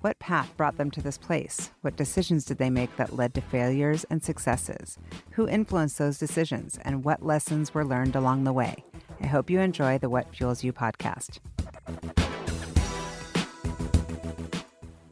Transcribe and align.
What 0.00 0.18
path 0.18 0.56
brought 0.56 0.78
them 0.78 0.90
to 0.92 1.02
this 1.02 1.18
place? 1.18 1.72
What 1.82 1.96
decisions 1.96 2.46
did 2.46 2.56
they 2.56 2.70
make 2.70 2.96
that 2.96 3.16
led 3.16 3.34
to 3.34 3.42
failures 3.42 4.04
and 4.08 4.22
successes? 4.22 4.96
Who 5.32 5.46
influenced 5.46 5.98
those 5.98 6.18
decisions? 6.18 6.78
And 6.82 7.04
what 7.04 7.22
lessons 7.22 7.74
were 7.74 7.84
learned 7.84 8.16
along 8.16 8.44
the 8.44 8.52
way? 8.54 8.82
I 9.20 9.26
hope 9.26 9.50
you 9.50 9.60
enjoy 9.60 9.98
the 9.98 10.08
What 10.08 10.34
Fuels 10.34 10.64
You 10.64 10.72
podcast. 10.72 11.40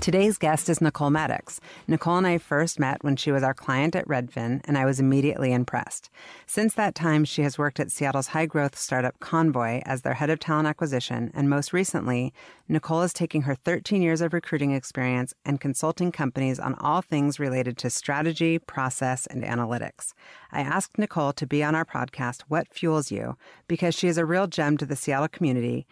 Today's 0.01 0.39
guest 0.39 0.69
is 0.69 0.81
Nicole 0.81 1.11
Maddox. 1.11 1.61
Nicole 1.89 2.19
and 2.19 2.27
I 2.27 2.39
first 2.39 2.79
met 2.79 3.03
when 3.03 3.17
she 3.17 3.33
was 3.33 3.43
our 3.43 3.53
client 3.53 3.97
at 3.97 4.07
Redfin, 4.07 4.61
and 4.65 4.79
I 4.79 4.85
was 4.85 5.01
immediately 5.01 5.53
impressed. 5.53 6.09
Since 6.47 6.75
that 6.75 6.95
time, 6.95 7.25
she 7.25 7.43
has 7.43 7.59
worked 7.59 7.81
at 7.81 7.91
Seattle's 7.91 8.29
high 8.29 8.47
growth 8.47 8.79
startup 8.79 9.19
Convoy 9.19 9.83
as 9.85 10.03
their 10.03 10.15
head 10.15 10.31
of 10.31 10.39
talent 10.39 10.69
acquisition, 10.69 11.33
and 11.35 11.51
most 11.51 11.73
recently, 11.73 12.33
Nicole 12.69 13.03
is 13.03 13.13
taking 13.13 13.43
her 13.43 13.57
13 13.57 14.01
years 14.01 14.21
of 14.21 14.33
recruiting 14.33 14.71
experience 14.71 15.35
and 15.45 15.61
consulting 15.61 16.13
companies 16.13 16.61
on 16.61 16.77
all 16.77 17.03
things 17.03 17.41
related 17.41 17.77
to 17.79 17.91
strategy, 17.91 18.57
process, 18.61 19.27
and 19.27 19.43
analytics. 19.43 20.13
I 20.53 20.61
asked 20.61 20.97
Nicole 20.97 21.33
to 21.33 21.47
be 21.47 21.65
on 21.65 21.75
our 21.75 21.85
podcast, 21.85 22.43
What 22.47 22.73
Fuels 22.73 23.11
You, 23.11 23.37
because 23.67 23.97
she 23.97 24.07
is 24.07 24.17
a 24.17 24.25
real 24.25 24.47
gem 24.47 24.77
to 24.77 24.87
the 24.87 24.97
Seattle 24.97 25.29
community 25.29 25.89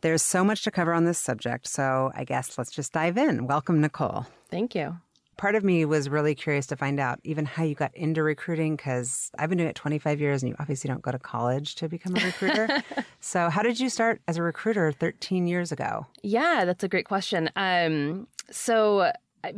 there's 0.00 0.22
so 0.22 0.44
much 0.44 0.62
to 0.64 0.70
cover 0.70 0.92
on 0.92 1.04
this 1.04 1.18
subject, 1.18 1.66
so 1.66 2.10
I 2.14 2.24
guess 2.24 2.56
let's 2.58 2.70
just 2.70 2.92
dive 2.92 3.18
in. 3.18 3.46
Welcome, 3.46 3.80
Nicole. 3.80 4.26
Thank 4.50 4.74
you. 4.74 4.96
Part 5.36 5.54
of 5.54 5.64
me 5.64 5.86
was 5.86 6.10
really 6.10 6.34
curious 6.34 6.66
to 6.66 6.76
find 6.76 7.00
out 7.00 7.18
even 7.24 7.46
how 7.46 7.64
you 7.64 7.74
got 7.74 7.96
into 7.96 8.22
recruiting 8.22 8.76
because 8.76 9.30
I've 9.38 9.48
been 9.48 9.56
doing 9.56 9.70
it 9.70 9.76
25 9.76 10.20
years 10.20 10.42
and 10.42 10.50
you 10.50 10.56
obviously 10.60 10.88
don't 10.88 11.00
go 11.00 11.12
to 11.12 11.18
college 11.18 11.76
to 11.76 11.88
become 11.88 12.14
a 12.14 12.20
recruiter. 12.20 12.82
so, 13.20 13.48
how 13.48 13.62
did 13.62 13.80
you 13.80 13.88
start 13.88 14.20
as 14.28 14.36
a 14.36 14.42
recruiter 14.42 14.92
13 14.92 15.46
years 15.46 15.72
ago? 15.72 16.06
Yeah, 16.22 16.66
that's 16.66 16.84
a 16.84 16.88
great 16.88 17.06
question. 17.06 17.48
Um, 17.56 18.26
so, 18.50 19.12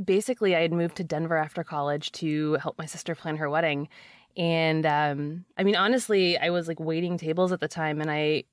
basically, 0.04 0.54
I 0.54 0.60
had 0.60 0.72
moved 0.72 0.96
to 0.96 1.04
Denver 1.04 1.36
after 1.36 1.64
college 1.64 2.12
to 2.12 2.54
help 2.54 2.78
my 2.78 2.86
sister 2.86 3.16
plan 3.16 3.36
her 3.38 3.50
wedding. 3.50 3.88
And 4.36 4.86
um, 4.86 5.44
I 5.58 5.64
mean, 5.64 5.76
honestly, 5.76 6.38
I 6.38 6.50
was 6.50 6.68
like 6.68 6.80
waiting 6.80 7.18
tables 7.18 7.52
at 7.52 7.60
the 7.60 7.68
time, 7.68 8.00
and 8.00 8.10
I 8.10 8.44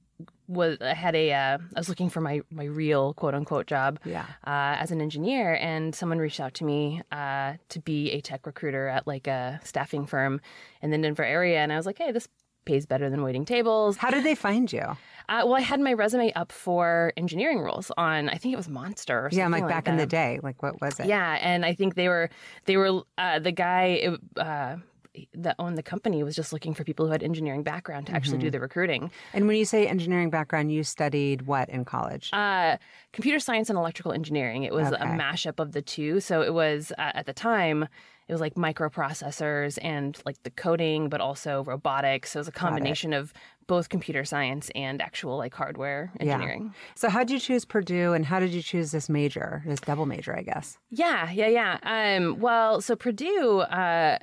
was 0.49 0.77
I 0.81 0.95
had 0.95 1.15
a 1.15 1.31
uh, 1.31 1.57
I 1.75 1.79
was 1.79 1.87
looking 1.87 2.09
for 2.09 2.21
my 2.21 2.41
my 2.49 2.65
real 2.65 3.13
quote 3.13 3.35
unquote 3.35 3.67
job 3.67 3.99
yeah. 4.03 4.25
uh, 4.45 4.75
as 4.79 4.91
an 4.91 4.99
engineer, 4.99 5.55
and 5.61 5.93
someone 5.93 6.17
reached 6.17 6.39
out 6.39 6.55
to 6.55 6.65
me 6.65 7.01
uh, 7.11 7.53
to 7.69 7.79
be 7.79 8.11
a 8.11 8.21
tech 8.21 8.45
recruiter 8.45 8.87
at 8.87 9.05
like 9.07 9.27
a 9.27 9.61
staffing 9.63 10.05
firm 10.05 10.41
in 10.81 10.89
the 10.91 10.97
Denver 10.97 11.23
area, 11.23 11.59
and 11.59 11.71
I 11.71 11.77
was 11.77 11.85
like, 11.85 11.99
hey, 11.99 12.11
this 12.11 12.27
pays 12.65 12.85
better 12.85 13.09
than 13.09 13.23
waiting 13.23 13.45
tables. 13.45 13.97
How 13.97 14.09
did 14.09 14.23
they 14.23 14.35
find 14.47 14.71
you? 14.71 14.81
Uh, 15.29 15.43
well, 15.45 15.55
I 15.55 15.61
had 15.61 15.79
my 15.79 15.93
resume 15.93 16.33
up 16.33 16.51
for 16.51 17.13
engineering 17.15 17.59
roles 17.59 17.91
on 17.97 18.29
I 18.29 18.35
think 18.35 18.53
it 18.53 18.57
was 18.57 18.67
Monster. 18.67 19.29
yeah, 19.31 19.47
like, 19.47 19.61
like 19.61 19.69
back 19.69 19.85
that. 19.85 19.91
in 19.91 19.97
the 19.97 20.07
day. 20.07 20.39
Like 20.41 20.61
what 20.63 20.81
was 20.81 20.99
it? 20.99 21.05
Yeah, 21.05 21.37
and 21.41 21.65
I 21.65 21.73
think 21.73 21.95
they 21.95 22.07
were 22.07 22.29
they 22.65 22.77
were 22.77 23.03
uh, 23.17 23.39
the 23.39 23.51
guy. 23.51 24.17
Uh, 24.35 24.77
that 25.33 25.55
owned 25.59 25.77
the 25.77 25.83
company 25.83 26.23
was 26.23 26.35
just 26.35 26.53
looking 26.53 26.73
for 26.73 26.83
people 26.83 27.05
who 27.05 27.11
had 27.11 27.23
engineering 27.23 27.63
background 27.63 28.07
to 28.07 28.13
actually 28.13 28.37
Mm-hmm. 28.37 28.47
do 28.47 28.51
the 28.51 28.59
recruiting. 28.59 29.11
And 29.33 29.47
when 29.47 29.55
you 29.57 29.65
say 29.65 29.87
engineering 29.87 30.29
background, 30.29 30.71
you 30.71 30.83
studied 30.83 31.43
what 31.43 31.67
in 31.69 31.83
college? 31.85 32.29
Uh, 32.33 32.77
computer 33.13 33.39
science 33.39 33.69
and 33.69 33.77
electrical 33.77 34.11
engineering. 34.11 34.63
It 34.63 34.73
was 34.73 34.87
Okay. 34.93 35.01
a 35.03 35.07
mashup 35.07 35.59
of 35.59 35.71
the 35.71 35.81
two. 35.81 36.19
So 36.19 36.41
it 36.41 36.53
was 36.53 36.91
uh, 36.97 37.11
at 37.15 37.25
the 37.25 37.33
time 37.33 37.87
it 38.27 38.31
was 38.31 38.41
like 38.41 38.53
microprocessors 38.53 39.79
and 39.81 40.17
like 40.25 40.41
the 40.43 40.51
coding, 40.51 41.09
but 41.09 41.19
also 41.21 41.63
robotics. 41.63 42.31
So 42.31 42.37
it 42.37 42.41
was 42.41 42.47
a 42.47 42.51
combination 42.51 43.11
of 43.13 43.33
both 43.65 43.89
computer 43.89 44.23
science 44.25 44.69
and 44.75 45.01
actual 45.01 45.37
like 45.37 45.53
hardware 45.53 46.11
engineering. 46.19 46.73
So, 46.95 47.09
how 47.09 47.19
did 47.19 47.31
you 47.31 47.39
choose 47.39 47.65
Purdue 47.65 48.13
and 48.13 48.25
how 48.25 48.39
did 48.39 48.51
you 48.51 48.61
choose 48.61 48.91
this 48.91 49.09
major, 49.09 49.63
this 49.65 49.79
double 49.79 50.05
major, 50.05 50.35
I 50.35 50.43
guess? 50.43 50.77
Yeah, 50.89 51.31
yeah, 51.31 51.47
yeah. 51.47 51.79
Um, 52.17 52.39
well, 52.39 52.81
so 52.81 52.95
Purdue, 52.95 53.59
uh, 53.61 54.19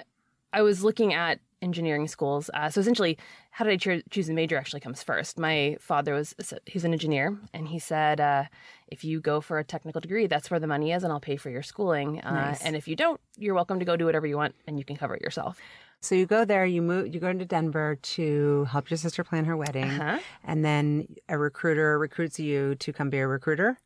I 0.56 0.62
was 0.62 0.82
looking 0.82 1.12
at 1.12 1.38
engineering 1.62 2.06
schools. 2.08 2.48
Uh, 2.54 2.68
so 2.70 2.80
essentially, 2.80 3.18
how 3.50 3.64
did 3.64 3.72
I 3.74 3.76
cho- 3.76 4.02
choose 4.10 4.26
the 4.26 4.34
major? 4.34 4.56
Actually, 4.56 4.80
comes 4.80 5.02
first. 5.02 5.38
My 5.38 5.76
father 5.80 6.14
was 6.14 6.34
he's 6.72 6.84
an 6.84 6.92
engineer, 6.92 7.36
and 7.52 7.68
he 7.68 7.78
said, 7.78 8.20
uh, 8.20 8.44
if 8.88 9.04
you 9.04 9.20
go 9.20 9.40
for 9.40 9.58
a 9.58 9.64
technical 9.64 10.00
degree, 10.00 10.26
that's 10.26 10.50
where 10.50 10.60
the 10.60 10.66
money 10.66 10.92
is, 10.92 11.02
and 11.04 11.12
I'll 11.12 11.20
pay 11.20 11.36
for 11.36 11.50
your 11.50 11.62
schooling. 11.62 12.20
Uh, 12.22 12.30
Nice. 12.32 12.62
And 12.62 12.74
if 12.76 12.88
you 12.88 12.96
don't, 12.96 13.20
you're 13.36 13.54
welcome 13.54 13.78
to 13.80 13.84
go 13.84 13.96
do 13.96 14.06
whatever 14.06 14.26
you 14.26 14.36
want, 14.36 14.54
and 14.66 14.78
you 14.78 14.84
can 14.84 14.96
cover 14.96 15.14
it 15.14 15.22
yourself. 15.22 15.58
So 16.00 16.14
you 16.14 16.26
go 16.26 16.44
there, 16.44 16.64
you 16.66 16.82
move, 16.82 17.12
you 17.12 17.20
go 17.20 17.28
into 17.28 17.46
Denver 17.46 17.96
to 18.16 18.64
help 18.70 18.90
your 18.90 18.98
sister 18.98 19.24
plan 19.24 19.44
her 19.46 19.56
wedding, 19.56 19.84
Uh-huh. 19.90 20.18
and 20.44 20.64
then 20.64 20.86
a 21.28 21.36
recruiter 21.38 21.98
recruits 21.98 22.38
you 22.38 22.74
to 22.76 22.92
come 22.92 23.10
be 23.10 23.18
a 23.18 23.26
recruiter. 23.26 23.78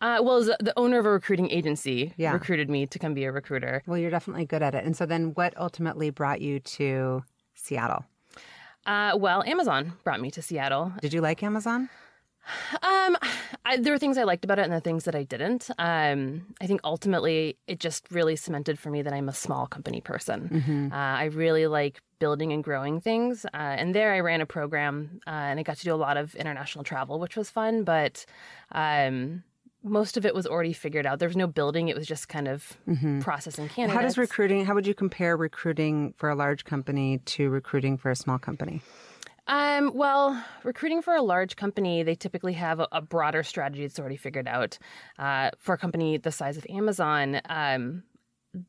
Uh, 0.00 0.18
well, 0.22 0.42
the- 0.44 0.72
owner 0.76 0.98
of 0.98 1.06
a 1.06 1.10
recruiting 1.10 1.50
agency 1.50 2.12
Yeah. 2.16 2.32
recruited 2.32 2.68
me 2.68 2.86
to 2.86 2.98
come 2.98 3.14
be 3.14 3.24
a 3.24 3.32
recruiter. 3.32 3.82
Well, 3.86 3.96
you're 3.98 4.10
definitely 4.10 4.44
good 4.44 4.62
at 4.62 4.74
it. 4.74 4.84
And 4.84 4.96
so 4.96 5.06
then, 5.06 5.32
what 5.34 5.54
ultimately 5.56 6.10
brought 6.10 6.40
you 6.40 6.60
to 6.60 7.24
Seattle? 7.54 8.04
Uh, 8.86 9.16
well, 9.16 9.42
Amazon 9.44 9.92
brought 10.04 10.20
me 10.20 10.30
to 10.32 10.42
Seattle. 10.42 10.92
Did 11.00 11.14
you 11.14 11.20
like 11.22 11.42
Amazon? 11.42 11.88
Um, 12.82 13.16
I, 13.64 13.78
there 13.78 13.92
were 13.92 13.98
things 13.98 14.18
I 14.18 14.24
liked 14.24 14.44
about 14.44 14.58
it 14.58 14.62
and 14.62 14.72
the 14.72 14.80
things 14.80 15.04
that 15.04 15.14
I 15.14 15.22
didn't. 15.24 15.70
Um, 15.78 16.46
I 16.60 16.66
think 16.66 16.80
ultimately 16.84 17.56
it 17.66 17.80
just 17.80 18.10
really 18.10 18.36
cemented 18.36 18.78
for 18.78 18.90
me 18.90 19.02
that 19.02 19.12
I'm 19.12 19.28
a 19.28 19.32
small 19.34 19.66
company 19.66 20.00
person. 20.00 20.90
Uh, 20.92 20.96
I 20.96 21.24
really 21.24 21.66
like 21.66 22.00
building 22.18 22.52
and 22.52 22.62
growing 22.62 23.00
things. 23.00 23.44
Uh, 23.46 23.56
and 23.56 23.94
there 23.94 24.12
I 24.12 24.20
ran 24.20 24.40
a 24.40 24.46
program 24.46 25.20
uh, 25.26 25.30
and 25.30 25.58
I 25.58 25.62
got 25.62 25.78
to 25.78 25.84
do 25.84 25.94
a 25.94 25.96
lot 25.96 26.16
of 26.16 26.34
international 26.34 26.84
travel, 26.84 27.18
which 27.18 27.36
was 27.36 27.50
fun, 27.50 27.84
but 27.84 28.24
um, 28.72 29.42
most 29.82 30.16
of 30.16 30.24
it 30.24 30.34
was 30.34 30.46
already 30.46 30.72
figured 30.72 31.06
out. 31.06 31.18
There 31.18 31.28
was 31.28 31.36
no 31.36 31.46
building, 31.46 31.88
it 31.88 31.96
was 31.96 32.06
just 32.06 32.28
kind 32.28 32.48
of 32.48 32.76
processing 33.20 33.68
candidates. 33.68 33.94
How 33.96 34.02
does 34.02 34.18
recruiting? 34.18 34.64
How 34.64 34.74
would 34.74 34.86
you 34.86 34.94
compare 34.94 35.36
recruiting 35.36 36.14
for 36.16 36.30
a 36.30 36.34
large 36.34 36.64
company 36.64 37.18
to 37.18 37.50
recruiting 37.50 37.96
for 37.98 38.10
a 38.10 38.16
small 38.16 38.38
company? 38.38 38.80
Um, 39.46 39.92
well, 39.94 40.42
recruiting 40.62 41.02
for 41.02 41.14
a 41.14 41.22
large 41.22 41.56
company, 41.56 42.02
they 42.02 42.14
typically 42.14 42.54
have 42.54 42.80
a, 42.80 42.88
a 42.92 43.02
broader 43.02 43.42
strategy 43.42 43.82
that's 43.82 43.98
already 43.98 44.16
figured 44.16 44.48
out. 44.48 44.78
Uh, 45.18 45.50
for 45.58 45.74
a 45.74 45.78
company 45.78 46.16
the 46.16 46.32
size 46.32 46.56
of 46.56 46.66
Amazon, 46.70 47.40
um, 47.48 48.02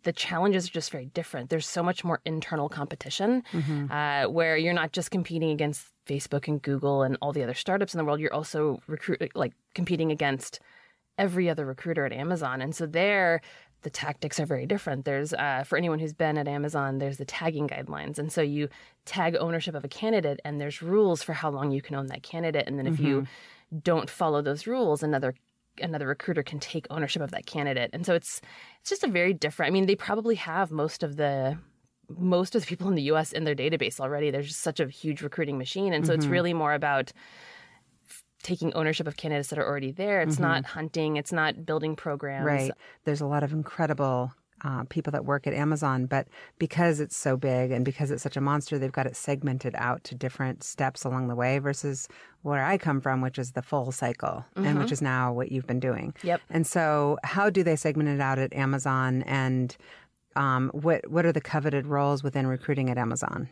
the 0.03 0.11
challenges 0.11 0.67
are 0.67 0.71
just 0.71 0.91
very 0.91 1.05
different. 1.05 1.49
There's 1.49 1.67
so 1.67 1.83
much 1.83 2.03
more 2.03 2.19
internal 2.25 2.69
competition 2.69 3.43
uh, 3.91 4.25
where 4.25 4.57
you're 4.57 4.73
not 4.73 4.91
just 4.91 5.11
competing 5.11 5.51
against 5.51 5.87
Facebook 6.07 6.47
and 6.47 6.61
Google 6.61 7.03
and 7.03 7.17
all 7.21 7.31
the 7.31 7.43
other 7.43 7.53
startups 7.53 7.93
in 7.93 7.99
the 7.99 8.03
world. 8.03 8.19
You're 8.19 8.33
also 8.33 8.81
recruit 8.87 9.31
like 9.35 9.53
competing 9.75 10.11
against 10.11 10.59
every 11.17 11.49
other 11.49 11.65
recruiter 11.65 12.05
at 12.05 12.11
Amazon. 12.11 12.61
And 12.61 12.75
so 12.75 12.85
there, 12.85 13.41
the 13.85 13.90
tactics 13.91 14.40
are 14.40 14.46
very 14.46 14.66
different. 14.66 15.06
There's, 15.06 15.31
uh, 15.31 15.63
for 15.63 15.78
anyone 15.78 16.00
who's 16.00 16.12
been 16.12 16.38
at 16.38 16.47
Amazon, 16.47 16.97
there's 16.97 17.18
the 17.18 17.23
tagging 17.23 17.68
guidelines. 17.69 18.18
And 18.18 18.31
so 18.31 18.41
you 18.41 18.68
tag 19.06 19.38
ownership 19.40 19.75
of 19.75 19.85
a 19.85 19.88
candidate, 19.88 20.41
and 20.44 20.59
there's 20.59 20.81
rules 20.81 21.22
for 21.22 21.34
how 21.34 21.51
long 21.51 21.72
you 21.72 21.81
can 21.81 21.96
own 21.96 22.07
that 22.07 22.23
candidate. 22.23 22.68
And 22.68 22.79
then 22.79 22.88
if 22.88 23.00
you 23.00 23.28
don't 23.84 24.09
follow 24.09 24.41
those 24.41 24.68
rules, 24.68 25.03
another 25.03 25.35
another 25.81 26.07
recruiter 26.07 26.41
can 26.41 26.57
take 26.59 26.88
ownership 26.90 27.22
of 27.22 27.31
that 27.31 27.46
candidate. 27.46 27.91
And 27.94 28.06
so 28.06 28.16
it's 28.16 28.41
it's 28.79 28.90
just 28.90 29.03
a 29.03 29.07
very 29.07 29.34
different. 29.34 29.69
I 29.69 29.73
mean, 29.73 29.85
they 29.85 29.96
probably 29.96 30.35
have 30.35 30.72
most 30.72 31.03
of 31.03 31.16
the 31.16 31.57
most 32.09 32.56
of 32.56 32.62
the 32.62 32.67
people 32.67 32.88
in 32.88 32.96
the 32.96 33.03
US 33.13 33.31
in 33.31 33.44
their 33.44 33.55
database 33.55 33.99
already. 33.99 34.31
There's 34.31 34.47
just 34.47 34.61
such 34.61 34.79
a 34.79 34.88
huge 34.88 35.22
recruiting 35.22 35.58
machine. 35.58 35.93
And 35.93 36.05
so 36.05 36.14
it's 36.14 36.26
really 36.26 36.53
more 36.53 36.73
about 36.73 37.11
taking 38.45 38.71
ownership 38.75 39.07
of 39.07 39.17
candidates 39.17 39.49
that 39.49 39.57
are 39.57 39.65
already 39.65 39.91
there. 39.91 40.21
It's 40.21 40.37
not 40.37 40.65
hunting, 40.65 41.17
it's 41.17 41.31
not 41.31 41.65
building 41.65 41.95
programs. 41.95 42.45
Right. 42.45 42.71
There's 43.03 43.21
a 43.21 43.25
lot 43.25 43.41
of 43.41 43.51
incredible 43.51 44.31
uh, 44.63 44.83
people 44.83 45.11
that 45.11 45.25
work 45.25 45.47
at 45.47 45.53
Amazon, 45.53 46.05
but 46.05 46.27
because 46.59 46.99
it's 46.99 47.17
so 47.17 47.37
big 47.37 47.71
and 47.71 47.83
because 47.83 48.11
it's 48.11 48.21
such 48.21 48.37
a 48.37 48.41
monster, 48.41 48.77
they've 48.77 48.91
got 48.91 49.07
it 49.07 49.15
segmented 49.15 49.73
out 49.77 50.03
to 50.03 50.15
different 50.15 50.63
steps 50.63 51.03
along 51.03 51.27
the 51.27 51.35
way 51.35 51.57
versus 51.57 52.07
where 52.43 52.63
I 52.63 52.77
come 52.77 53.01
from, 53.01 53.21
which 53.21 53.39
is 53.39 53.53
the 53.53 53.63
full 53.63 53.91
cycle, 53.91 54.45
and 54.55 54.77
which 54.77 54.91
is 54.91 55.01
now 55.01 55.33
what 55.33 55.51
you've 55.51 55.67
been 55.67 55.79
doing. 55.79 56.13
Yep. 56.21 56.41
And 56.51 56.67
so, 56.67 57.17
how 57.23 57.49
do 57.49 57.63
they 57.63 57.75
segment 57.75 58.09
it 58.09 58.21
out 58.21 58.37
at 58.37 58.53
Amazon? 58.53 59.23
And 59.23 59.75
um, 60.35 60.69
what 60.73 61.09
what 61.09 61.25
are 61.25 61.31
the 61.31 61.41
coveted 61.41 61.87
roles 61.87 62.23
within 62.23 62.45
recruiting 62.45 62.91
at 62.91 62.97
Amazon? 62.97 63.49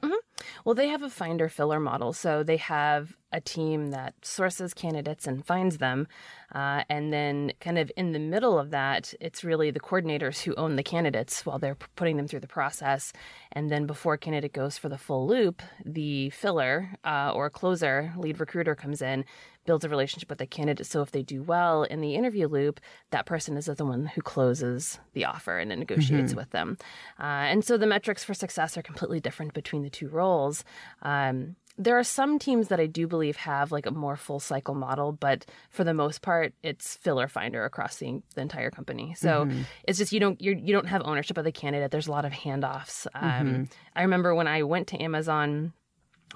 Well, 0.66 0.76
they 0.76 0.88
have 0.88 1.04
a 1.04 1.10
finder 1.10 1.50
filler 1.50 1.80
model. 1.80 2.14
So 2.14 2.44
they 2.44 2.58
have 2.58 3.16
a 3.34 3.42
team 3.42 3.90
that 3.92 4.14
sources 4.22 4.74
candidates 4.74 5.28
and 5.28 5.46
finds 5.46 5.80
them. 5.80 6.08
Uh, 6.54 6.84
and 6.88 7.12
then, 7.12 7.52
kind 7.60 7.80
of 7.80 7.92
in 7.98 8.12
the 8.12 8.20
middle 8.20 8.60
of 8.60 8.70
that, 8.70 9.14
it's 9.20 9.44
really 9.44 9.72
the 9.72 9.80
coordinators 9.80 10.44
who 10.44 10.54
own 10.54 10.76
the 10.76 10.84
candidates 10.84 11.46
while 11.46 11.58
they're 11.58 11.78
putting 11.96 12.16
them 12.16 12.28
through 12.28 12.40
the 12.40 12.48
process. 12.48 13.12
And 13.52 13.72
then, 13.72 13.88
before 13.88 14.14
a 14.14 14.18
candidate 14.20 14.54
goes 14.54 14.78
for 14.78 14.88
the 14.88 14.98
full 14.98 15.28
loop, 15.28 15.64
the 15.84 16.30
filler 16.30 16.92
uh, 17.04 17.32
or 17.34 17.50
closer, 17.50 18.14
lead 18.16 18.40
recruiter 18.40 18.76
comes 18.76 19.02
in, 19.02 19.26
builds 19.66 19.84
a 19.84 19.90
relationship 19.90 20.30
with 20.30 20.38
the 20.38 20.46
candidate. 20.46 20.86
So, 20.86 21.02
if 21.02 21.10
they 21.10 21.24
do 21.24 21.42
well 21.42 21.84
in 21.84 22.02
the 22.02 22.14
interview 22.14 22.48
loop, 22.48 22.80
that 23.10 23.26
person 23.26 23.58
is 23.58 23.66
the 23.66 23.84
one 23.84 24.06
who 24.06 24.22
closes 24.22 25.00
the 25.14 25.26
offer 25.26 25.58
and 25.58 25.70
negotiates 25.70 26.32
mm-hmm. 26.32 26.38
with 26.38 26.52
them. 26.52 26.78
Uh, 27.20 27.50
and 27.50 27.66
so, 27.66 27.78
the 27.78 27.88
metrics 27.88 28.24
for 28.24 28.36
success 28.36 28.78
are 28.78 28.84
completely 28.84 29.20
different 29.20 29.56
between 29.56 29.82
the 29.82 29.90
two 29.90 30.08
roles. 30.08 30.64
Um, 31.02 31.56
there 31.78 31.98
are 31.98 32.04
some 32.04 32.38
teams 32.38 32.68
that 32.68 32.80
I 32.80 32.86
do 32.86 33.08
believe 33.08 33.36
have 33.38 33.72
like 33.72 33.86
a 33.86 33.92
more 33.92 34.16
full 34.16 34.40
cycle 34.40 34.76
model, 34.76 35.12
but 35.12 35.46
for 35.70 35.84
the 35.84 35.94
most 35.94 36.22
part, 36.22 36.54
it's 36.62 36.98
filler 36.98 37.28
finder 37.28 37.66
across 37.66 37.98
the, 37.98 38.22
the 38.36 38.42
entire 38.42 38.70
company. 38.70 39.16
So 39.16 39.46
mm-hmm. 39.46 39.62
it's 39.88 39.98
just 39.98 40.12
you 40.12 40.20
don't 40.20 40.40
you're, 40.42 40.56
you 40.56 40.74
don't 40.74 40.88
have 40.88 41.02
ownership 41.04 41.38
of 41.38 41.46
the 41.46 41.52
candidate. 41.52 41.90
There's 41.90 42.08
a 42.08 42.12
lot 42.12 42.26
of 42.26 42.32
handoffs. 42.32 43.08
Um, 43.16 43.24
mm-hmm. 43.24 43.64
I 43.96 44.04
remember 44.04 44.36
when 44.36 44.48
I 44.48 44.64
went 44.64 44.88
to 44.90 45.02
Amazon 45.02 45.74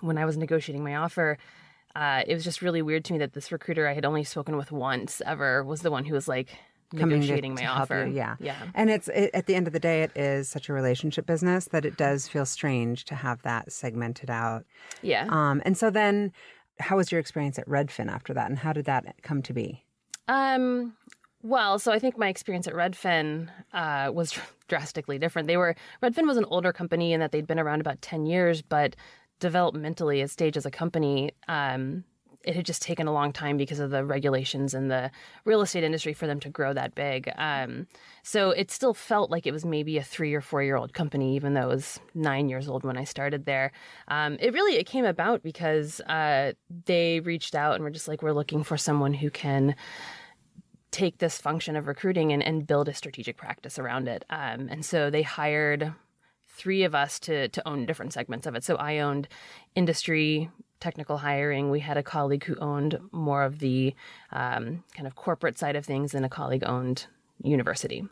when 0.02 0.18
I 0.18 0.26
was 0.26 0.38
negotiating 0.38 0.84
my 0.84 0.96
offer. 0.96 1.38
Uh, 1.96 2.22
it 2.28 2.34
was 2.34 2.44
just 2.44 2.62
really 2.62 2.82
weird 2.82 3.04
to 3.06 3.14
me 3.14 3.20
that 3.20 3.34
this 3.34 3.52
recruiter 3.52 3.88
I 3.88 3.94
had 3.94 4.06
only 4.06 4.24
spoken 4.24 4.56
with 4.56 4.72
once 4.72 5.22
ever 5.26 5.64
was 5.64 5.82
the 5.82 5.90
one 5.90 6.06
who 6.06 6.14
was 6.14 6.28
like, 6.28 6.50
negotiating 6.94 7.56
to, 7.56 7.64
my 7.64 7.68
to 7.68 7.74
offer. 7.82 8.06
You, 8.06 8.16
yeah, 8.16 8.36
yeah. 8.40 8.56
And 8.74 8.90
it's 8.90 9.08
it, 9.10 9.32
at 9.34 9.46
the 9.46 9.56
end 9.56 9.68
of 9.68 9.74
the 9.74 9.80
day, 9.80 10.04
it 10.04 10.12
is 10.16 10.50
such 10.50 10.70
a 10.70 10.74
relationship 10.74 11.26
business 11.26 11.66
that 11.66 11.86
it 11.86 11.98
does 11.98 12.28
feel 12.28 12.46
strange 12.46 13.06
to 13.06 13.16
have 13.16 13.42
that 13.44 13.72
segmented 13.72 14.30
out. 14.30 14.66
Yeah. 15.02 15.28
Um. 15.30 15.62
And 15.66 15.78
so 15.78 15.90
then, 15.90 16.32
how 16.80 16.98
was 16.98 17.12
your 17.12 17.20
experience 17.20 17.60
at 17.60 17.68
Redfin 17.68 18.12
after 18.12 18.34
that, 18.34 18.50
and 18.50 18.58
how 18.58 18.74
did 18.74 18.86
that 18.86 19.16
come 19.22 19.42
to 19.44 19.54
be? 19.54 19.84
Um. 20.28 20.94
Well, 21.44 21.78
so 21.78 21.92
I 21.92 22.00
think 22.00 22.18
my 22.18 22.30
experience 22.30 22.68
at 22.68 22.74
Redfin 22.74 23.50
uh, 23.72 24.12
was 24.12 24.38
drastically 24.68 25.20
different. 25.20 25.48
They 25.48 25.58
were 25.58 25.76
Redfin 26.02 26.26
was 26.26 26.38
an 26.38 26.46
older 26.46 26.74
company 26.74 27.14
in 27.14 27.20
that 27.20 27.32
they'd 27.32 27.48
been 27.48 27.60
around 27.60 27.80
about 27.80 28.02
ten 28.02 28.26
years, 28.26 28.62
but 28.62 28.96
developmentally, 29.40 30.24
as 30.24 30.32
stage 30.32 30.58
as 30.58 30.66
a 30.66 30.72
company, 30.72 31.32
um, 31.48 32.04
it 32.48 32.56
had 32.56 32.66
just 32.66 32.82
taken 32.82 33.08
a 33.08 33.12
long 33.12 33.34
time 33.34 33.58
because 33.58 33.80
of 33.80 33.92
the 33.92 34.06
regulations 34.06 34.74
in 34.74 34.88
the 34.88 35.12
real 35.44 35.62
estate 35.62 35.84
industry 35.84 36.14
for 36.14 36.28
them 36.28 36.40
to 36.40 36.50
grow 36.50 36.74
that 36.74 36.96
big. 36.96 37.30
Um, 37.38 37.88
so 38.24 38.52
it 38.52 38.72
still 38.72 38.94
felt 38.94 39.30
like 39.30 39.46
it 39.46 39.52
was 39.52 39.66
maybe 39.66 39.98
a 39.98 40.04
three 40.04 40.34
or 40.34 40.40
four 40.40 40.64
year 40.64 40.78
old 40.78 40.94
company, 40.94 41.36
even 41.36 41.54
though 41.54 41.70
it 41.70 41.76
was 41.76 42.00
nine 42.16 42.48
years 42.48 42.70
old 42.70 42.86
when 42.86 42.98
I 42.98 43.04
started 43.04 43.46
there. 43.46 43.74
Um, 44.08 44.38
it 44.40 44.54
really 44.54 44.78
it 44.78 44.86
came 44.86 45.04
about 45.04 45.44
because 45.44 46.00
uh, 46.02 46.54
they 46.86 47.20
reached 47.20 47.54
out 47.54 47.76
and 47.76 47.84
were 47.84 47.90
just 47.90 48.08
like, 48.08 48.24
we're 48.24 48.32
looking 48.32 48.64
for 48.64 48.78
someone 48.78 49.14
who 49.14 49.30
can 49.30 49.76
take 50.92 51.18
this 51.18 51.42
function 51.42 51.76
of 51.76 51.86
recruiting 51.86 52.32
and, 52.32 52.42
and 52.42 52.66
build 52.66 52.88
a 52.88 52.94
strategic 52.94 53.36
practice 53.36 53.78
around 53.78 54.08
it. 54.08 54.24
Um, 54.30 54.70
and 54.72 54.86
so 54.86 55.10
they 55.10 55.22
hired 55.22 55.94
three 56.48 56.84
of 56.84 56.96
us 56.96 57.20
to 57.20 57.50
to 57.50 57.68
own 57.68 57.86
different 57.86 58.14
segments 58.14 58.48
of 58.48 58.56
it. 58.56 58.64
So 58.64 58.78
I 58.78 59.00
owned 59.00 59.28
industry 59.76 60.50
technical 60.80 61.18
hiring. 61.18 61.70
We 61.72 61.80
had 61.80 61.98
a 61.98 62.04
colleague 62.04 62.44
who 62.46 62.56
owned 62.58 63.00
more 63.12 63.44
of 63.44 63.60
the 63.60 63.96
um, 64.32 64.84
kind 64.96 65.08
of 65.08 65.16
corporate 65.16 65.58
side 65.58 65.76
of 65.76 65.86
things, 65.86 66.14
and 66.14 66.26
a 66.26 66.30
colleague 66.30 66.64
owned 66.66 67.08
university. 67.42 68.04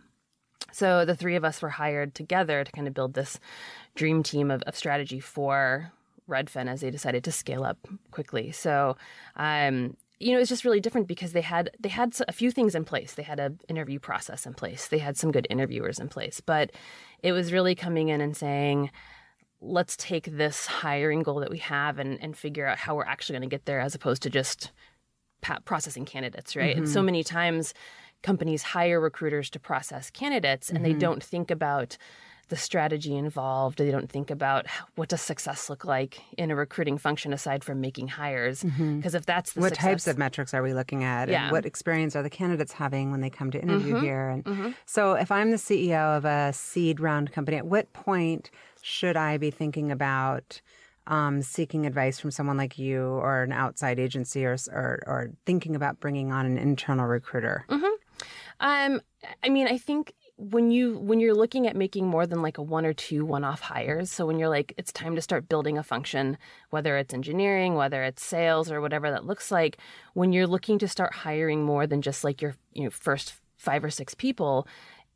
So 0.71 1.05
the 1.05 1.15
three 1.15 1.35
of 1.35 1.45
us 1.45 1.61
were 1.61 1.69
hired 1.69 2.15
together 2.15 2.63
to 2.63 2.71
kind 2.71 2.87
of 2.87 2.93
build 2.93 3.13
this 3.13 3.39
dream 3.95 4.23
team 4.23 4.51
of, 4.51 4.61
of 4.63 4.75
strategy 4.75 5.19
for 5.19 5.91
Redfin 6.27 6.67
as 6.67 6.81
they 6.81 6.91
decided 6.91 7.23
to 7.23 7.31
scale 7.31 7.63
up 7.63 7.77
quickly. 8.11 8.51
So 8.51 8.97
um, 9.35 9.95
you 10.19 10.33
know, 10.33 10.39
it's 10.39 10.49
just 10.49 10.63
really 10.63 10.79
different 10.79 11.07
because 11.07 11.33
they 11.33 11.41
had 11.41 11.71
they 11.79 11.89
had 11.89 12.15
a 12.27 12.31
few 12.31 12.51
things 12.51 12.73
in 12.73 12.85
place. 12.85 13.13
They 13.13 13.23
had 13.23 13.39
an 13.39 13.59
interview 13.67 13.99
process 13.99 14.45
in 14.45 14.53
place. 14.53 14.87
They 14.87 14.99
had 14.99 15.17
some 15.17 15.31
good 15.31 15.47
interviewers 15.49 15.99
in 15.99 16.07
place, 16.07 16.39
but 16.39 16.71
it 17.21 17.33
was 17.33 17.51
really 17.51 17.75
coming 17.75 18.09
in 18.09 18.21
and 18.21 18.35
saying, 18.35 18.91
let's 19.65 19.97
take 19.97 20.25
this 20.37 20.65
hiring 20.65 21.23
goal 21.23 21.39
that 21.39 21.49
we 21.49 21.57
have 21.59 21.99
and, 21.99 22.21
and 22.21 22.37
figure 22.37 22.67
out 22.67 22.77
how 22.77 22.95
we're 22.95 23.05
actually 23.05 23.33
going 23.33 23.49
to 23.49 23.53
get 23.53 23.65
there 23.65 23.79
as 23.79 23.95
opposed 23.95 24.21
to 24.23 24.29
just 24.29 24.71
pa- 25.41 25.59
processing 25.65 26.05
candidates, 26.05 26.55
right? 26.55 26.71
Mm-hmm. 26.71 26.83
And 26.83 26.89
so 26.89 26.99
mm-hmm. 26.99 27.05
many 27.07 27.23
times 27.23 27.73
companies 28.23 28.63
hire 28.63 28.99
recruiters 28.99 29.49
to 29.51 29.59
process 29.59 30.09
candidates 30.09 30.69
and 30.69 30.79
mm-hmm. 30.79 30.93
they 30.93 30.93
don't 30.93 31.23
think 31.23 31.51
about 31.51 31.97
the 32.49 32.55
strategy 32.55 33.15
involved. 33.15 33.79
They 33.79 33.91
don't 33.91 34.09
think 34.09 34.29
about 34.29 34.67
what 34.95 35.09
does 35.09 35.21
success 35.21 35.69
look 35.69 35.83
like 35.83 36.21
in 36.37 36.51
a 36.51 36.55
recruiting 36.55 36.97
function 36.97 37.33
aside 37.33 37.63
from 37.63 37.81
making 37.81 38.07
hires. 38.07 38.61
Because 38.63 38.77
mm-hmm. 38.77 39.15
if 39.15 39.25
that's 39.25 39.53
the 39.53 39.61
what 39.61 39.69
success, 39.69 39.83
types 39.83 40.07
of 40.07 40.17
metrics 40.17 40.53
are 40.53 40.61
we 40.61 40.73
looking 40.73 41.03
at, 41.03 41.29
yeah. 41.29 41.43
and 41.43 41.51
what 41.51 41.65
experience 41.65 42.15
are 42.15 42.23
the 42.23 42.29
candidates 42.29 42.71
having 42.71 43.11
when 43.11 43.21
they 43.21 43.29
come 43.29 43.49
to 43.51 43.61
interview 43.61 43.95
mm-hmm. 43.95 44.03
here? 44.03 44.29
And 44.29 44.43
mm-hmm. 44.43 44.71
so, 44.85 45.13
if 45.13 45.31
I'm 45.31 45.51
the 45.51 45.57
CEO 45.57 46.17
of 46.17 46.25
a 46.25 46.53
seed 46.53 46.99
round 46.99 47.31
company, 47.31 47.57
at 47.57 47.65
what 47.65 47.91
point 47.93 48.51
should 48.85 49.17
I 49.17 49.37
be 49.37 49.51
thinking 49.51 49.91
about? 49.91 50.61
Um, 51.07 51.43
seeking 51.43 51.85
advice 51.85 52.19
from 52.19 52.31
someone 52.31 52.57
like 52.57 52.79
you 52.79 53.03
or 53.03 53.43
an 53.43 53.51
outside 53.51 53.99
agency 53.99 54.43
or, 54.43 54.57
or, 54.71 55.03
or 55.05 55.31
thinking 55.45 55.75
about 55.75 55.99
bringing 55.99 56.31
on 56.31 56.47
an 56.47 56.57
internal 56.57 57.05
recruiter? 57.05 57.63
Mm-hmm. 57.69 57.85
Um, 58.59 59.01
I 59.43 59.49
mean, 59.49 59.67
I 59.67 59.77
think 59.77 60.15
when 60.37 60.69
you 60.69 60.97
when 60.97 61.19
you're 61.19 61.35
looking 61.35 61.65
at 61.65 61.75
making 61.75 62.07
more 62.07 62.27
than 62.27 62.41
like 62.41 62.57
a 62.57 62.61
one 62.61 62.85
or 62.85 62.93
two 62.93 63.23
one-off 63.23 63.61
hires 63.61 64.11
so 64.11 64.25
when 64.25 64.37
you're 64.37 64.49
like 64.49 64.73
it's 64.77 64.91
time 64.91 65.15
to 65.15 65.21
start 65.21 65.47
building 65.47 65.77
a 65.77 65.83
function 65.83 66.37
whether 66.71 66.97
it's 66.97 67.13
engineering 67.13 67.75
whether 67.75 68.03
it's 68.03 68.21
sales 68.21 68.69
or 68.69 68.81
whatever 68.81 69.09
that 69.09 69.25
looks 69.25 69.49
like 69.49 69.77
when 70.13 70.33
you're 70.33 70.45
looking 70.45 70.77
to 70.77 70.89
start 70.89 71.13
hiring 71.13 71.63
more 71.63 71.87
than 71.87 72.01
just 72.01 72.25
like 72.25 72.41
your 72.41 72.53
you 72.73 72.83
know 72.83 72.89
first 72.89 73.35
five 73.55 73.81
or 73.81 73.89
six 73.89 74.13
people 74.13 74.67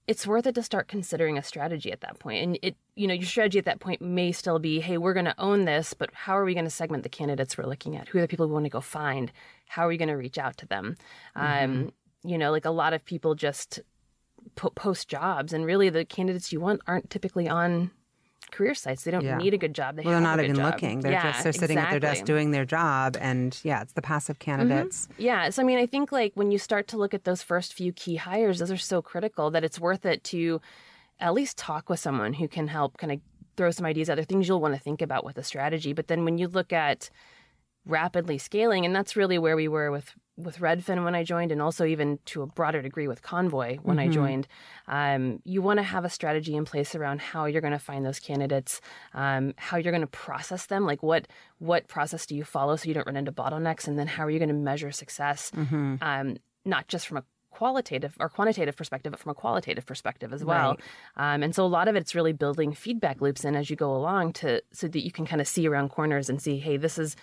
it's 0.10 0.26
worth 0.26 0.48
it 0.48 0.56
to 0.56 0.64
start 0.64 0.88
considering 0.88 1.38
a 1.38 1.44
strategy 1.44 1.92
at 1.92 2.02
that 2.02 2.18
point. 2.18 2.44
And 2.44 2.60
it 2.64 2.76
you 2.96 3.06
know 3.08 3.14
your 3.14 3.28
strategy 3.28 3.60
at 3.60 3.66
that 3.66 3.80
point 3.80 4.02
may 4.02 4.32
still 4.32 4.58
be 4.58 4.80
hey 4.80 4.98
we're 4.98 5.14
going 5.14 5.26
to 5.26 5.36
own 5.38 5.66
this 5.66 5.94
but 5.94 6.10
how 6.14 6.36
are 6.36 6.44
we 6.44 6.56
going 6.56 6.66
to 6.66 6.72
segment 6.72 7.04
the 7.04 7.10
candidates 7.10 7.58
we're 7.58 7.68
looking 7.68 7.96
at? 7.96 8.08
Who 8.08 8.18
are 8.18 8.22
the 8.22 8.28
people 8.28 8.48
we 8.48 8.54
want 8.54 8.66
to 8.66 8.72
go 8.72 8.82
find? 8.82 9.32
How 9.68 9.86
are 9.86 9.88
we 9.88 9.98
going 9.98 10.10
to 10.10 10.16
reach 10.16 10.40
out 10.40 10.58
to 10.58 10.66
them? 10.66 10.98
Mm-hmm. 11.38 11.64
um, 11.64 11.92
you 12.24 12.40
know 12.40 12.50
like 12.50 12.66
a 12.66 12.72
lot 12.72 12.94
of 12.94 13.06
people 13.06 13.36
just 13.36 13.80
post 14.56 15.08
jobs, 15.08 15.54
and 15.54 15.66
really 15.66 15.90
the 15.90 16.06
candidates 16.06 16.52
you 16.52 16.60
want 16.60 16.82
aren't 16.88 17.10
typically 17.10 17.48
on 17.48 17.92
career 18.52 18.74
sites. 18.74 19.04
They 19.04 19.12
don't 19.12 19.24
yeah. 19.24 19.38
need 19.38 19.54
a 19.54 19.58
good 19.58 19.74
job. 19.74 19.96
They 19.96 20.04
well, 20.04 20.14
they're 20.14 20.22
not 20.22 20.40
even 20.40 20.56
job. 20.56 20.74
looking. 20.74 21.00
They're 21.02 21.12
yeah, 21.12 21.32
just 21.32 21.44
they're 21.44 21.54
sitting 21.54 21.78
exactly. 21.78 21.98
at 21.98 22.02
their 22.02 22.14
desk 22.14 22.26
doing 22.26 22.52
their 22.52 22.66
job, 22.66 23.18
and 23.20 23.58
yeah, 23.64 23.82
it's 23.82 23.94
the 23.94 24.02
passive 24.02 24.40
mm-hmm. 24.40 24.52
candidates. 24.52 25.08
Mm-hmm. 25.08 25.22
Yeah, 25.22 25.50
so 25.50 25.62
I 25.62 25.66
mean, 25.66 25.80
I 25.80 25.86
think 25.86 26.12
like 26.12 26.34
when 26.36 26.52
you 26.52 26.58
start 26.58 26.88
to 26.90 26.98
look 26.98 27.14
at 27.14 27.24
those 27.24 27.42
first 27.42 27.74
few 27.74 27.92
key 27.94 28.16
hires, 28.16 28.60
those 28.60 28.72
are 28.72 28.78
so 28.78 29.02
critical 29.02 29.52
that 29.52 29.64
it's 29.64 29.80
worth 29.80 30.06
it 30.06 30.24
to 30.26 30.62
at 31.20 31.34
least 31.34 31.58
talk 31.58 31.90
with 31.90 32.00
someone 32.00 32.34
who 32.34 32.48
can 32.48 32.68
help 32.68 32.98
kind 32.98 33.12
of 33.12 33.20
throw 33.58 33.72
some 33.72 33.86
ideas 33.86 34.10
out 34.10 34.16
there, 34.16 34.24
things 34.24 34.48
you'll 34.48 34.62
want 34.62 34.74
to 34.74 34.80
think 34.80 35.02
about 35.02 35.26
with 35.26 35.38
a 35.38 35.44
strategy. 35.44 35.92
But 35.92 36.08
then 36.08 36.24
when 36.24 36.38
you 36.38 36.48
look 36.48 36.72
at 36.72 37.10
rapidly 37.86 38.38
scaling, 38.38 38.86
and 38.86 38.96
that's 38.96 39.16
really 39.16 39.38
where 39.38 39.56
we 39.56 39.68
were 39.68 39.92
with 39.92 40.14
with 40.44 40.60
Redfin 40.60 41.04
when 41.04 41.16
I 41.16 41.24
joined, 41.24 41.52
and 41.52 41.62
also 41.62 41.86
even 41.86 42.20
to 42.26 42.42
a 42.42 42.48
broader 42.48 42.82
degree 42.82 43.08
with 43.08 43.22
Convoy 43.22 43.78
when 43.84 43.98
mm-hmm. 43.98 44.10
I 44.10 44.14
joined. 44.14 44.48
Um, 44.88 45.42
you 45.44 45.62
want 45.62 45.78
to 45.78 45.84
have 45.84 46.06
a 46.06 46.10
strategy 46.10 46.56
in 46.56 46.66
place 46.66 46.96
around 46.96 47.22
how 47.22 47.46
you're 47.46 47.62
going 47.62 47.74
to 47.74 47.80
find 47.80 48.06
those 48.06 48.20
candidates, 48.20 48.82
um, 49.14 49.54
how 49.58 49.78
you're 49.78 49.92
going 49.92 50.02
to 50.02 50.08
process 50.08 50.68
them, 50.68 50.86
like 50.86 51.04
what 51.04 51.28
what 51.60 51.88
process 51.88 52.26
do 52.26 52.36
you 52.36 52.44
follow 52.44 52.76
so 52.76 52.88
you 52.88 52.94
don't 52.94 53.08
run 53.08 53.18
into 53.18 53.32
bottlenecks, 53.32 53.88
and 53.88 54.00
then 54.00 54.08
how 54.08 54.24
are 54.24 54.30
you 54.30 54.40
going 54.40 54.50
to 54.50 54.56
measure 54.56 54.92
success, 54.92 55.52
mm-hmm. 55.56 55.96
um, 56.02 56.38
not 56.66 56.88
just 56.88 57.08
from 57.08 57.18
a 57.18 57.24
qualitative 57.52 58.16
or 58.20 58.30
quantitative 58.30 58.78
perspective, 58.78 59.12
but 59.12 59.20
from 59.20 59.32
a 59.32 59.36
qualitative 59.36 59.86
perspective 59.86 60.32
as 60.32 60.46
well. 60.46 60.78
Right. 61.18 61.36
Um, 61.36 61.44
and 61.44 61.54
so 61.54 61.66
a 61.66 61.68
lot 61.68 61.88
of 61.88 61.96
it's 61.96 62.16
really 62.16 62.32
building 62.32 62.74
feedback 62.74 63.20
loops 63.22 63.44
in 63.44 63.56
as 63.56 63.70
you 63.70 63.76
go 63.76 63.94
along 63.96 64.34
to 64.34 64.62
so 64.72 64.88
that 64.88 65.04
you 65.04 65.12
can 65.12 65.26
kind 65.26 65.42
of 65.42 65.48
see 65.48 65.68
around 65.68 65.90
corners 65.90 66.30
and 66.30 66.42
see, 66.42 66.58
hey, 66.58 66.78
this 66.78 66.98
is 66.98 67.16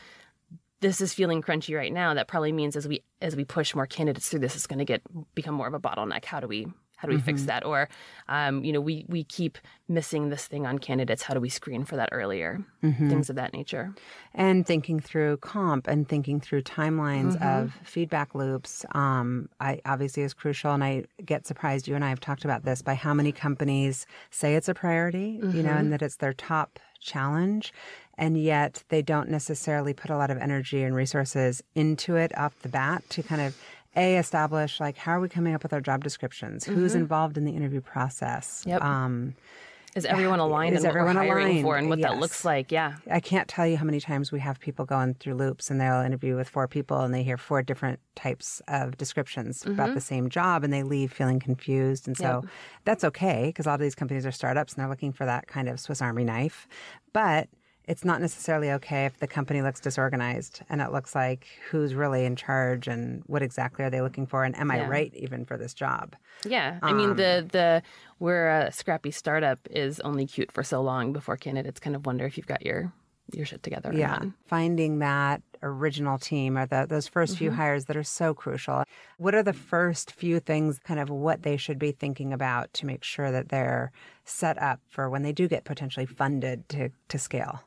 this 0.81 1.01
is 1.01 1.15
feeling 1.15 1.43
crunchy 1.43 1.77
right 1.77 1.93
now 1.93 2.15
that 2.15 2.29
probably 2.29 2.53
means 2.53 2.77
as 2.77 2.87
we 2.87 3.03
as 3.21 3.37
we 3.37 3.45
push 3.45 3.75
more 3.75 3.87
candidates 3.87 4.29
through 4.29 4.41
this 4.41 4.55
it's 4.55 4.67
going 4.67 4.79
to 4.79 4.85
get 4.85 5.03
become 5.35 5.55
more 5.55 5.67
of 5.67 5.75
a 5.75 5.81
bottleneck 5.81 6.25
how 6.25 6.41
do 6.41 6.47
we 6.47 6.67
how 6.97 7.07
do 7.07 7.13
we 7.13 7.19
mm-hmm. 7.19 7.27
fix 7.27 7.43
that 7.45 7.65
or 7.65 7.89
um, 8.29 8.65
you 8.65 8.73
know 8.73 8.81
we 8.81 9.05
we 9.09 9.23
keep 9.23 9.59
missing 9.89 10.31
this 10.31 10.47
thing 10.47 10.67
on 10.67 10.79
candidates 10.79 11.23
how 11.23 11.35
do 11.35 11.41
we 11.41 11.49
screen 11.49 11.85
for 11.85 11.97
that 11.97 12.09
earlier 12.11 12.65
mm-hmm. 12.83 13.09
things 13.09 13.31
of 13.31 13.37
that 13.37 13.53
nature 13.53 13.95
and 14.35 14.67
thinking 14.67 14.99
through 14.99 15.37
comp 15.37 15.87
and 15.87 16.09
thinking 16.09 16.41
through 16.41 16.63
timelines 16.63 17.37
mm-hmm. 17.37 17.65
of 17.65 17.75
feedback 17.85 18.35
loops 18.35 18.85
um, 18.93 19.49
I 19.61 19.81
obviously 19.85 20.23
is 20.23 20.35
crucial 20.35 20.73
and 20.73 20.83
I 20.83 21.05
get 21.25 21.47
surprised 21.47 21.87
you 21.87 21.95
and 21.95 22.05
I 22.05 22.09
have 22.09 22.21
talked 22.21 22.45
about 22.45 22.65
this 22.65 22.83
by 22.83 22.95
how 22.95 23.15
many 23.15 23.31
companies 23.31 24.07
say 24.31 24.57
it's 24.57 24.69
a 24.69 24.75
priority 24.75 25.39
you 25.43 25.63
know 25.63 25.71
mm-hmm. 25.71 25.79
and 25.79 25.93
that 25.93 26.03
it's 26.03 26.17
their 26.17 26.33
top 26.33 26.79
challenge 26.99 27.73
and 28.19 28.43
yet 28.43 28.83
they 28.89 29.03
don't 29.03 29.29
necessarily 29.29 29.93
put 29.93 30.11
a 30.11 30.17
lot 30.17 30.31
of 30.31 30.39
energy 30.39 30.83
and 30.83 30.95
resources 30.95 31.63
into 31.75 32.17
it 32.17 32.37
off 32.37 32.59
the 32.63 32.69
bat 32.69 33.05
to 33.11 33.23
kind 33.23 33.41
of 33.41 33.57
a 33.97 34.17
establish 34.19 34.79
like 34.79 34.97
how 34.97 35.13
are 35.13 35.21
we 35.21 35.29
coming 35.29 35.55
up 35.55 35.63
with 35.63 35.73
our 35.73 35.81
job 35.81 36.05
descriptions 36.05 36.65
mm-hmm. 36.65 36.75
who's 36.75 36.95
involved 36.95 37.39
in 37.39 37.45
the 37.45 37.53
interview 37.53 37.81
process 37.81 38.63
yep. 38.67 38.83
Um, 38.83 39.35
is 39.97 40.05
everyone 40.05 40.41
aligned 40.41 40.77
Is 40.77 40.85
on 40.85 40.89
what 40.89 40.95
we're 40.95 41.01
everyone 41.01 41.17
hiring 41.17 41.47
aligned? 41.47 41.63
for 41.63 41.77
and 41.79 41.89
what 41.89 42.03
that 42.03 42.19
looks 42.19 42.45
like? 42.45 42.71
Yeah. 42.71 42.97
I 43.11 43.19
can't 43.19 43.49
tell 43.49 43.67
you 43.67 43.79
how 43.79 43.87
many 43.87 43.99
times 43.99 44.31
we 44.31 44.41
have 44.41 44.61
people 44.61 44.85
going 44.85 45.15
through 45.15 45.37
loops 45.37 45.71
and 45.71 45.81
they'll 45.81 46.03
interview 46.03 46.37
with 46.37 46.51
four 46.51 46.69
people 46.69 47.01
and 47.01 47.15
they 47.15 47.23
hear 47.23 47.39
four 47.39 47.63
different 47.63 47.99
types 48.15 48.61
of 48.69 48.99
descriptions 48.99 49.65
about 49.65 49.95
the 49.95 50.01
same 50.03 50.29
job 50.29 50.65
and 50.65 50.73
they 50.73 50.83
leave 50.83 51.15
feeling 51.15 51.41
confused. 51.41 52.07
And 52.07 52.15
so 52.15 52.45
that's 52.85 53.05
okay 53.05 53.45
because 53.47 53.65
a 53.65 53.71
lot 53.71 53.77
of 53.77 53.81
these 53.81 53.95
companies 53.95 54.27
are 54.27 54.33
startups 54.33 54.75
and 54.75 54.83
they're 54.83 54.91
looking 54.91 55.13
for 55.13 55.25
that 55.25 55.47
kind 55.47 55.67
of 55.67 55.81
Swiss 55.81 56.03
Army 56.03 56.25
knife. 56.25 56.69
But 57.15 57.49
it's 57.89 58.05
not 58.05 58.21
necessarily 58.21 58.71
okay 58.73 59.05
if 59.07 59.19
the 59.19 59.27
company 59.29 59.63
looks 59.63 59.81
disorganized 59.81 60.61
and 60.69 60.81
it 60.81 60.91
looks 60.91 61.15
like 61.15 61.47
who's 61.71 61.95
really 61.95 62.25
in 62.25 62.35
charge 62.35 62.89
and 62.89 63.23
what 63.27 63.43
exactly 63.43 63.85
are 63.85 63.91
they 63.91 64.01
looking 64.01 64.27
for 64.27 64.43
and 64.45 64.57
am 64.59 64.71
I 64.71 64.89
right 64.89 65.13
even 65.15 65.45
for 65.45 65.57
this 65.57 65.73
job? 65.73 66.17
Yeah. 66.45 66.79
I 66.83 66.93
mean 66.93 67.11
Um, 67.11 67.17
the 67.17 67.47
the 67.51 67.83
we're 68.19 68.49
a 68.49 68.73
scrappy 68.73 69.11
startup 69.13 69.61
is 69.71 70.01
only 70.01 70.27
cute 70.27 70.51
for 70.51 70.63
so 70.65 70.81
long 70.83 71.13
before 71.13 71.37
candidates 71.37 71.79
kind 71.81 71.95
of 71.95 72.07
wonder 72.07 72.25
if 72.27 72.37
you've 72.37 72.47
got 72.47 72.65
your 72.67 72.93
your 73.33 73.47
shit 73.47 73.63
together 73.63 73.91
or 73.91 73.95
Yeah, 73.95 74.19
not. 74.19 74.27
finding 74.47 74.99
that 75.01 75.43
original 75.63 76.19
team 76.19 76.57
or 76.59 76.67
the, 76.67 76.87
those 76.89 77.09
1st 77.09 77.37
few 77.37 77.51
hires 77.51 77.85
that 77.87 77.97
are 77.97 78.03
so 78.03 78.35
crucial. 78.35 78.85
What 79.19 79.35
are 79.35 79.43
the 79.43 79.53
first 79.53 80.13
few 80.13 80.41
things, 80.41 80.79
kind 80.79 81.01
of 81.01 81.11
what 81.11 81.43
they 81.43 81.57
should 81.57 81.79
be 81.79 81.93
thinking 81.93 82.33
about 82.33 82.73
to 82.75 82.87
make 82.87 83.05
sure 83.05 83.31
that 83.31 83.49
they're 83.49 83.93
set 84.29 84.61
up 84.61 84.81
for 84.89 85.09
when 85.09 85.23
they 85.23 85.33
do 85.33 85.47
get 85.47 85.65
potentially 85.65 86.05
funded 86.07 86.69
to 86.71 86.91
to 87.09 87.19
scale? 87.19 87.63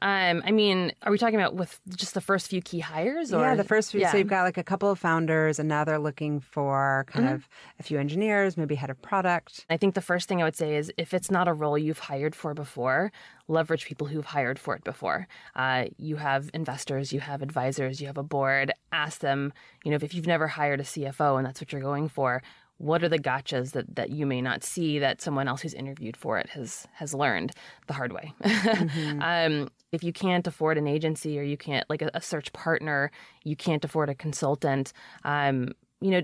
Um, 0.00 0.42
I 0.44 0.50
mean, 0.50 0.92
are 1.02 1.12
we 1.12 1.16
talking 1.18 1.36
about 1.40 1.54
with 1.54 1.80
just 1.96 2.14
the 2.14 2.20
first 2.20 2.48
few 2.48 2.60
key 2.60 2.80
hires? 2.80 3.32
Or? 3.32 3.40
yeah, 3.40 3.54
the 3.54 3.64
first 3.64 3.92
few. 3.92 4.00
Yeah. 4.00 4.10
So 4.12 4.18
you've 4.18 4.26
got 4.28 4.42
like 4.42 4.58
a 4.58 4.64
couple 4.64 4.90
of 4.90 4.98
founders, 4.98 5.58
and 5.58 5.68
now 5.68 5.84
they're 5.84 5.98
looking 5.98 6.40
for 6.40 7.06
kind 7.08 7.22
Mm-hmm. 7.26 7.34
of 7.36 7.48
a 7.78 7.82
few 7.84 7.98
engineers, 8.00 8.56
maybe 8.56 8.74
head 8.74 8.90
of 8.90 9.00
product. 9.00 9.64
I 9.70 9.76
think 9.76 9.94
the 9.94 10.00
first 10.00 10.28
thing 10.28 10.40
I 10.42 10.44
would 10.44 10.56
say 10.56 10.76
is 10.76 10.92
if 10.98 11.14
it's 11.14 11.30
not 11.30 11.46
a 11.46 11.52
role 11.54 11.78
you've 11.78 12.00
hired 12.00 12.34
for 12.34 12.52
before, 12.52 13.12
leverage 13.48 13.86
people 13.86 14.06
who've 14.08 14.24
hired 14.24 14.58
for 14.58 14.74
it 14.74 14.82
before. 14.82 15.28
Uh, 15.54 15.84
you 15.98 16.16
have 16.16 16.50
investors, 16.52 16.91
you 17.00 17.20
have 17.20 17.42
advisors, 17.42 18.00
you 18.00 18.06
have 18.06 18.18
a 18.18 18.22
board. 18.22 18.72
Ask 18.92 19.20
them, 19.20 19.52
you 19.84 19.90
know, 19.90 19.98
if 20.00 20.14
you've 20.14 20.26
never 20.26 20.48
hired 20.48 20.80
a 20.80 20.84
CFO 20.84 21.36
and 21.36 21.46
that's 21.46 21.60
what 21.60 21.72
you're 21.72 21.80
going 21.80 22.08
for, 22.08 22.42
what 22.78 23.04
are 23.04 23.08
the 23.08 23.18
gotchas 23.18 23.72
that, 23.72 23.94
that 23.94 24.10
you 24.10 24.26
may 24.26 24.42
not 24.42 24.64
see 24.64 24.98
that 24.98 25.20
someone 25.20 25.46
else 25.46 25.62
who's 25.62 25.74
interviewed 25.74 26.16
for 26.16 26.38
it 26.38 26.48
has 26.50 26.88
has 26.94 27.14
learned 27.14 27.52
the 27.86 27.92
hard 27.92 28.12
way? 28.12 28.34
um, 29.20 29.68
if 29.92 30.02
you 30.02 30.12
can't 30.12 30.46
afford 30.46 30.78
an 30.78 30.88
agency 30.88 31.38
or 31.38 31.42
you 31.42 31.56
can't 31.56 31.88
like 31.88 32.02
a, 32.02 32.10
a 32.14 32.20
search 32.20 32.52
partner, 32.52 33.12
you 33.44 33.54
can't 33.54 33.84
afford 33.84 34.08
a 34.08 34.14
consultant. 34.14 34.92
Um, 35.24 35.68
you 36.00 36.10
know, 36.10 36.22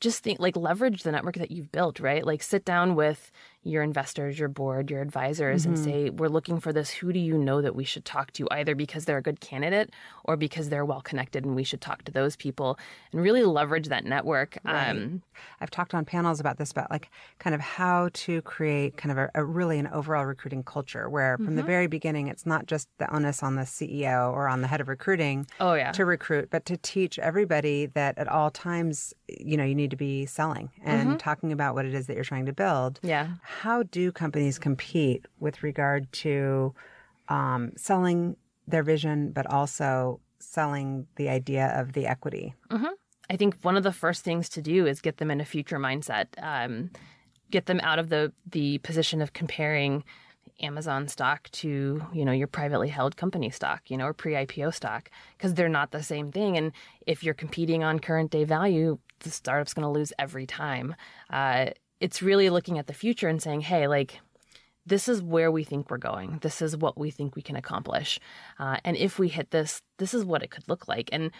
just 0.00 0.22
think 0.22 0.40
like 0.40 0.56
leverage 0.56 1.02
the 1.02 1.12
network 1.12 1.36
that 1.36 1.50
you've 1.50 1.70
built, 1.70 2.00
right? 2.00 2.24
Like 2.24 2.42
sit 2.42 2.64
down 2.64 2.94
with 2.94 3.30
your 3.64 3.82
investors, 3.82 4.38
your 4.38 4.48
board, 4.48 4.90
your 4.90 5.02
advisors, 5.02 5.66
and 5.66 5.78
say, 5.78 6.10
we're 6.10 6.28
looking 6.28 6.58
for 6.60 6.72
this. 6.72 6.90
Who 6.90 7.12
do 7.12 7.18
you 7.18 7.36
know 7.36 7.60
that 7.60 7.74
we 7.74 7.84
should 7.84 8.04
talk 8.04 8.32
to, 8.34 8.46
either 8.50 8.74
because 8.74 9.04
they're 9.04 9.18
a 9.18 9.22
good 9.22 9.40
candidate 9.40 9.90
or 10.24 10.36
because 10.36 10.68
they're 10.68 10.84
well 10.84 11.00
connected 11.02 11.44
and 11.44 11.54
we 11.54 11.64
should 11.64 11.80
talk 11.80 12.04
to 12.04 12.12
those 12.12 12.36
people 12.36 12.78
and 13.12 13.20
really 13.20 13.42
leverage 13.42 13.88
that 13.88 14.04
network. 14.04 14.56
Um, 14.64 15.22
I've 15.60 15.70
talked 15.70 15.92
on 15.92 16.04
panels 16.04 16.40
about 16.40 16.56
this, 16.56 16.70
about 16.70 16.90
like 16.90 17.10
kind 17.40 17.52
of 17.54 17.60
how 17.60 18.10
to 18.14 18.40
create 18.42 18.96
kind 18.96 19.12
of 19.12 19.18
a, 19.18 19.30
a 19.34 19.44
really 19.44 19.78
an 19.78 19.88
overall 19.88 20.24
recruiting 20.24 20.62
culture 20.62 21.08
where 21.10 21.36
from 21.36 21.48
Mm-hmm. 21.48 21.56
the 21.56 21.62
very 21.64 21.86
beginning, 21.88 22.28
it's 22.28 22.46
not 22.46 22.66
just 22.66 22.88
the 22.98 23.12
onus 23.14 23.42
on 23.42 23.56
the 23.56 23.62
CEO 23.62 24.32
or 24.32 24.48
on 24.48 24.60
the 24.62 24.68
head 24.68 24.80
of 24.80 24.88
recruiting 24.88 25.46
oh, 25.60 25.74
yeah. 25.74 25.90
to 25.92 26.04
recruit, 26.04 26.48
but 26.50 26.64
to 26.66 26.76
teach 26.76 27.18
everybody 27.18 27.86
that 27.86 28.16
at 28.18 28.28
all 28.28 28.50
times, 28.50 29.12
you 29.28 29.56
know, 29.56 29.64
you 29.64 29.74
need 29.74 29.90
to 29.90 29.96
be 29.96 30.24
selling 30.26 30.70
and 30.84 31.08
Mm-hmm. 31.08 31.16
talking 31.16 31.52
about 31.52 31.74
what 31.74 31.84
it 31.86 31.94
is 31.94 32.06
that 32.06 32.14
you're 32.14 32.24
trying 32.24 32.46
to 32.46 32.52
build. 32.52 33.00
Yeah. 33.02 33.28
How 33.48 33.82
do 33.82 34.12
companies 34.12 34.58
compete 34.58 35.24
with 35.40 35.62
regard 35.62 36.12
to 36.24 36.74
um, 37.28 37.72
selling 37.76 38.36
their 38.66 38.82
vision, 38.82 39.32
but 39.32 39.46
also 39.46 40.20
selling 40.38 41.06
the 41.16 41.30
idea 41.30 41.72
of 41.74 41.94
the 41.94 42.06
equity? 42.06 42.54
I 43.30 43.36
think 43.36 43.56
one 43.62 43.74
of 43.74 43.84
the 43.84 43.92
first 43.92 44.22
things 44.22 44.50
to 44.50 44.60
do 44.60 44.86
is 44.86 45.00
get 45.00 45.16
them 45.16 45.30
in 45.30 45.40
a 45.40 45.46
future 45.46 45.78
mindset. 45.78 46.26
Um, 46.42 46.90
get 47.50 47.64
them 47.64 47.80
out 47.82 47.98
of 47.98 48.10
the 48.10 48.32
the 48.50 48.78
position 48.78 49.22
of 49.22 49.32
comparing 49.32 50.04
Amazon 50.60 51.08
stock 51.08 51.48
to 51.52 52.02
you 52.12 52.24
know 52.26 52.32
your 52.32 52.48
privately 52.48 52.88
held 52.88 53.16
company 53.16 53.48
stock, 53.48 53.90
you 53.90 53.96
know, 53.96 54.04
or 54.08 54.12
pre-IPO 54.12 54.74
stock, 54.74 55.10
because 55.38 55.54
they're 55.54 55.70
not 55.70 55.90
the 55.90 56.02
same 56.02 56.30
thing. 56.30 56.58
And 56.58 56.72
if 57.06 57.24
you're 57.24 57.32
competing 57.32 57.82
on 57.82 57.98
current 57.98 58.30
day 58.30 58.44
value, 58.44 58.98
the 59.20 59.30
startup's 59.30 59.72
going 59.72 59.84
to 59.84 59.98
lose 59.98 60.12
every 60.18 60.46
time. 60.46 60.94
Uh, 61.30 61.70
it's 62.00 62.22
really 62.22 62.50
looking 62.50 62.78
at 62.78 62.86
the 62.86 62.94
future 62.94 63.28
and 63.28 63.42
saying, 63.42 63.62
hey, 63.62 63.88
like 63.88 64.20
this 64.86 65.08
is 65.08 65.22
where 65.22 65.50
we 65.50 65.64
think 65.64 65.90
we're 65.90 65.98
going. 65.98 66.38
This 66.40 66.62
is 66.62 66.76
what 66.76 66.96
we 66.98 67.10
think 67.10 67.36
we 67.36 67.42
can 67.42 67.56
accomplish. 67.56 68.18
Uh, 68.58 68.78
and 68.84 68.96
if 68.96 69.18
we 69.18 69.28
hit 69.28 69.50
this, 69.50 69.82
this 69.98 70.14
is 70.14 70.24
what 70.24 70.42
it 70.42 70.50
could 70.50 70.66
look 70.68 70.88
like. 70.88 71.10
And 71.12 71.30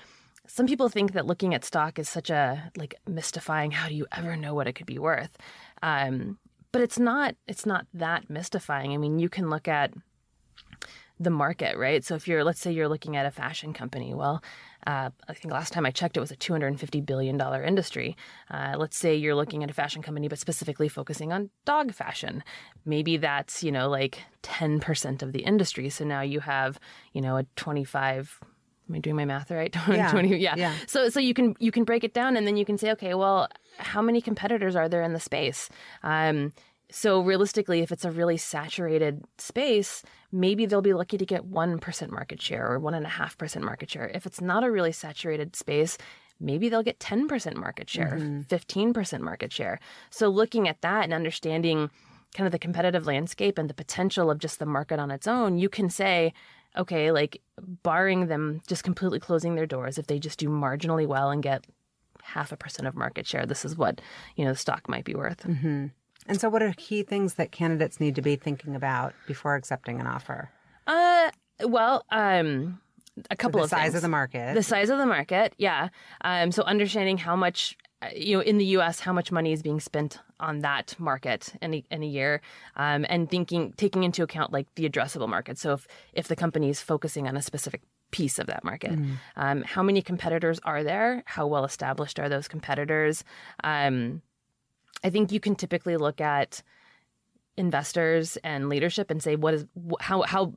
some 0.46 0.66
people 0.66 0.88
think 0.88 1.12
that 1.12 1.26
looking 1.26 1.54
at 1.54 1.64
stock 1.64 1.98
is 1.98 2.08
such 2.08 2.30
a 2.30 2.70
like 2.76 2.94
mystifying. 3.06 3.70
How 3.70 3.88
do 3.88 3.94
you 3.94 4.06
ever 4.12 4.36
know 4.36 4.54
what 4.54 4.66
it 4.66 4.74
could 4.74 4.86
be 4.86 4.98
worth? 4.98 5.36
Um, 5.82 6.38
but 6.72 6.82
it's 6.82 6.98
not. 6.98 7.34
It's 7.46 7.64
not 7.64 7.86
that 7.94 8.28
mystifying. 8.28 8.92
I 8.92 8.98
mean, 8.98 9.18
you 9.18 9.28
can 9.28 9.48
look 9.48 9.68
at 9.68 9.92
the 11.20 11.30
market, 11.30 11.76
right? 11.76 12.04
So 12.04 12.14
if 12.14 12.28
you're, 12.28 12.44
let's 12.44 12.60
say, 12.60 12.70
you're 12.72 12.88
looking 12.88 13.16
at 13.16 13.26
a 13.26 13.30
fashion 13.30 13.72
company. 13.72 14.14
Well, 14.14 14.42
uh, 14.86 15.10
I 15.28 15.34
think 15.34 15.52
last 15.52 15.72
time 15.72 15.84
I 15.84 15.90
checked, 15.90 16.16
it 16.16 16.20
was 16.20 16.30
a 16.30 16.36
250 16.36 17.00
billion 17.00 17.36
dollar 17.36 17.62
industry. 17.62 18.16
Uh, 18.50 18.74
let's 18.78 18.96
say 18.96 19.14
you're 19.14 19.34
looking 19.34 19.64
at 19.64 19.70
a 19.70 19.74
fashion 19.74 20.02
company, 20.02 20.28
but 20.28 20.38
specifically 20.38 20.88
focusing 20.88 21.32
on 21.32 21.50
dog 21.64 21.92
fashion. 21.92 22.44
Maybe 22.84 23.16
that's 23.16 23.62
you 23.62 23.72
know 23.72 23.88
like 23.88 24.22
10 24.42 24.80
percent 24.80 25.22
of 25.22 25.32
the 25.32 25.40
industry. 25.40 25.90
So 25.90 26.04
now 26.04 26.20
you 26.20 26.40
have 26.40 26.78
you 27.12 27.20
know 27.20 27.36
a 27.36 27.44
25 27.56 28.40
am 28.88 28.94
I 28.94 28.98
doing 29.00 29.16
my 29.16 29.24
math 29.24 29.50
right? 29.50 29.72
20, 29.84 29.98
Yeah. 29.98 30.10
20 30.10 30.36
yeah. 30.38 30.54
Yeah. 30.56 30.74
So 30.86 31.08
so 31.08 31.20
you 31.20 31.34
can 31.34 31.54
you 31.58 31.72
can 31.72 31.84
break 31.84 32.04
it 32.04 32.14
down 32.14 32.36
and 32.36 32.46
then 32.46 32.56
you 32.56 32.64
can 32.64 32.78
say, 32.78 32.92
okay, 32.92 33.14
well, 33.14 33.48
how 33.78 34.00
many 34.00 34.20
competitors 34.20 34.76
are 34.76 34.88
there 34.88 35.02
in 35.02 35.12
the 35.12 35.20
space? 35.20 35.68
Um, 36.02 36.52
so 36.90 37.20
realistically, 37.20 37.80
if 37.80 37.92
it's 37.92 38.04
a 38.04 38.10
really 38.10 38.36
saturated 38.36 39.24
space, 39.36 40.02
maybe 40.32 40.66
they'll 40.66 40.80
be 40.80 40.94
lucky 40.94 41.18
to 41.18 41.26
get 41.26 41.44
one 41.44 41.78
percent 41.78 42.10
market 42.10 42.40
share 42.40 42.70
or 42.70 42.78
one 42.78 42.94
and 42.94 43.04
a 43.04 43.10
half 43.10 43.36
percent 43.36 43.64
market 43.64 43.90
share. 43.90 44.10
If 44.14 44.26
it's 44.26 44.40
not 44.40 44.64
a 44.64 44.70
really 44.70 44.92
saturated 44.92 45.54
space, 45.54 45.98
maybe 46.40 46.68
they'll 46.68 46.82
get 46.82 47.00
10% 47.00 47.56
market 47.56 47.90
share, 47.90 48.16
mm-hmm. 48.18 48.42
15% 48.42 49.20
market 49.20 49.52
share. 49.52 49.80
So 50.10 50.28
looking 50.28 50.68
at 50.68 50.80
that 50.82 51.04
and 51.04 51.12
understanding 51.12 51.90
kind 52.34 52.46
of 52.46 52.52
the 52.52 52.58
competitive 52.58 53.06
landscape 53.06 53.58
and 53.58 53.68
the 53.68 53.74
potential 53.74 54.30
of 54.30 54.38
just 54.38 54.58
the 54.58 54.66
market 54.66 55.00
on 55.00 55.10
its 55.10 55.26
own, 55.26 55.58
you 55.58 55.68
can 55.68 55.88
say, 55.90 56.32
okay, 56.76 57.10
like 57.10 57.40
barring 57.58 58.26
them 58.26 58.60
just 58.66 58.84
completely 58.84 59.18
closing 59.18 59.54
their 59.54 59.66
doors, 59.66 59.98
if 59.98 60.06
they 60.06 60.18
just 60.18 60.38
do 60.38 60.48
marginally 60.48 61.06
well 61.06 61.30
and 61.30 61.42
get 61.42 61.64
half 62.22 62.52
a 62.52 62.56
percent 62.56 62.86
of 62.86 62.94
market 62.94 63.26
share, 63.26 63.46
this 63.46 63.64
is 63.64 63.76
what, 63.76 64.00
you 64.36 64.44
know, 64.44 64.52
the 64.52 64.58
stock 64.58 64.88
might 64.88 65.04
be 65.04 65.14
worth. 65.14 65.42
Mm-hmm. 65.44 65.86
And 66.28 66.40
so, 66.40 66.48
what 66.48 66.62
are 66.62 66.72
key 66.76 67.02
things 67.02 67.34
that 67.34 67.52
candidates 67.52 68.00
need 68.00 68.14
to 68.16 68.22
be 68.22 68.36
thinking 68.36 68.76
about 68.76 69.14
before 69.26 69.54
accepting 69.54 69.98
an 70.00 70.06
offer? 70.06 70.50
Uh, 70.86 71.30
well, 71.64 72.04
um, 72.10 72.80
a 73.30 73.36
couple 73.36 73.58
the 73.58 73.64
of 73.64 73.70
size 73.70 73.82
things. 73.82 73.94
of 73.96 74.02
the 74.02 74.08
market. 74.08 74.54
The 74.54 74.62
size 74.62 74.90
of 74.90 74.98
the 74.98 75.06
market, 75.06 75.54
yeah. 75.58 75.88
Um, 76.22 76.52
so 76.52 76.62
understanding 76.62 77.18
how 77.18 77.34
much, 77.34 77.76
you 78.14 78.36
know, 78.36 78.42
in 78.42 78.58
the 78.58 78.64
U.S., 78.66 79.00
how 79.00 79.12
much 79.12 79.32
money 79.32 79.52
is 79.52 79.62
being 79.62 79.80
spent 79.80 80.18
on 80.38 80.60
that 80.60 80.94
market 80.98 81.54
in 81.60 81.74
a, 81.74 81.84
in 81.90 82.02
a 82.02 82.06
year, 82.06 82.40
um, 82.76 83.04
and 83.08 83.28
thinking, 83.30 83.72
taking 83.76 84.04
into 84.04 84.22
account 84.22 84.52
like 84.52 84.66
the 84.76 84.88
addressable 84.88 85.28
market. 85.28 85.58
So 85.58 85.72
if 85.72 85.86
if 86.12 86.28
the 86.28 86.36
company 86.36 86.68
is 86.68 86.80
focusing 86.80 87.26
on 87.26 87.36
a 87.36 87.42
specific 87.42 87.82
piece 88.10 88.38
of 88.38 88.46
that 88.46 88.64
market, 88.64 88.98
um, 89.36 89.62
how 89.62 89.82
many 89.82 90.00
competitors 90.00 90.60
are 90.64 90.84
there? 90.84 91.22
How 91.26 91.46
well 91.46 91.64
established 91.64 92.18
are 92.18 92.28
those 92.28 92.48
competitors? 92.48 93.24
Um, 93.64 94.22
I 95.04 95.10
think 95.10 95.32
you 95.32 95.40
can 95.40 95.54
typically 95.54 95.96
look 95.96 96.20
at 96.20 96.62
investors 97.56 98.36
and 98.44 98.68
leadership 98.68 99.10
and 99.10 99.22
say, 99.22 99.36
what 99.36 99.54
is 99.54 99.66
how 100.00 100.22
how 100.22 100.54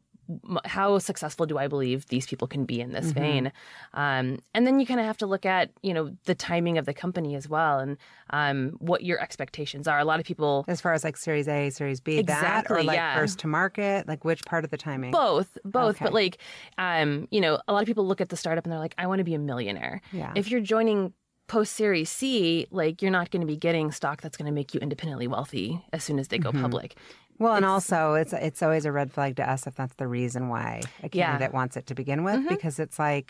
how 0.63 0.97
successful 0.97 1.45
do 1.45 1.57
I 1.57 1.67
believe 1.67 2.05
these 2.07 2.25
people 2.25 2.47
can 2.47 2.63
be 2.63 2.79
in 2.79 2.93
this 2.93 3.11
vein? 3.11 3.51
Um, 3.93 4.39
and 4.53 4.65
then 4.65 4.79
you 4.79 4.85
kind 4.85 4.99
of 5.01 5.05
have 5.05 5.17
to 5.17 5.25
look 5.25 5.45
at 5.45 5.71
you 5.81 5.93
know 5.93 6.15
the 6.23 6.35
timing 6.35 6.77
of 6.77 6.85
the 6.85 6.93
company 6.93 7.35
as 7.35 7.49
well 7.49 7.79
and 7.79 7.97
um, 8.29 8.77
what 8.79 9.03
your 9.03 9.19
expectations 9.19 9.89
are. 9.89 9.99
A 9.99 10.05
lot 10.05 10.21
of 10.21 10.25
people 10.25 10.63
as 10.69 10.79
far 10.79 10.93
as 10.93 11.03
like 11.03 11.17
Series 11.17 11.49
A, 11.49 11.69
Series 11.69 11.99
B, 11.99 12.15
that 12.21 12.21
Exactly, 12.21 12.77
or 12.77 12.83
like 12.83 12.95
yeah. 12.95 13.17
first 13.17 13.39
to 13.39 13.47
market, 13.47 14.07
like 14.07 14.23
which 14.23 14.45
part 14.45 14.63
of 14.63 14.69
the 14.71 14.77
timing? 14.77 15.11
both 15.11 15.57
both 15.65 15.95
Okay. 15.97 16.05
but 16.05 16.13
like 16.13 16.37
um 16.77 17.27
you 17.31 17.41
know 17.41 17.59
a 17.67 17.73
lot 17.73 17.81
of 17.81 17.87
people 17.87 18.07
look 18.07 18.21
at 18.21 18.29
the 18.29 18.37
startup 18.37 18.63
and 18.63 18.71
they're 18.71 18.79
like 18.79 18.95
i 18.97 19.07
want 19.07 19.19
to 19.19 19.25
be 19.25 19.33
a 19.33 19.39
millionaire 19.39 19.99
Yeah. 20.13 20.31
if 20.35 20.49
you're 20.49 20.61
joining 20.61 21.11
post 21.51 21.71
series 21.81 22.09
c 22.09 22.21
like 22.71 23.01
you're 23.01 23.11
not 23.19 23.27
going 23.31 23.41
to 23.47 23.51
be 23.55 23.57
getting 23.67 23.91
stock 23.99 24.17
that's 24.21 24.37
going 24.39 24.45
to 24.53 24.57
make 24.59 24.69
you 24.73 24.79
independently 24.79 25.27
wealthy 25.35 25.67
as 25.91 26.01
soon 26.03 26.17
as 26.21 26.27
they 26.29 26.37
go 26.37 26.51
Mm-hmm. 26.51 26.61
public 26.65 26.89
Well, 27.43 27.55
and 27.59 27.65
also 27.65 27.97
it's 28.21 28.33
it's 28.33 28.61
always 28.65 28.85
a 28.85 28.91
red 28.99 29.09
flag 29.15 29.31
to 29.41 29.45
us 29.53 29.61
if 29.69 29.73
that's 29.79 29.95
the 30.03 30.07
reason 30.19 30.41
why 30.53 30.69
a 30.69 30.81
Yeah. 30.81 31.07
Mm-hmm. 31.07 31.19
candidate 31.19 31.53
wants 31.59 31.73
it 31.79 31.85
to 31.87 31.93
begin 32.01 32.19
with, 32.27 32.41
because 32.47 32.75
it's 32.83 32.99
like 32.99 33.27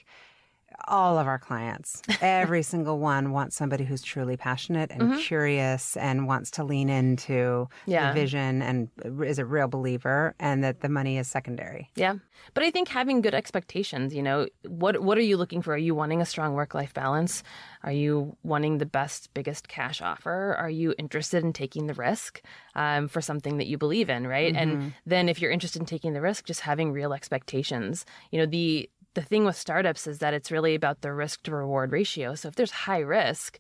all 0.88 1.18
of 1.18 1.28
our 1.28 1.40
clients, 1.40 2.02
every 2.22 2.64
single 2.72 3.00
one 3.00 3.32
wants 3.32 3.56
somebody 3.56 3.84
who's 3.84 4.02
truly 4.02 4.38
passionate 4.38 4.92
and 4.92 5.02
mm-hmm. 5.02 5.20
curious 5.20 5.98
and 5.98 6.28
wants 6.28 6.52
to 6.52 6.64
lean 6.64 6.90
into 6.90 7.68
yeah. 7.86 8.14
the 8.14 8.20
vision 8.20 8.62
and 8.62 8.90
is 9.26 9.40
a 9.40 9.46
real 9.46 9.68
believer 9.68 10.36
and 10.40 10.64
that 10.64 10.82
the 10.82 10.90
money 10.90 11.18
is 11.18 11.28
secondary. 11.28 11.90
Yeah. 11.96 12.16
But 12.54 12.64
I 12.64 12.72
think 12.72 12.88
having 12.88 13.22
good 13.22 13.36
expectations, 13.36 14.14
you 14.14 14.24
know, 14.24 14.48
what 14.68 15.02
what 15.02 15.18
are 15.18 15.22
you 15.22 15.38
looking 15.38 15.62
for? 15.62 15.74
Are 15.74 15.78
you 15.78 15.94
wanting 15.96 16.22
a 16.22 16.26
strong 16.26 16.54
work-life 16.54 16.94
balance? 16.94 17.44
Are 17.84 17.92
you 17.92 18.36
wanting 18.44 18.78
the 18.78 18.86
best, 18.86 19.34
biggest 19.34 19.68
cash 19.68 20.02
offer? 20.02 20.56
Are 20.58 20.70
you 20.70 20.94
interested 20.98 21.44
in 21.44 21.54
taking 21.54 21.88
the 21.88 21.94
risk 21.94 22.42
um, 22.76 23.08
for 23.08 23.22
something 23.22 23.58
that 23.58 23.68
you 23.68 23.78
believe 23.78 24.10
in, 24.10 24.28
right? 24.28 24.54
Mm-hmm. 24.54 24.82
And 24.82 24.94
then 25.06 25.30
if 25.30 25.42
you're 25.42 25.52
interested 25.52 25.80
in 25.80 25.86
taking 25.86 26.14
the 26.14 26.22
risk, 26.22 26.46
just 26.46 26.62
having 26.62 26.92
real 26.92 27.14
expectations. 27.14 28.06
You 28.32 28.40
know, 28.40 28.46
the 28.46 28.90
the 29.14 29.22
thing 29.22 29.46
with 29.46 29.56
startups 29.56 30.08
is 30.08 30.20
that 30.20 30.34
it's 30.34 30.52
really 30.52 30.76
about 30.76 31.02
the 31.02 31.14
risk 31.14 31.44
to 31.44 31.56
reward 31.56 31.92
ratio. 31.92 32.36
So 32.36 32.48
if 32.48 32.56
there's 32.56 32.72
high 32.72 33.00
risk, 33.00 33.60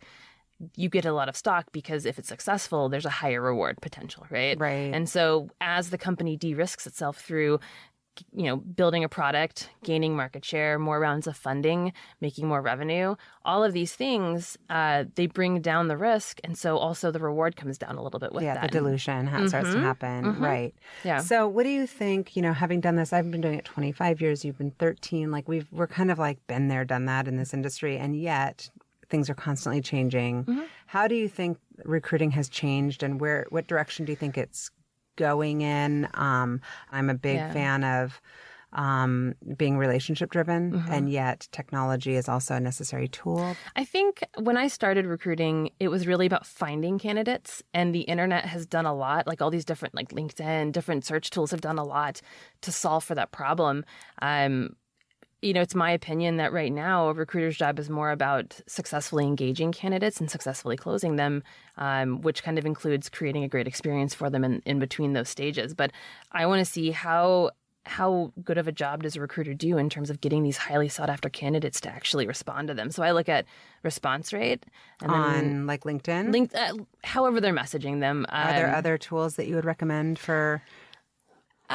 you 0.75 0.89
get 0.89 1.05
a 1.05 1.13
lot 1.13 1.27
of 1.27 1.35
stock 1.35 1.71
because 1.71 2.05
if 2.05 2.19
it's 2.19 2.29
successful, 2.29 2.87
there's 2.87 3.05
a 3.05 3.09
higher 3.09 3.41
reward 3.41 3.79
potential, 3.81 4.25
right? 4.29 4.59
Right. 4.59 4.93
And 4.93 5.09
so 5.09 5.49
as 5.59 5.89
the 5.89 5.97
company 5.97 6.37
de-risks 6.37 6.85
itself 6.85 7.17
through 7.17 7.59
you 8.33 8.43
know, 8.43 8.57
building 8.57 9.03
a 9.03 9.09
product, 9.09 9.69
gaining 9.83 10.15
market 10.15 10.43
share, 10.43 10.77
more 10.77 10.99
rounds 10.99 11.27
of 11.27 11.35
funding, 11.35 11.93
making 12.19 12.47
more 12.47 12.61
revenue, 12.61 13.15
all 13.45 13.63
of 13.63 13.73
these 13.73 13.93
things, 13.93 14.57
uh, 14.69 15.05
they 15.15 15.27
bring 15.27 15.61
down 15.61 15.87
the 15.87 15.97
risk. 15.97 16.39
And 16.43 16.57
so 16.57 16.77
also 16.77 17.11
the 17.11 17.19
reward 17.19 17.55
comes 17.55 17.77
down 17.77 17.95
a 17.95 18.03
little 18.03 18.19
bit 18.19 18.33
with 18.33 18.43
yeah, 18.43 18.55
that. 18.55 18.63
the 18.63 18.67
dilution 18.79 19.27
mm-hmm. 19.27 19.47
starts 19.47 19.69
to 19.69 19.75
mm-hmm. 19.75 19.83
happen. 19.83 20.23
Mm-hmm. 20.25 20.43
Right. 20.43 20.75
Yeah. 21.03 21.19
So 21.19 21.47
what 21.47 21.63
do 21.63 21.69
you 21.69 21.87
think, 21.87 22.35
you 22.35 22.41
know, 22.41 22.53
having 22.53 22.81
done 22.81 22.95
this, 22.95 23.13
I've 23.13 23.31
been 23.31 23.41
doing 23.41 23.57
it 23.57 23.65
25 23.65 24.21
years, 24.21 24.43
you've 24.45 24.57
been 24.57 24.71
13, 24.71 25.31
like 25.31 25.47
we've, 25.47 25.67
we're 25.71 25.87
kind 25.87 26.11
of 26.11 26.19
like 26.19 26.45
been 26.47 26.67
there, 26.67 26.85
done 26.85 27.05
that 27.05 27.27
in 27.27 27.37
this 27.37 27.53
industry. 27.53 27.97
And 27.97 28.19
yet 28.19 28.69
things 29.09 29.29
are 29.29 29.35
constantly 29.35 29.81
changing. 29.81 30.45
Mm-hmm. 30.45 30.61
How 30.87 31.07
do 31.07 31.15
you 31.15 31.27
think 31.27 31.57
recruiting 31.83 32.31
has 32.31 32.49
changed 32.49 33.03
and 33.03 33.19
where, 33.19 33.45
what 33.49 33.67
direction 33.67 34.05
do 34.05 34.11
you 34.11 34.15
think 34.15 34.37
it's 34.37 34.71
going 35.15 35.61
in. 35.61 36.07
Um, 36.13 36.61
I'm 36.91 37.09
a 37.09 37.15
big 37.15 37.37
yeah. 37.37 37.53
fan 37.53 37.83
of 37.83 38.21
um, 38.73 39.35
being 39.57 39.77
relationship 39.77 40.31
driven, 40.31 40.71
mm-hmm. 40.71 40.91
and 40.91 41.09
yet 41.09 41.47
technology 41.51 42.15
is 42.15 42.29
also 42.29 42.55
a 42.55 42.59
necessary 42.59 43.07
tool. 43.07 43.55
I 43.75 43.83
think 43.83 44.23
when 44.37 44.57
I 44.57 44.67
started 44.67 45.05
recruiting, 45.05 45.71
it 45.79 45.89
was 45.89 46.07
really 46.07 46.25
about 46.25 46.45
finding 46.45 46.97
candidates, 46.97 47.61
and 47.73 47.93
the 47.93 48.01
internet 48.01 48.45
has 48.45 48.65
done 48.65 48.85
a 48.85 48.93
lot. 48.93 49.27
Like 49.27 49.41
all 49.41 49.49
these 49.49 49.65
different, 49.65 49.93
like 49.93 50.09
LinkedIn, 50.09 50.71
different 50.71 51.05
search 51.05 51.29
tools 51.31 51.51
have 51.51 51.61
done 51.61 51.77
a 51.77 51.83
lot 51.83 52.21
to 52.61 52.71
solve 52.71 53.03
for 53.03 53.15
that 53.15 53.31
problem. 53.31 53.83
Um, 54.21 54.75
you 55.41 55.53
know, 55.53 55.61
it's 55.61 55.73
my 55.73 55.91
opinion 55.91 56.37
that 56.37 56.53
right 56.53 56.71
now 56.71 57.09
a 57.09 57.13
recruiter's 57.13 57.57
job 57.57 57.79
is 57.79 57.89
more 57.89 58.11
about 58.11 58.61
successfully 58.67 59.25
engaging 59.25 59.71
candidates 59.71 60.19
and 60.19 60.29
successfully 60.29 60.77
closing 60.77 61.15
them, 61.15 61.43
um, 61.77 62.21
which 62.21 62.43
kind 62.43 62.59
of 62.59 62.65
includes 62.65 63.09
creating 63.09 63.43
a 63.43 63.47
great 63.47 63.67
experience 63.67 64.13
for 64.13 64.29
them 64.29 64.43
in, 64.43 64.61
in 64.65 64.77
between 64.77 65.13
those 65.13 65.29
stages. 65.29 65.73
But 65.73 65.91
I 66.31 66.45
want 66.45 66.59
to 66.59 66.71
see 66.71 66.91
how 66.91 67.51
how 67.83 68.31
good 68.43 68.59
of 68.59 68.67
a 68.67 68.71
job 68.71 69.01
does 69.01 69.15
a 69.15 69.19
recruiter 69.21 69.55
do 69.55 69.77
in 69.79 69.89
terms 69.89 70.11
of 70.11 70.21
getting 70.21 70.43
these 70.43 70.57
highly 70.57 70.87
sought 70.87 71.09
after 71.09 71.29
candidates 71.29 71.81
to 71.81 71.89
actually 71.89 72.27
respond 72.27 72.67
to 72.67 72.75
them? 72.75 72.91
So 72.91 73.01
I 73.01 73.11
look 73.11 73.27
at 73.27 73.45
response 73.81 74.31
rate 74.31 74.63
and 75.01 75.11
on 75.11 75.65
like 75.65 75.81
LinkedIn, 75.81 76.31
linked, 76.31 76.53
uh, 76.53 76.73
however 77.03 77.41
they're 77.41 77.55
messaging 77.55 77.99
them. 77.99 78.27
Um, 78.29 78.47
Are 78.47 78.53
there 78.53 78.69
um, 78.69 78.75
other 78.75 78.99
tools 78.99 79.35
that 79.35 79.47
you 79.47 79.55
would 79.55 79.65
recommend 79.65 80.19
for 80.19 80.61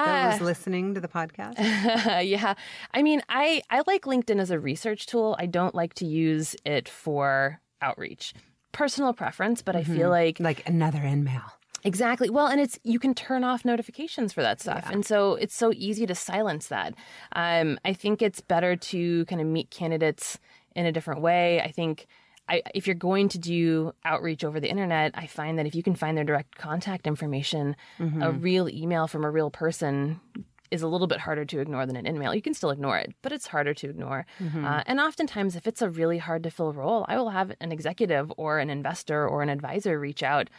that 0.04 0.32
was 0.32 0.40
uh, 0.40 0.44
listening 0.44 0.94
to 0.94 1.00
the 1.00 1.08
podcast? 1.08 1.54
yeah. 2.24 2.54
I 2.92 3.02
mean, 3.02 3.22
I, 3.28 3.62
I 3.70 3.82
like 3.86 4.02
LinkedIn 4.02 4.40
as 4.40 4.50
a 4.50 4.58
research 4.58 5.06
tool. 5.06 5.36
I 5.38 5.46
don't 5.46 5.74
like 5.74 5.94
to 5.94 6.06
use 6.06 6.56
it 6.64 6.88
for 6.88 7.60
outreach. 7.80 8.34
Personal 8.72 9.12
preference, 9.12 9.62
but 9.62 9.74
mm-hmm. 9.74 9.92
I 9.92 9.96
feel 9.96 10.10
like 10.10 10.38
like 10.40 10.68
another 10.68 10.98
InMail. 11.00 11.50
Exactly. 11.84 12.28
Well, 12.28 12.48
and 12.48 12.60
it's 12.60 12.78
you 12.82 12.98
can 12.98 13.14
turn 13.14 13.44
off 13.44 13.64
notifications 13.64 14.32
for 14.32 14.42
that 14.42 14.60
stuff, 14.60 14.84
yeah. 14.86 14.92
and 14.92 15.06
so 15.06 15.34
it's 15.36 15.54
so 15.54 15.72
easy 15.74 16.04
to 16.06 16.14
silence 16.14 16.68
that. 16.68 16.94
Um, 17.32 17.78
I 17.84 17.92
think 17.92 18.22
it's 18.22 18.40
better 18.40 18.76
to 18.76 19.24
kind 19.26 19.40
of 19.40 19.46
meet 19.46 19.70
candidates 19.70 20.38
in 20.74 20.84
a 20.84 20.92
different 20.92 21.20
way. 21.22 21.60
I 21.60 21.70
think 21.70 22.06
I, 22.48 22.62
if 22.74 22.86
you're 22.86 22.94
going 22.94 23.28
to 23.30 23.38
do 23.38 23.92
outreach 24.04 24.44
over 24.44 24.60
the 24.60 24.70
internet, 24.70 25.12
I 25.14 25.26
find 25.26 25.58
that 25.58 25.66
if 25.66 25.74
you 25.74 25.82
can 25.82 25.94
find 25.94 26.16
their 26.16 26.24
direct 26.24 26.56
contact 26.56 27.06
information, 27.06 27.76
mm-hmm. 27.98 28.22
a 28.22 28.30
real 28.30 28.68
email 28.68 29.06
from 29.08 29.24
a 29.24 29.30
real 29.30 29.50
person 29.50 30.20
is 30.70 30.82
a 30.82 30.88
little 30.88 31.06
bit 31.06 31.20
harder 31.20 31.44
to 31.44 31.60
ignore 31.60 31.86
than 31.86 31.96
an 31.96 32.06
email. 32.06 32.34
You 32.34 32.42
can 32.42 32.54
still 32.54 32.70
ignore 32.70 32.98
it, 32.98 33.14
but 33.22 33.32
it's 33.32 33.46
harder 33.46 33.74
to 33.74 33.90
ignore. 33.90 34.26
Mm-hmm. 34.40 34.64
Uh, 34.64 34.82
and 34.86 35.00
oftentimes, 35.00 35.56
if 35.56 35.66
it's 35.66 35.82
a 35.82 35.90
really 35.90 36.18
hard 36.18 36.42
to 36.44 36.50
fill 36.50 36.72
role, 36.72 37.04
I 37.08 37.16
will 37.16 37.30
have 37.30 37.52
an 37.60 37.72
executive 37.72 38.32
or 38.36 38.58
an 38.58 38.70
investor 38.70 39.26
or 39.26 39.42
an 39.42 39.48
advisor 39.48 39.98
reach 39.98 40.22
out 40.22 40.50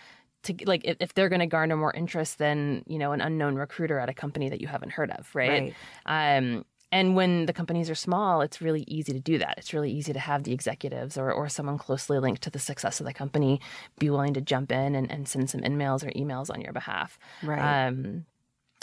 to 0.43 0.55
like 0.65 0.81
if, 0.85 0.97
if 0.99 1.13
they're 1.13 1.29
going 1.29 1.39
to 1.39 1.47
garner 1.47 1.75
more 1.75 1.93
interest 1.93 2.37
than 2.37 2.83
you 2.87 2.97
know 2.99 3.11
an 3.11 3.21
unknown 3.21 3.55
recruiter 3.55 3.99
at 3.99 4.07
a 4.09 4.13
company 4.13 4.49
that 4.49 4.61
you 4.61 4.67
haven't 4.67 4.91
heard 4.91 5.11
of, 5.11 5.29
right? 5.33 5.73
right. 6.05 6.37
Um, 6.37 6.65
and 6.91 7.15
when 7.15 7.45
the 7.45 7.53
companies 7.53 7.89
are 7.89 7.95
small, 7.95 8.41
it's 8.41 8.61
really 8.61 8.83
easy 8.87 9.11
to 9.13 9.19
do 9.19 9.37
that. 9.37 9.55
It's 9.57 9.73
really 9.73 9.91
easy 9.91 10.13
to 10.13 10.19
have 10.19 10.43
the 10.43 10.53
executives 10.53 11.17
or, 11.17 11.31
or 11.31 11.49
someone 11.49 11.77
closely 11.77 12.19
linked 12.19 12.41
to 12.43 12.49
the 12.49 12.59
success 12.59 12.99
of 12.99 13.05
the 13.05 13.13
company 13.13 13.59
be 13.99 14.09
willing 14.09 14.33
to 14.35 14.41
jump 14.41 14.71
in 14.71 14.95
and, 14.95 15.11
and 15.11 15.27
send 15.27 15.49
some 15.49 15.63
in-mails 15.63 16.03
or 16.03 16.11
emails 16.11 16.49
on 16.49 16.61
your 16.61 16.73
behalf. 16.73 17.19
Right. 17.43 17.87
Um, 17.87 18.25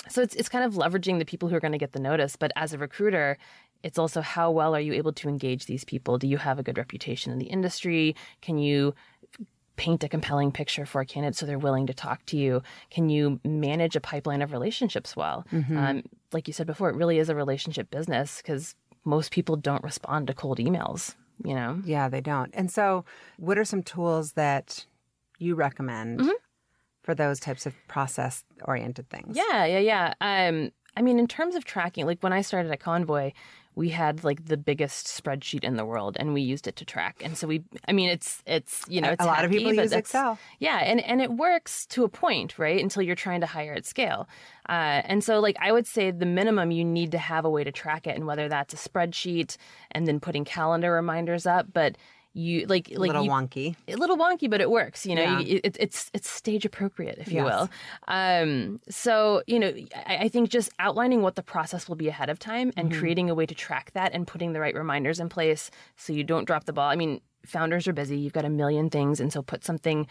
so 0.09 0.21
it's, 0.21 0.35
it's 0.35 0.51
kind 0.51 0.65
of 0.65 0.75
leveraging 0.75 1.19
the 1.19 1.25
people 1.25 1.49
who 1.49 1.57
are 1.57 1.61
going 1.61 1.73
to 1.73 1.79
get 1.79 1.93
the 1.93 1.99
notice. 1.99 2.37
But 2.37 2.53
as 2.57 2.75
a 2.75 2.79
recruiter, 2.79 3.39
it's 3.83 3.99
also 3.99 4.21
how 4.21 4.51
well 4.51 4.75
are 4.75 4.81
you 4.81 4.93
able 4.93 5.13
to 5.15 5.29
engage 5.29 5.67
these 5.67 5.85
people? 5.85 6.19
Do 6.19 6.27
you 6.27 6.39
have 6.39 6.59
a 6.59 6.63
good 6.63 6.79
reputation 6.79 7.33
in 7.33 7.39
the 7.39 7.47
industry? 7.47 8.17
Can 8.43 8.59
you 8.59 8.95
paint 9.77 10.05
a 10.05 10.09
compelling 10.09 10.53
picture 10.53 10.87
for 10.87 11.01
a 11.01 11.07
candidate 11.07 11.37
so 11.37 11.47
they're 11.47 11.59
willing 11.59 11.87
to 11.87 11.95
talk 11.95 12.25
to 12.27 12.37
you? 12.37 12.63
Can 12.91 13.09
you 13.09 13.41
manage 13.45 13.97
a 13.97 14.01
pipeline 14.01 14.43
of 14.43 14.53
relationships 14.53 15.17
well? 15.17 15.47
Mm-hmm. 15.53 15.77
Um, 15.77 16.03
like 16.33 16.47
you 16.47 16.55
said 16.55 16.67
before, 16.67 16.91
it 16.91 16.97
really 16.97 17.19
is 17.19 17.29
a 17.29 17.35
relationship 17.35 17.91
business 17.91 18.39
because 18.39 18.75
most 19.05 19.31
people 19.31 19.57
don't 19.57 19.83
respond 19.83 20.27
to 20.29 20.35
cold 20.35 20.59
emails, 20.59 21.15
you 21.45 21.55
know? 21.55 21.81
Yeah, 21.85 22.09
they 22.09 22.21
don't. 22.21 22.51
And 22.55 22.71
so, 22.71 23.05
what 23.37 23.59
are 23.59 23.65
some 23.65 23.83
tools 23.83 24.33
that 24.33 24.87
you 25.39 25.55
recommend 25.55 26.21
mm-hmm. 26.21 26.31
for 27.03 27.15
those 27.15 27.41
types 27.41 27.67
of 27.67 27.75
process 27.89 28.45
oriented 28.65 29.11
things? 29.11 29.37
Yeah, 29.37 29.65
yeah, 29.65 29.79
yeah. 29.79 30.15
Um, 30.21 30.71
I 30.97 31.03
mean, 31.03 31.19
in 31.19 31.27
terms 31.27 31.55
of 31.55 31.65
tracking, 31.65 32.07
like 32.07 32.23
when 32.23 32.33
I 32.33 32.43
started 32.43 32.71
at 32.71 32.81
Convoy, 32.81 33.33
we 33.77 33.89
had 33.89 34.23
like 34.23 34.47
the 34.47 34.57
biggest 34.57 35.07
spreadsheet 35.07 35.65
in 35.65 35.77
the 35.77 35.85
world 35.85 36.17
and 36.21 36.33
we 36.33 36.41
used 36.41 36.69
it 36.69 36.77
to 36.77 36.85
track. 36.85 37.21
And 37.25 37.37
so 37.37 37.49
we, 37.49 37.65
I 37.89 37.93
mean, 37.93 38.09
it's, 38.09 38.43
it's, 38.47 38.85
you 38.89 39.01
know, 39.01 39.11
it's 39.11 39.23
a 39.23 39.27
lot 39.27 39.39
hacky, 39.39 39.45
of 39.45 39.51
people 39.51 39.75
use 39.75 39.93
Excel. 39.93 40.39
Yeah. 40.61 40.79
And, 40.79 41.01
and 41.01 41.21
it 41.21 41.33
works 41.33 41.87
to 41.87 42.05
a 42.05 42.09
point, 42.09 42.59
right? 42.59 42.81
Until 42.81 43.03
you're 43.03 43.17
trying 43.17 43.41
to 43.41 43.47
hire 43.47 43.73
at 43.73 43.85
scale. 43.85 44.29
Uh, 44.69 45.03
and 45.05 45.25
so 45.25 45.41
like, 45.41 45.57
I 45.61 45.73
would 45.73 45.87
say 45.87 46.11
the 46.11 46.27
minimum 46.27 46.71
you 46.71 46.85
need 46.85 47.11
to 47.13 47.19
have 47.19 47.45
a 47.45 47.51
way 47.51 47.65
to 47.65 47.73
track 47.73 48.07
it 48.07 48.17
and 48.17 48.27
whether 48.27 48.49
that's 48.49 48.75
a 48.75 48.89
spreadsheet 48.89 49.57
and 49.91 50.07
then 50.07 50.21
putting 50.21 50.45
calendar 50.45 50.93
reminders 50.93 51.45
up. 51.45 51.67
But 51.73 51.97
you 52.35 52.67
like 52.67 52.89
like 52.91 52.97
a 52.97 53.01
little 53.01 53.25
you, 53.25 53.31
wonky 53.31 53.77
a 53.87 53.95
little 53.95 54.17
wonky 54.17 54.51
but 54.51 54.61
it 54.61 54.69
works 54.69 55.07
you 55.07 55.15
know 55.15 55.23
yeah. 55.23 55.39
you, 55.39 55.61
it, 55.63 55.77
it's 55.79 56.11
it's 56.13 56.29
stage 56.29 56.65
appropriate 56.65 57.17
if 57.19 57.29
you 57.29 57.45
yes. 57.45 57.45
will 57.45 57.71
um 58.09 58.81
so 58.89 59.43
you 59.47 59.59
know 59.59 59.73
I, 59.95 60.17
I, 60.17 60.29
think 60.29 60.51
just 60.51 60.71
outlining 60.81 61.23
what 61.23 61.37
the 61.37 61.45
process 61.45 61.89
will 61.89 61.97
be 61.97 62.09
ahead 62.09 62.29
of 62.29 62.41
time 62.41 62.73
and 62.77 62.91
mm-hmm. 62.91 62.99
creating 62.99 63.31
a 63.31 63.35
way 63.35 63.47
to 63.47 63.55
track 63.55 63.93
that 63.93 64.13
and 64.13 64.27
putting 64.27 64.53
the 64.53 64.61
right 64.61 64.75
reminders 64.75 65.21
in 65.21 65.29
place 65.29 65.71
so 65.97 66.13
you 66.13 66.25
don't 66.25 66.45
drop 66.45 66.65
the 66.65 66.73
ball 66.73 66.91
i 66.91 66.97
mean 66.97 67.21
founders 67.47 67.87
are 67.87 67.93
busy 67.93 68.19
you've 68.19 68.33
got 68.33 68.45
a 68.45 68.51
million 68.51 68.91
things 68.91 69.21
and 69.21 69.33
so 69.33 69.41
put 69.41 69.65
something 69.65 70.07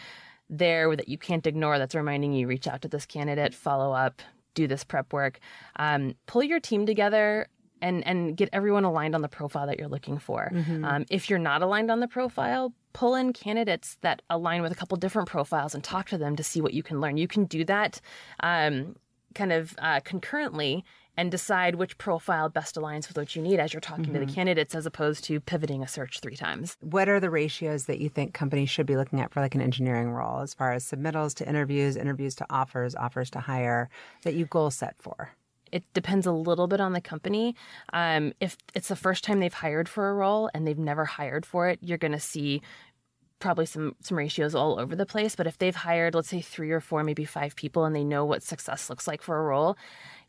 there 0.49 0.95
that 0.95 1.09
you 1.09 1.17
can't 1.17 1.45
ignore 1.45 1.77
that's 1.77 1.95
reminding 1.95 2.31
you 2.31 2.47
reach 2.47 2.67
out 2.67 2.81
to 2.81 2.88
this 2.88 3.05
candidate 3.05 3.53
follow 3.53 3.91
up 3.91 4.21
do 4.53 4.65
this 4.65 4.83
prep 4.83 5.12
work 5.12 5.39
um, 5.75 6.15
pull 6.25 6.43
your 6.43 6.59
team 6.59 6.86
together 6.86 7.47
and 7.83 8.05
and 8.07 8.35
get 8.35 8.49
everyone 8.51 8.85
aligned 8.85 9.13
on 9.13 9.21
the 9.21 9.27
profile 9.27 9.67
that 9.67 9.77
you're 9.77 9.89
looking 9.89 10.17
for. 10.17 10.49
Mm-hmm. 10.51 10.85
Um, 10.85 11.05
if 11.11 11.29
you're 11.29 11.37
not 11.37 11.61
aligned 11.61 11.91
on 11.91 11.99
the 11.99 12.07
profile, 12.07 12.73
pull 12.93 13.13
in 13.13 13.33
candidates 13.33 13.97
that 14.01 14.21
align 14.29 14.61
with 14.63 14.71
a 14.71 14.75
couple 14.75 14.97
different 14.97 15.27
profiles 15.27 15.75
and 15.75 15.83
talk 15.83 16.07
to 16.09 16.17
them 16.17 16.35
to 16.35 16.43
see 16.43 16.61
what 16.61 16.73
you 16.73 16.81
can 16.81 16.99
learn. 16.99 17.17
You 17.17 17.27
can 17.27 17.45
do 17.45 17.63
that 17.65 18.01
um, 18.39 18.95
kind 19.35 19.51
of 19.51 19.75
uh, 19.79 19.99
concurrently 20.03 20.83
and 21.15 21.29
decide 21.29 21.75
which 21.75 21.95
profile 21.99 22.49
best 22.49 22.75
aligns 22.75 23.07
with 23.07 23.17
what 23.17 23.35
you 23.35 23.41
need 23.41 23.59
as 23.59 23.71
you're 23.71 23.79
talking 23.79 24.05
mm-hmm. 24.05 24.13
to 24.13 24.19
the 24.19 24.25
mm-hmm. 24.25 24.33
candidates 24.33 24.73
as 24.73 24.87
opposed 24.87 25.23
to 25.25 25.39
pivoting 25.39 25.83
a 25.83 25.87
search 25.87 26.19
three 26.21 26.35
times. 26.35 26.75
What 26.79 27.07
are 27.07 27.19
the 27.19 27.29
ratios 27.29 27.85
that 27.85 27.99
you 27.99 28.09
think 28.09 28.33
companies 28.33 28.71
should 28.71 28.87
be 28.87 28.97
looking 28.97 29.19
at 29.19 29.31
for 29.31 29.39
like 29.39 29.53
an 29.53 29.61
engineering 29.61 30.09
role 30.09 30.39
as 30.39 30.55
far 30.55 30.71
as 30.71 30.83
submittals 30.83 31.35
to 31.35 31.47
interviews, 31.47 31.95
interviews 31.95 32.33
to 32.35 32.45
offers, 32.49 32.95
offers 32.95 33.29
to 33.31 33.39
hire 33.39 33.89
that 34.23 34.33
you 34.33 34.47
goal 34.47 34.71
set 34.71 34.95
for? 34.97 35.29
It 35.73 35.83
depends 35.93 36.27
a 36.27 36.31
little 36.31 36.67
bit 36.67 36.79
on 36.79 36.93
the 36.93 37.01
company. 37.01 37.55
Um, 37.91 38.33
if 38.39 38.55
it's 38.75 38.88
the 38.88 38.95
first 38.95 39.23
time 39.23 39.39
they've 39.39 39.53
hired 39.53 39.89
for 39.89 40.09
a 40.09 40.13
role 40.13 40.49
and 40.53 40.67
they've 40.67 40.77
never 40.77 41.03
hired 41.03 41.45
for 41.45 41.67
it, 41.67 41.79
you're 41.81 41.97
going 41.97 42.12
to 42.12 42.19
see 42.19 42.62
probably 43.39 43.65
some 43.65 43.95
some 43.99 44.17
ratios 44.17 44.55
all 44.55 44.79
over 44.79 44.95
the 44.95 45.05
place. 45.05 45.36
But 45.36 45.47
if 45.47 45.57
they've 45.57 45.75
hired, 45.75 46.13
let's 46.13 46.29
say 46.29 46.41
three 46.41 46.71
or 46.71 46.79
four, 46.79 47.03
maybe 47.03 47.25
five 47.25 47.55
people, 47.55 47.86
and 47.86 47.95
they 47.95 48.03
know 48.03 48.23
what 48.23 48.43
success 48.43 48.89
looks 48.89 49.07
like 49.07 49.21
for 49.23 49.38
a 49.38 49.43
role, 49.43 49.75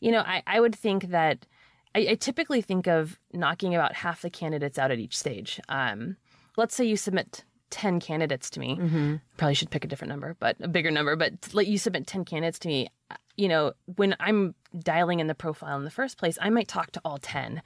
you 0.00 0.10
know, 0.10 0.20
I, 0.20 0.42
I 0.46 0.60
would 0.60 0.74
think 0.74 1.10
that 1.10 1.46
I, 1.94 2.06
I 2.10 2.14
typically 2.14 2.62
think 2.62 2.86
of 2.86 3.20
knocking 3.32 3.74
about 3.74 3.94
half 3.94 4.22
the 4.22 4.30
candidates 4.30 4.78
out 4.78 4.90
at 4.90 4.98
each 4.98 5.16
stage. 5.16 5.60
Um, 5.68 6.16
let's 6.56 6.74
say 6.74 6.84
you 6.84 6.96
submit 6.96 7.44
10 7.70 8.00
candidates 8.00 8.50
to 8.50 8.60
me. 8.60 8.76
Mm-hmm. 8.76 9.16
Probably 9.36 9.54
should 9.54 9.70
pick 9.70 9.84
a 9.84 9.88
different 9.88 10.10
number, 10.10 10.36
but 10.38 10.56
a 10.60 10.68
bigger 10.68 10.90
number. 10.90 11.16
But 11.16 11.52
let 11.52 11.66
you 11.66 11.78
submit 11.78 12.06
10 12.06 12.24
candidates 12.24 12.58
to 12.60 12.68
me. 12.68 12.88
You 13.36 13.48
know, 13.48 13.72
when 13.96 14.14
I'm 14.20 14.54
dialing 14.78 15.20
in 15.20 15.26
the 15.26 15.34
profile 15.34 15.76
in 15.76 15.84
the 15.84 15.90
first 15.90 16.18
place, 16.18 16.38
I 16.40 16.50
might 16.50 16.68
talk 16.68 16.92
to 16.92 17.00
all 17.04 17.18
10 17.18 17.62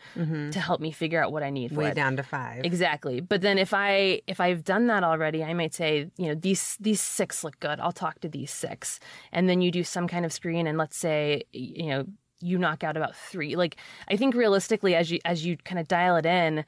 to 0.51 0.61
help 0.61 0.81
me 0.81 0.91
figure 0.91 1.23
out 1.23 1.33
what 1.33 1.43
I 1.43 1.51
need 1.51 1.71
for 1.71 1.77
Way 1.77 1.93
down 1.95 2.17
to 2.17 2.23
five. 2.23 2.65
Exactly. 2.65 3.21
But 3.21 3.41
then 3.43 3.59
if 3.59 3.75
I 3.75 4.23
if 4.27 4.41
I've 4.41 4.65
done 4.65 4.87
that 4.87 5.05
already, 5.05 5.45
I 5.45 5.55
might 5.55 5.75
say, 5.75 6.11
you 6.17 6.27
know, 6.29 6.35
these 6.35 6.77
these 6.81 7.01
six 7.01 7.45
look 7.45 7.61
good. 7.61 7.81
I'll 7.81 7.93
talk 7.93 8.21
to 8.21 8.29
these 8.29 8.51
six. 8.51 8.99
And 9.33 9.49
then 9.49 9.61
you 9.61 9.71
do 9.71 9.85
some 9.85 10.09
kind 10.09 10.25
of 10.25 10.33
screen 10.33 10.67
and 10.67 10.79
let's 10.79 10.97
say, 10.97 11.43
you 11.53 11.89
know, 11.89 12.05
you 12.41 12.59
knock 12.59 12.85
out 12.85 12.97
about 12.97 13.17
3. 13.17 13.57
Like 13.57 13.77
I 14.09 14.17
think 14.17 14.35
realistically 14.35 14.95
as 14.95 15.11
you 15.11 15.19
as 15.25 15.45
you 15.45 15.57
kind 15.57 15.79
of 15.79 15.89
dial 15.89 16.17
it 16.17 16.27
in, 16.27 16.65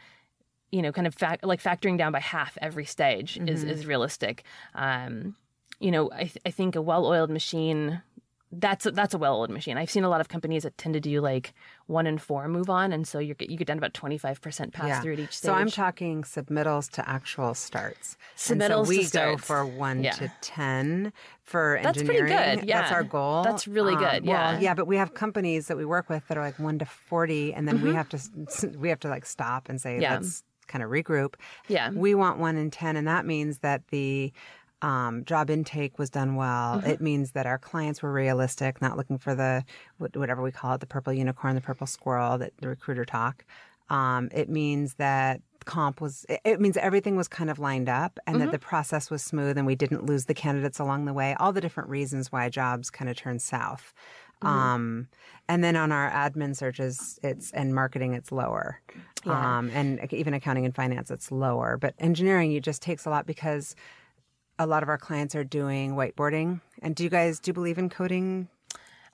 you 0.72 0.82
know, 0.82 0.92
kind 0.92 1.06
of 1.06 1.16
like 1.42 1.62
factoring 1.62 1.96
down 1.98 2.12
by 2.12 2.20
half 2.20 2.58
every 2.60 2.84
stage 2.84 3.38
is 3.46 3.64
is 3.64 3.86
realistic. 3.86 4.44
Um, 4.74 5.36
you 5.80 5.90
know, 5.90 6.10
I 6.12 6.24
th- 6.24 6.38
I 6.44 6.50
think 6.50 6.76
a 6.76 6.82
well-oiled 6.82 7.30
machine 7.30 8.02
that's 8.52 8.84
a, 8.84 8.90
that's 8.90 9.14
a 9.14 9.18
well-oiled 9.18 9.50
machine. 9.50 9.76
I've 9.78 9.90
seen 9.90 10.02
a 10.02 10.08
lot 10.08 10.20
of 10.20 10.28
companies 10.28 10.64
that 10.64 10.76
tend 10.76 10.94
to 10.94 11.00
do 11.00 11.20
like 11.20 11.54
one 11.86 12.06
and 12.06 12.20
four 12.20 12.48
move 12.48 12.68
on, 12.68 12.92
and 12.92 13.06
so 13.06 13.18
you 13.20 13.34
get 13.34 13.48
you 13.48 13.56
get 13.56 13.66
down 13.68 13.76
to 13.76 13.80
about 13.80 13.94
twenty 13.94 14.18
five 14.18 14.40
percent 14.40 14.72
pass 14.72 14.88
Yeah. 14.88 15.00
through 15.00 15.12
at 15.14 15.18
each 15.20 15.36
stage. 15.36 15.46
So 15.48 15.54
I'm 15.54 15.70
talking 15.70 16.22
submittals 16.24 16.90
to 16.92 17.08
actual 17.08 17.54
starts. 17.54 18.16
Submittals 18.36 18.86
so 18.86 18.88
we 18.90 19.08
go 19.08 19.36
for 19.36 19.64
one 19.64 20.02
Yeah. 20.02 20.12
to 20.12 20.32
ten 20.40 21.12
for 21.42 21.76
engineering. 21.76 22.26
That's 22.26 22.32
pretty 22.36 22.56
good. 22.58 22.68
Yeah, 22.68 22.80
That's 22.80 22.92
our 22.92 23.02
goal. 23.04 23.42
That's 23.44 23.68
really 23.68 23.94
good, 23.96 24.24
Well, 24.26 24.54
yeah. 24.54 24.58
yeah, 24.60 24.74
but 24.74 24.86
we 24.86 24.96
have 24.96 25.14
companies 25.14 25.68
that 25.68 25.76
we 25.76 25.84
work 25.84 26.08
with 26.08 26.26
that 26.28 26.36
are 26.36 26.42
like 26.44 26.58
one 26.58 26.78
to 26.80 26.84
forty, 26.84 27.54
and 27.54 27.68
then 27.68 27.80
we 27.82 27.94
have 27.94 28.08
to 28.08 28.18
we 28.78 28.88
have 28.88 29.00
to 29.00 29.08
like 29.08 29.26
stop 29.26 29.68
and 29.68 29.80
say 29.80 29.90
Mm-hmm. 29.92 30.02
Yeah. 30.02 30.14
let's 30.18 30.42
kind 30.66 30.84
of 30.84 30.90
regroup. 30.90 31.34
Yeah. 31.66 31.90
we 31.90 32.14
want 32.14 32.38
one 32.38 32.56
in 32.56 32.70
ten, 32.70 32.96
and 32.96 33.06
that 33.08 33.26
means 33.26 33.58
that 33.58 33.88
the 33.90 34.32
um, 34.82 35.24
job 35.24 35.50
intake 35.50 35.98
was 35.98 36.10
done 36.10 36.36
well. 36.36 36.78
Mm-hmm. 36.78 36.90
It 36.90 37.00
means 37.00 37.32
that 37.32 37.46
our 37.46 37.58
clients 37.58 38.02
were 38.02 38.12
realistic, 38.12 38.80
not 38.80 38.96
looking 38.96 39.18
for 39.18 39.34
the 39.34 39.64
whatever 39.98 40.42
we 40.42 40.52
call 40.52 40.74
it, 40.74 40.80
the 40.80 40.86
purple 40.86 41.12
unicorn, 41.12 41.54
the 41.54 41.60
purple 41.60 41.86
squirrel 41.86 42.38
that 42.38 42.52
the 42.60 42.68
recruiter 42.68 43.04
talk. 43.04 43.44
Um, 43.90 44.30
it 44.32 44.48
means 44.48 44.94
that 44.94 45.42
comp 45.64 46.00
was. 46.00 46.24
It, 46.44 46.60
means 46.60 46.76
everything 46.76 47.16
was 47.16 47.28
kind 47.28 47.50
of 47.50 47.58
lined 47.58 47.88
up, 47.88 48.18
and 48.26 48.36
Mm-hmm. 48.36 48.46
that 48.46 48.52
the 48.52 48.58
process 48.58 49.10
was 49.10 49.22
smooth, 49.22 49.58
and 49.58 49.66
we 49.66 49.74
didn't 49.74 50.06
lose 50.06 50.26
the 50.26 50.34
candidates 50.34 50.78
along 50.78 51.04
the 51.04 51.12
way. 51.12 51.34
All 51.38 51.52
the 51.52 51.60
different 51.60 51.88
reasons 51.88 52.32
why 52.32 52.48
jobs 52.48 52.90
kind 52.90 53.10
of 53.10 53.16
turn 53.16 53.38
south. 53.38 53.92
Mm-hmm. 54.42 54.48
Um, 54.48 55.08
and 55.48 55.62
then 55.62 55.76
on 55.76 55.92
our 55.92 56.10
admin 56.10 56.56
searches, 56.56 57.18
it's 57.22 57.50
and 57.50 57.74
marketing, 57.74 58.14
it's 58.14 58.32
lower. 58.32 58.80
Yeah. 59.26 59.58
Um, 59.58 59.70
and 59.74 60.00
even 60.12 60.32
accounting 60.32 60.64
and 60.64 60.74
finance, 60.74 61.10
it's 61.10 61.30
lower. 61.30 61.76
But 61.76 61.94
engineering, 61.98 62.52
it 62.52 62.62
just 62.62 62.80
takes 62.80 63.04
a 63.04 63.10
lot 63.10 63.26
because 63.26 63.74
a 64.60 64.66
lot 64.66 64.82
of 64.82 64.88
our 64.90 64.98
clients 64.98 65.34
are 65.34 65.42
doing 65.42 65.94
whiteboarding. 65.94 66.60
And 66.82 66.94
do 66.94 67.02
you 67.02 67.10
guys 67.10 67.40
do 67.40 67.48
you 67.48 67.54
believe 67.54 67.78
in 67.78 67.88
coding 67.88 68.48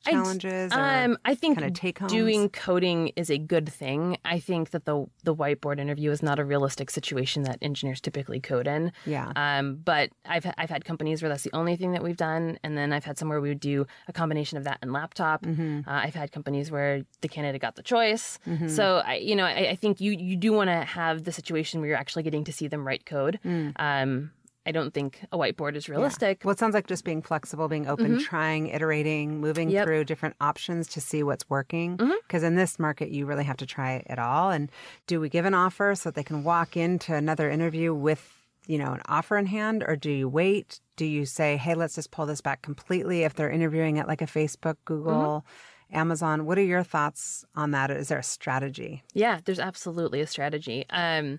challenges? 0.04 0.72
or 0.72 0.78
Um, 0.78 1.16
I 1.24 1.34
think 1.34 1.58
kinda 1.58 1.72
take-homes? 1.72 2.12
doing 2.12 2.48
coding 2.48 3.08
is 3.16 3.28
a 3.28 3.38
good 3.38 3.68
thing. 3.68 4.18
I 4.24 4.38
think 4.38 4.70
that 4.70 4.84
the 4.84 5.06
the 5.24 5.34
whiteboard 5.34 5.80
interview 5.80 6.10
is 6.12 6.22
not 6.22 6.38
a 6.38 6.44
realistic 6.44 6.90
situation 6.90 7.42
that 7.44 7.58
engineers 7.60 8.00
typically 8.00 8.38
code 8.40 8.66
in. 8.68 8.92
Yeah. 9.04 9.32
Um, 9.34 9.76
but 9.84 10.10
I've 10.24 10.46
I've 10.58 10.70
had 10.70 10.84
companies 10.84 11.22
where 11.22 11.28
that's 11.28 11.42
the 11.42 11.50
only 11.52 11.76
thing 11.76 11.92
that 11.92 12.02
we've 12.04 12.16
done, 12.16 12.58
and 12.62 12.76
then 12.78 12.92
I've 12.92 13.04
had 13.04 13.18
somewhere 13.18 13.40
we 13.40 13.48
would 13.48 13.60
do 13.60 13.86
a 14.06 14.12
combination 14.12 14.58
of 14.58 14.64
that 14.64 14.78
and 14.82 14.92
laptop. 14.92 15.42
Mm-hmm. 15.42 15.88
Uh, 15.88 15.92
I've 15.92 16.14
had 16.14 16.30
companies 16.30 16.70
where 16.70 17.02
the 17.20 17.28
candidate 17.28 17.60
got 17.62 17.74
the 17.76 17.82
choice. 17.82 18.38
So 18.68 19.02
I, 19.04 19.14
you 19.16 19.34
know, 19.34 19.44
I, 19.44 19.70
I 19.70 19.76
think 19.76 20.00
you 20.00 20.12
you 20.12 20.36
do 20.36 20.52
want 20.52 20.70
to 20.70 20.80
have 20.84 21.24
the 21.24 21.32
situation 21.32 21.80
where 21.80 21.88
you're 21.88 21.98
actually 21.98 22.22
getting 22.22 22.44
to 22.44 22.52
see 22.52 22.68
them 22.68 22.86
write 22.86 23.06
code. 23.06 23.40
Mm. 23.44 23.72
Um, 23.76 24.30
I 24.66 24.72
don't 24.72 24.92
think 24.92 25.20
a 25.30 25.38
whiteboard 25.38 25.76
is 25.76 25.88
realistic. 25.88 26.40
Well, 26.44 26.52
it 26.52 26.58
sounds 26.58 26.74
like 26.74 26.88
just 26.88 27.04
being 27.04 27.22
flexible, 27.22 27.68
being 27.68 27.86
open, 27.86 28.18
trying, 28.18 28.66
iterating, 28.68 29.40
moving 29.40 29.68
Mm-hmm. 29.68 29.74
Yep. 29.74 29.82
Mm-hmm. 29.82 29.86
through 29.88 30.04
different 30.04 30.36
options 30.40 30.88
to 30.88 31.00
see 31.00 31.22
what's 31.22 31.48
working. 31.48 31.96
Because 31.96 32.42
in 32.42 32.56
this 32.56 32.78
market, 32.78 33.10
you 33.10 33.26
really 33.26 33.44
have 33.44 33.56
to 33.58 33.66
try 33.66 34.02
it 34.06 34.18
all. 34.18 34.50
And 34.50 34.70
do 35.06 35.20
we 35.20 35.28
give 35.28 35.44
an 35.44 35.54
offer 35.54 35.94
so 35.94 36.08
that 36.10 36.14
they 36.16 36.24
can 36.24 36.42
walk 36.44 36.76
into 36.76 37.14
another 37.14 37.48
interview 37.48 37.94
with, 37.94 38.44
you 38.66 38.76
know, 38.78 38.92
an 38.92 39.02
offer 39.06 39.38
in 39.38 39.46
hand, 39.46 39.84
or 39.86 39.94
do 39.96 40.10
you 40.10 40.28
wait? 40.28 40.80
Do 40.96 41.04
you 41.06 41.24
say, 41.26 41.56
hey, 41.56 41.74
let's 41.74 41.94
just 41.94 42.10
pull 42.10 42.26
this 42.26 42.40
back 42.40 42.62
completely 42.62 43.22
if 43.22 43.34
they're 43.34 43.50
interviewing 43.50 43.98
at 44.00 44.08
like 44.08 44.20
a 44.22 44.26
Facebook, 44.26 44.76
Google, 44.84 45.44
Mm-hmm. 45.46 45.96
Amazon? 45.96 46.46
What 46.46 46.58
are 46.58 46.64
your 46.64 46.82
thoughts 46.82 47.44
on 47.54 47.70
that? 47.70 47.92
Is 47.92 48.08
there 48.08 48.18
a 48.18 48.22
strategy? 48.24 49.04
Yeah, 49.14 49.38
there's 49.44 49.60
absolutely 49.60 50.20
a 50.20 50.26
strategy. 50.26 50.84
Um, 50.90 51.38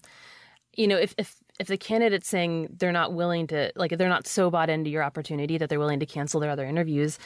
you 0.74 0.88
know, 0.88 0.96
if 0.96 1.13
if 1.18 1.36
if 1.60 1.67
the 1.67 1.78
candidate's 1.78 2.28
saying 2.28 2.76
they're 2.78 2.91
not 2.91 3.13
willing 3.13 3.48
to, 3.48 3.72
like, 3.76 3.98
they're 3.98 4.10
not 4.10 4.28
so 4.28 4.52
bought 4.52 4.70
into 4.70 4.89
your 4.89 5.04
opportunity 5.04 5.58
that 5.58 5.70
they're 5.70 5.80
willing 5.80 6.00
to 6.00 6.06
cancel 6.06 6.39
their 6.39 6.52
other 6.52 6.65
interviews, 6.65 7.17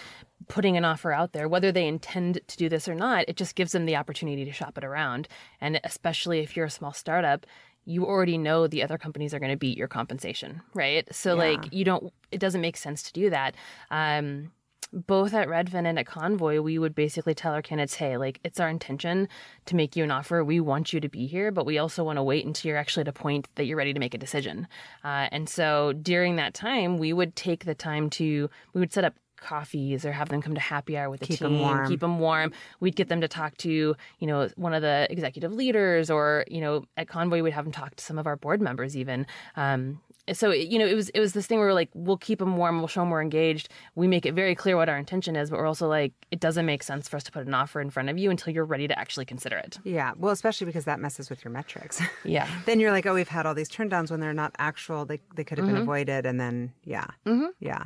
putting 0.48 0.78
an 0.78 0.86
offer 0.86 1.12
out 1.12 1.34
there, 1.34 1.50
whether 1.50 1.72
they 1.72 1.88
intend 1.88 2.40
to 2.48 2.58
do 2.58 2.70
this 2.70 2.88
or 2.88 2.96
not, 2.96 3.26
it 3.28 3.36
just 3.36 3.56
gives 3.56 3.74
them 3.74 3.86
the 3.86 3.96
opportunity 3.96 4.46
to 4.46 4.52
shop 4.52 4.78
it 4.78 4.84
around. 4.84 5.28
And 5.60 5.82
especially 5.84 6.40
if 6.40 6.56
you're 6.56 6.66
a 6.66 6.72
small 6.72 6.94
startup, 6.94 7.46
you 7.84 8.06
already 8.06 8.38
know 8.38 8.68
the 8.68 8.84
other 8.84 8.98
companies 8.98 9.34
are 9.34 9.40
going 9.40 9.52
to 9.52 9.58
beat 9.58 9.78
your 9.78 9.88
compensation, 9.88 10.62
right? 10.74 11.08
So, 11.14 11.36
like, 11.36 11.74
you 11.74 11.84
don't, 11.84 12.14
it 12.32 12.40
doesn't 12.40 12.62
make 12.62 12.78
sense 12.78 13.04
to 13.04 13.14
do 13.14 13.32
that. 13.32 13.56
Um, 13.90 14.52
both 14.94 15.34
at 15.34 15.48
Redfin 15.48 15.86
and 15.86 15.98
at 15.98 16.06
Convoy, 16.06 16.60
we 16.60 16.78
would 16.78 16.94
basically 16.94 17.34
tell 17.34 17.54
our 17.54 17.62
candidates, 17.62 17.96
hey, 17.96 18.18
like 18.18 18.40
it's 18.44 18.60
our 18.60 18.70
intention 18.70 19.30
to 19.66 19.76
make 19.76 19.96
you 19.96 20.04
an 20.04 20.12
offer. 20.12 20.44
We 20.44 20.60
want 20.60 20.92
you 20.92 21.00
to 21.00 21.10
be 21.10 21.28
here, 21.28 21.52
but 21.52 21.66
we 21.66 21.78
also 21.78 22.04
want 22.04 22.18
to 22.18 22.24
wait 22.24 22.46
until 22.46 22.70
you're 22.70 22.78
actually 22.78 23.02
at 23.02 23.08
a 23.08 23.14
point 23.14 23.48
that 23.56 23.66
you're 23.66 23.78
ready 23.78 23.94
to 23.94 24.00
make 24.00 24.14
a 24.14 24.18
decision. 24.18 24.68
Uh, 25.04 25.28
and 25.32 25.48
so 25.48 25.94
during 25.94 26.36
that 26.36 26.54
time, 26.54 26.98
we 26.98 27.14
would 27.14 27.36
take 27.36 27.66
the 27.66 27.76
time 27.76 28.10
to, 28.12 28.50
we 28.74 28.80
would 28.80 28.92
set 28.92 29.06
up 29.06 29.16
coffees 29.38 30.06
or 30.06 30.12
have 30.12 30.30
them 30.30 30.42
come 30.42 30.54
to 30.54 30.62
happy 30.62 30.96
hour 30.98 31.10
with 31.10 31.20
the 31.20 31.26
Keep 31.26 31.40
team, 31.40 31.60
warm. 31.60 31.88
keep 31.88 32.00
them 32.00 32.20
warm. 32.20 32.54
We'd 32.80 32.96
get 32.96 33.08
them 33.08 33.22
to 33.22 33.28
talk 33.28 33.58
to, 33.58 33.96
you 34.20 34.28
know, 34.28 34.50
one 34.56 34.74
of 34.74 34.82
the 34.84 35.08
executive 35.10 35.52
leaders 35.52 36.12
or, 36.12 36.46
you 36.48 36.62
know, 36.62 36.86
at 36.96 37.08
Convoy, 37.08 37.42
we'd 37.42 37.54
have 37.54 37.66
them 37.66 37.72
talk 37.72 37.96
to 37.96 38.04
some 38.04 38.20
of 38.20 38.28
our 38.28 38.36
board 38.36 38.62
members 38.62 38.96
even. 38.96 39.26
Um, 39.56 40.00
so 40.34 40.52
you 40.52 40.80
know 40.80 40.86
it 40.86 40.96
was 40.96 41.10
it 41.10 41.20
was 41.20 41.34
this 41.34 41.48
thing 41.48 41.58
where 41.60 41.68
we're 41.68 41.74
like 41.74 41.90
we'll 41.94 42.18
keep 42.18 42.40
them 42.40 42.56
warm 42.58 42.78
we'll 42.80 42.88
show 42.88 43.02
them 43.02 43.10
we're 43.10 43.22
engaged 43.22 43.70
we 43.96 44.08
make 44.08 44.26
it 44.26 44.34
very 44.34 44.56
clear 44.56 44.78
what 44.78 44.88
our 44.88 44.98
intention 44.98 45.36
is 45.36 45.50
but 45.50 45.60
we're 45.60 45.66
also 45.66 45.88
like 45.88 46.14
it 46.32 46.40
doesn't 46.40 46.66
make 46.66 46.84
sense 46.84 47.08
for 47.10 47.18
us 47.18 47.24
to 47.24 47.32
put 47.32 47.46
an 47.46 47.54
offer 47.54 47.82
in 47.82 47.90
front 47.90 48.10
of 48.10 48.18
you 48.18 48.30
until 48.30 48.54
you're 48.54 48.66
ready 48.66 48.88
to 48.88 48.98
actually 48.98 49.26
consider 49.26 49.58
it 49.58 49.80
Yeah. 49.84 50.14
Well, 50.18 50.32
especially 50.32 50.66
because 50.66 50.86
that 50.86 51.00
messes 51.00 51.30
with 51.30 51.44
your 51.44 51.52
metrics. 51.52 52.02
yeah 52.24 52.48
then 52.66 52.80
you're 52.80 52.92
like, 52.92 53.06
oh, 53.06 53.14
we've 53.14 53.28
had 53.28 53.46
all 53.46 53.54
these 53.54 53.70
turn 53.70 53.90
downs 53.90 54.12
when 54.12 54.20
they're 54.20 54.34
not 54.34 54.56
actual. 54.58 55.06
They, 55.06 55.20
they 55.36 55.44
could 55.44 55.58
have 55.58 55.68
been 55.68 55.78
avoided. 55.78 56.26
And 56.26 56.40
then, 56.40 56.74
yeah. 56.84 57.08
Mm-hmm. 57.26 57.48
Yeah. 57.60 57.86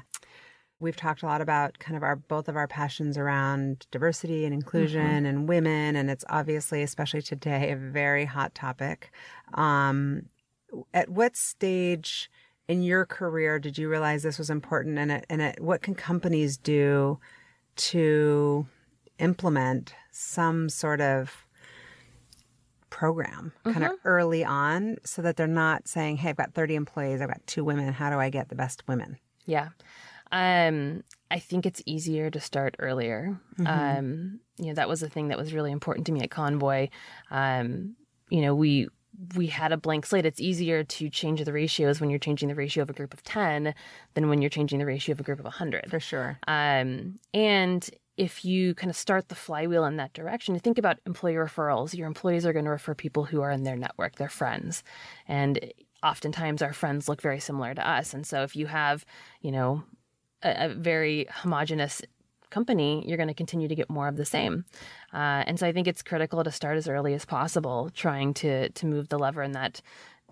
We've 0.79 0.95
talked 0.95 1.23
a 1.23 1.25
lot 1.25 1.41
about 1.41 1.79
kind 1.79 1.95
of 1.95 2.03
our 2.03 2.17
both 2.17 2.49
of 2.49 2.57
our 2.57 2.67
passions 2.67 3.17
around 3.17 3.87
diversity 3.91 4.43
and 4.45 4.53
inclusion 4.53 5.25
and 5.25 5.47
women. 5.47 5.95
And 5.95 6.09
it's 6.09 6.25
obviously, 6.29 6.83
especially 6.83 7.21
today, 7.21 7.71
a 7.71 7.75
very 7.77 8.25
hot 8.25 8.53
topic. 8.53 9.11
Um, 9.53 10.23
at 10.93 11.09
what 11.09 11.35
stage 11.35 12.29
in 12.67 12.81
your 12.83 13.05
career 13.05 13.59
did 13.59 13.77
you 13.77 13.89
realize 13.89 14.23
this 14.23 14.37
was 14.37 14.49
important? 14.49 14.97
And, 14.97 15.11
it, 15.11 15.25
and 15.29 15.41
it, 15.41 15.61
what 15.61 15.81
can 15.81 15.95
companies 15.95 16.57
do 16.57 17.19
to 17.77 18.65
implement 19.19 19.93
some 20.11 20.69
sort 20.69 21.01
of 21.01 21.45
program 22.89 23.51
kind 23.65 23.83
of 23.83 23.91
early 24.05 24.43
on 24.43 24.97
so 25.03 25.21
that 25.21 25.35
they're 25.35 25.47
not 25.47 25.87
saying, 25.87 26.17
Hey, 26.17 26.29
I've 26.29 26.37
got 26.37 26.53
30 26.53 26.75
employees, 26.75 27.21
I've 27.21 27.27
got 27.27 27.45
two 27.45 27.63
women. 27.63 27.91
How 27.93 28.09
do 28.09 28.17
I 28.17 28.29
get 28.29 28.49
the 28.49 28.55
best 28.55 28.83
women? 28.87 29.17
yeah 29.45 29.69
um 30.31 31.03
i 31.31 31.39
think 31.39 31.65
it's 31.65 31.81
easier 31.85 32.29
to 32.29 32.39
start 32.39 32.75
earlier 32.79 33.39
um 33.65 34.39
you 34.57 34.67
know 34.67 34.73
that 34.73 34.89
was 34.89 34.99
the 34.99 35.09
thing 35.09 35.29
that 35.29 35.37
was 35.37 35.53
really 35.53 35.71
important 35.71 36.05
to 36.05 36.11
me 36.11 36.21
at 36.21 36.31
convoy 36.31 36.87
um 37.31 37.95
you 38.29 38.41
know 38.41 38.55
we 38.55 38.87
we 39.35 39.47
had 39.47 39.71
a 39.71 39.77
blank 39.77 40.05
slate 40.05 40.25
it's 40.25 40.41
easier 40.41 40.83
to 40.83 41.09
change 41.09 41.43
the 41.43 41.53
ratios 41.53 42.01
when 42.01 42.09
you're 42.09 42.19
changing 42.19 42.49
the 42.49 42.55
ratio 42.55 42.81
of 42.81 42.89
a 42.89 42.93
group 42.93 43.13
of 43.13 43.23
10 43.23 43.73
than 44.13 44.29
when 44.29 44.41
you're 44.41 44.49
changing 44.49 44.79
the 44.79 44.85
ratio 44.85 45.13
of 45.13 45.19
a 45.19 45.23
group 45.23 45.39
of 45.39 45.45
100 45.45 45.89
For 45.89 45.99
sure. 45.99 46.39
Um, 46.47 47.19
and 47.33 47.89
if 48.17 48.45
you 48.45 48.73
kind 48.75 48.89
of 48.89 48.95
start 48.95 49.27
the 49.27 49.35
flywheel 49.35 49.85
in 49.85 49.97
that 49.97 50.13
direction, 50.13 50.55
you 50.55 50.59
think 50.59 50.77
about 50.77 50.99
employee 51.05 51.33
referrals. 51.33 51.95
Your 51.95 52.07
employees 52.07 52.45
are 52.45 52.53
going 52.53 52.65
to 52.65 52.71
refer 52.71 52.93
people 52.93 53.25
who 53.25 53.41
are 53.41 53.51
in 53.51 53.63
their 53.63 53.75
network, 53.75 54.15
their 54.15 54.29
friends. 54.29 54.83
And 55.27 55.73
oftentimes 56.01 56.61
our 56.61 56.71
friends 56.71 57.09
look 57.09 57.21
very 57.21 57.39
similar 57.39 57.73
to 57.73 57.87
us. 57.87 58.13
And 58.13 58.25
so 58.25 58.43
if 58.43 58.55
you 58.55 58.67
have, 58.67 59.05
you 59.41 59.51
know, 59.51 59.83
a, 60.43 60.65
a 60.65 60.69
very 60.69 61.27
homogenous 61.29 62.01
company, 62.49 63.03
you're 63.07 63.17
going 63.17 63.27
to 63.27 63.33
continue 63.33 63.67
to 63.67 63.75
get 63.75 63.89
more 63.89 64.07
of 64.07 64.17
the 64.17 64.25
same. 64.25 64.65
Uh, 65.13 65.43
and 65.47 65.59
so 65.59 65.67
I 65.67 65.71
think 65.71 65.87
it's 65.87 66.01
critical 66.01 66.43
to 66.43 66.51
start 66.51 66.77
as 66.77 66.87
early 66.87 67.13
as 67.13 67.25
possible, 67.25 67.89
trying 67.93 68.33
to 68.35 68.69
to 68.69 68.85
move 68.85 69.09
the 69.09 69.19
lever 69.19 69.43
in 69.43 69.53
that 69.53 69.81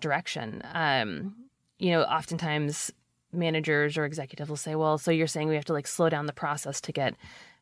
direction. 0.00 0.62
Um, 0.72 1.36
you 1.78 1.90
know, 1.90 2.02
oftentimes 2.02 2.92
managers 3.32 3.96
or 3.96 4.04
executives 4.04 4.48
will 4.48 4.56
say, 4.56 4.74
"Well, 4.74 4.98
so 4.98 5.10
you're 5.10 5.26
saying 5.26 5.48
we 5.48 5.54
have 5.56 5.64
to 5.66 5.72
like 5.72 5.86
slow 5.86 6.08
down 6.08 6.26
the 6.26 6.32
process 6.32 6.80
to 6.82 6.92
get 6.92 7.14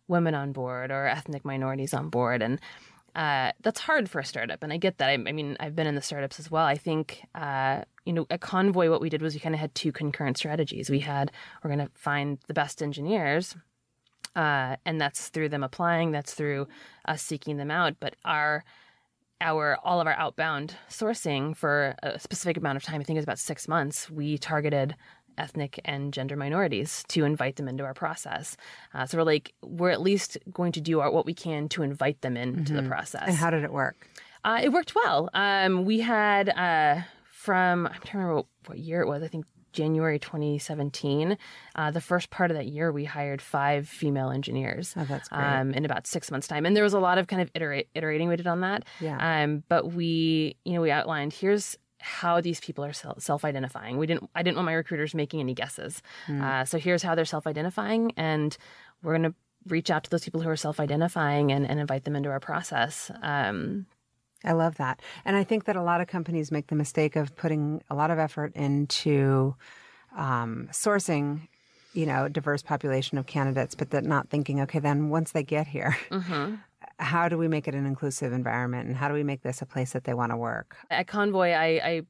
women 0.08 0.34
on 0.34 0.52
board 0.52 0.90
or 0.90 1.06
ethnic 1.06 1.44
minorities 1.44 1.94
on 1.94 2.08
board?" 2.08 2.42
And 2.42 2.60
uh, 3.14 3.52
that's 3.62 3.80
hard 3.80 4.08
for 4.08 4.20
a 4.20 4.24
startup, 4.24 4.62
and 4.62 4.72
I 4.72 4.78
get 4.78 4.98
that. 4.98 5.10
I, 5.10 5.12
I, 5.12 5.32
mean, 5.32 5.56
I've 5.60 5.76
been 5.76 5.86
in 5.86 5.94
the 5.94 6.02
startups 6.02 6.40
as 6.40 6.50
well. 6.50 6.64
I 6.64 6.76
think, 6.76 7.22
uh, 7.34 7.82
you 8.06 8.12
know, 8.12 8.26
at 8.30 8.40
Convoy, 8.40 8.88
what 8.88 9.02
we 9.02 9.10
did 9.10 9.20
was 9.20 9.34
we 9.34 9.40
kind 9.40 9.54
of 9.54 9.60
had 9.60 9.74
two 9.74 9.92
concurrent 9.92 10.38
strategies. 10.38 10.88
We 10.88 11.00
had 11.00 11.30
we're 11.62 11.74
going 11.74 11.86
to 11.86 11.92
find 11.94 12.38
the 12.46 12.54
best 12.54 12.82
engineers, 12.82 13.54
uh, 14.36 14.76
and 14.84 15.00
that's 15.00 15.28
through 15.28 15.48
them 15.50 15.62
applying. 15.62 16.12
That's 16.12 16.34
through 16.34 16.68
us 17.06 17.22
seeking 17.22 17.56
them 17.56 17.70
out. 17.70 17.96
But 18.00 18.16
our 18.24 18.64
our 19.40 19.76
all 19.82 20.00
of 20.00 20.06
our 20.06 20.14
outbound 20.14 20.76
sourcing 20.88 21.56
for 21.56 21.94
a 22.02 22.18
specific 22.18 22.56
amount 22.56 22.76
of 22.76 22.82
time, 22.82 23.00
I 23.00 23.04
think 23.04 23.16
it 23.16 23.20
was 23.20 23.24
about 23.24 23.38
six 23.38 23.68
months. 23.68 24.10
We 24.10 24.38
targeted 24.38 24.94
ethnic 25.38 25.80
and 25.84 26.12
gender 26.12 26.36
minorities 26.36 27.04
to 27.08 27.24
invite 27.24 27.56
them 27.56 27.68
into 27.68 27.84
our 27.84 27.94
process. 27.94 28.56
Uh, 28.94 29.06
so 29.06 29.18
we're 29.18 29.24
like, 29.24 29.54
we're 29.62 29.90
at 29.90 30.00
least 30.00 30.38
going 30.52 30.72
to 30.72 30.80
do 30.80 31.00
our, 31.00 31.10
what 31.10 31.26
we 31.26 31.34
can 31.34 31.68
to 31.70 31.82
invite 31.82 32.20
them 32.20 32.36
into 32.36 32.72
mm-hmm. 32.72 32.76
the 32.76 32.88
process. 32.88 33.24
And 33.26 33.36
how 33.36 33.50
did 33.50 33.64
it 33.64 33.72
work? 33.72 34.08
Uh, 34.44 34.60
it 34.62 34.70
worked 34.70 34.94
well. 34.94 35.30
Um, 35.34 35.84
we 35.84 36.00
had 36.00 36.48
uh, 36.50 37.02
from 37.24 37.86
I'm 37.86 37.92
trying 37.94 38.02
to 38.02 38.18
remember 38.18 38.34
what, 38.36 38.46
what, 38.66 38.78
year 38.78 39.00
it 39.00 39.08
was. 39.08 39.22
I 39.22 39.28
think 39.28 39.46
January 39.72 40.18
2017. 40.18 41.36
Uh, 41.74 41.90
the 41.90 42.00
first 42.00 42.30
part 42.30 42.50
of 42.50 42.56
that 42.56 42.66
year, 42.66 42.92
we 42.92 43.04
hired 43.04 43.42
five 43.42 43.88
female 43.88 44.30
engineers. 44.30 44.94
Oh, 44.96 45.04
that's 45.04 45.28
great. 45.28 45.42
Um, 45.42 45.72
in 45.72 45.84
about 45.84 46.06
six 46.06 46.30
months' 46.30 46.48
time, 46.48 46.66
and 46.66 46.76
there 46.76 46.84
was 46.84 46.94
a 46.94 47.00
lot 47.00 47.18
of 47.18 47.26
kind 47.26 47.42
of 47.42 47.50
iterate, 47.54 47.88
iterating 47.94 48.28
we 48.28 48.36
did 48.36 48.46
on 48.46 48.60
that. 48.60 48.84
Yeah. 49.00 49.42
Um, 49.42 49.62
but 49.68 49.92
we, 49.92 50.56
you 50.64 50.74
know, 50.74 50.80
we 50.80 50.90
outlined 50.90 51.32
here's 51.32 51.76
how 52.02 52.40
these 52.40 52.58
people 52.60 52.84
are 52.84 52.92
self-identifying. 52.92 53.96
We 53.96 54.06
didn't. 54.06 54.28
I 54.34 54.42
didn't 54.42 54.56
want 54.56 54.66
my 54.66 54.72
recruiters 54.72 55.14
making 55.14 55.40
any 55.40 55.54
guesses. 55.54 56.02
Mm. 56.26 56.42
Uh, 56.42 56.64
so 56.64 56.78
here's 56.78 57.02
how 57.02 57.14
they're 57.14 57.24
self-identifying, 57.24 58.12
and 58.16 58.56
we're 59.02 59.16
going 59.16 59.30
to 59.30 59.34
reach 59.68 59.90
out 59.90 60.02
to 60.04 60.10
those 60.10 60.24
people 60.24 60.40
who 60.40 60.48
are 60.48 60.56
self-identifying 60.56 61.52
and, 61.52 61.68
and 61.68 61.78
invite 61.78 62.02
them 62.04 62.16
into 62.16 62.28
our 62.28 62.40
process. 62.40 63.10
Um, 63.22 63.86
I 64.44 64.52
love 64.52 64.76
that, 64.76 65.00
and 65.24 65.36
I 65.36 65.44
think 65.44 65.64
that 65.64 65.76
a 65.76 65.82
lot 65.82 66.00
of 66.00 66.08
companies 66.08 66.50
make 66.50 66.68
the 66.68 66.74
mistake 66.74 67.16
of 67.16 67.34
putting 67.36 67.82
a 67.90 67.94
lot 67.94 68.10
of 68.10 68.18
effort 68.18 68.54
into 68.54 69.54
um, 70.16 70.68
sourcing 70.72 71.48
you 71.94 72.06
know, 72.06 72.26
diverse 72.26 72.62
population 72.62 73.18
of 73.18 73.26
candidates, 73.26 73.74
but 73.74 73.90
that 73.90 74.02
not 74.02 74.30
thinking, 74.30 74.62
okay, 74.62 74.78
then 74.78 75.10
once 75.10 75.32
they 75.32 75.42
get 75.42 75.66
here, 75.66 75.94
mm-hmm 76.10 76.54
how 76.98 77.28
do 77.28 77.36
we 77.36 77.48
make 77.48 77.68
it 77.68 77.74
an 77.74 77.86
inclusive 77.86 78.32
environment 78.32 78.88
and 78.88 78.96
how 78.96 79.08
do 79.08 79.14
we 79.14 79.22
make 79.22 79.42
this 79.42 79.60
a 79.62 79.66
place 79.66 79.92
that 79.92 80.04
they 80.04 80.14
want 80.14 80.32
to 80.32 80.36
work? 80.36 80.76
At 80.90 81.06
Convoy, 81.06 81.50
I, 81.50 81.66
I 81.84 82.02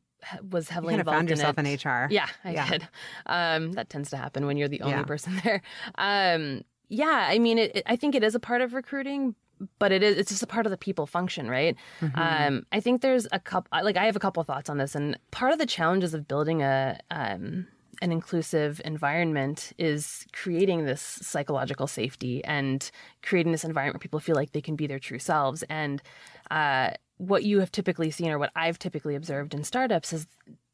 was 0.51 0.69
heavily 0.69 0.95
you 0.95 1.01
involved 1.01 1.17
found 1.17 1.31
yourself 1.31 1.59
in, 1.59 1.67
in 1.67 1.75
HR. 1.75 2.09
Yeah, 2.11 2.29
I 2.45 2.53
yeah. 2.53 2.71
did. 2.71 2.89
Um, 3.27 3.73
that 3.73 3.89
tends 3.89 4.11
to 4.11 4.17
happen 4.17 4.47
when 4.47 4.57
you're 4.57 4.69
the 4.69 4.83
only 4.83 4.99
yeah. 4.99 5.05
person 5.05 5.41
there. 5.45 5.63
Um, 5.97 6.63
yeah, 6.89 7.27
I 7.29 7.39
mean, 7.39 7.59
it, 7.59 7.77
it, 7.77 7.83
I 7.87 7.97
think 7.97 8.15
it 8.15 8.23
is 8.23 8.35
a 8.35 8.41
part 8.41 8.61
of 8.61 8.75
recruiting, 8.75 9.35
but 9.79 9.93
it 9.93 10.03
is 10.03 10.17
it's 10.17 10.31
just 10.31 10.43
a 10.43 10.47
part 10.47 10.67
of 10.67 10.71
the 10.71 10.77
people 10.77 11.07
function, 11.07 11.49
right? 11.49 11.77
Mm-hmm. 12.01 12.19
Um, 12.19 12.67
I 12.73 12.81
think 12.81 13.03
there's 13.03 13.27
a 13.33 13.41
couple 13.41 13.69
like 13.83 13.97
I 13.97 14.07
have 14.07 14.17
a 14.17 14.21
couple 14.21 14.43
thoughts 14.45 14.71
on 14.71 14.79
this, 14.79 14.95
and 14.95 15.19
part 15.31 15.53
of 15.53 15.59
the 15.59 15.67
challenges 15.67 16.15
of 16.15 16.29
building 16.29 16.63
a 16.63 16.99
um, 17.11 17.67
an 18.03 18.11
inclusive 18.11 18.81
environment 18.85 19.73
is 19.79 20.27
creating 20.33 20.85
this 20.85 21.01
psychological 21.01 21.87
safety 21.87 22.45
and 22.45 22.91
creating 23.23 23.53
this 23.53 23.65
environment 23.65 23.95
where 23.95 24.01
people 24.01 24.19
feel 24.19 24.35
like 24.35 24.53
they 24.53 24.61
can 24.61 24.75
be 24.75 24.89
their 24.89 24.99
true 24.99 25.21
selves. 25.21 25.63
And 25.71 26.03
uh, 26.51 26.91
what 27.19 27.45
you 27.45 27.61
have 27.61 27.71
typically 27.71 28.11
seen, 28.11 28.31
or 28.31 28.39
what 28.39 28.51
I've 28.57 28.79
typically 28.79 29.15
observed 29.15 29.55
in 29.55 29.63
startups, 29.63 30.13
is 30.13 30.27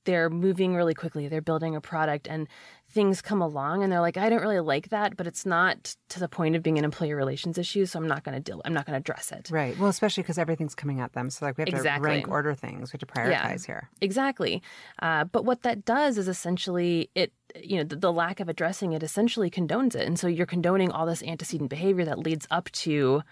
they're 0.08 0.30
moving 0.30 0.74
really 0.74 0.94
quickly. 0.94 1.28
They're 1.28 1.42
building 1.42 1.76
a 1.76 1.82
product 1.82 2.26
and 2.26 2.48
things 2.88 3.20
come 3.20 3.42
along 3.42 3.82
and 3.82 3.92
they're 3.92 4.00
like, 4.00 4.16
I 4.16 4.30
don't 4.30 4.40
really 4.40 4.58
like 4.58 4.88
that, 4.88 5.18
but 5.18 5.26
it's 5.26 5.44
not 5.44 5.94
to 6.08 6.18
the 6.18 6.28
point 6.28 6.56
of 6.56 6.62
being 6.62 6.78
an 6.78 6.84
employee 6.86 7.12
relations 7.12 7.58
issue. 7.58 7.84
So 7.84 7.98
I'm 7.98 8.08
not 8.08 8.24
going 8.24 8.34
to 8.34 8.40
deal, 8.40 8.62
I'm 8.64 8.72
not 8.72 8.86
going 8.86 8.94
to 8.94 9.00
address 9.00 9.30
it. 9.32 9.50
Right. 9.50 9.78
Well, 9.78 9.90
especially 9.90 10.22
because 10.22 10.38
everything's 10.38 10.74
coming 10.74 11.00
at 11.00 11.12
them. 11.12 11.28
So 11.28 11.44
like 11.44 11.58
we 11.58 11.60
have 11.60 11.68
exactly. 11.68 12.08
to 12.08 12.14
rank 12.14 12.28
order 12.28 12.54
things. 12.54 12.90
We 12.90 12.96
have 12.98 13.00
to 13.00 13.06
prioritize 13.06 13.30
yeah, 13.30 13.66
here. 13.66 13.90
Exactly. 14.00 14.62
Uh, 15.02 15.24
but 15.24 15.44
what 15.44 15.60
that 15.64 15.84
does 15.84 16.16
is 16.16 16.26
essentially 16.26 17.10
it, 17.14 17.34
you 17.62 17.76
know, 17.76 17.84
the, 17.84 17.96
the 17.96 18.10
lack 18.10 18.40
of 18.40 18.48
addressing 18.48 18.94
it 18.94 19.02
essentially 19.02 19.50
condones 19.50 19.94
it. 19.94 20.06
And 20.06 20.18
so 20.18 20.26
you're 20.26 20.46
condoning 20.46 20.90
all 20.90 21.04
this 21.04 21.22
antecedent 21.22 21.68
behavior 21.68 22.06
that 22.06 22.18
leads 22.18 22.46
up 22.50 22.70
to 22.70 23.22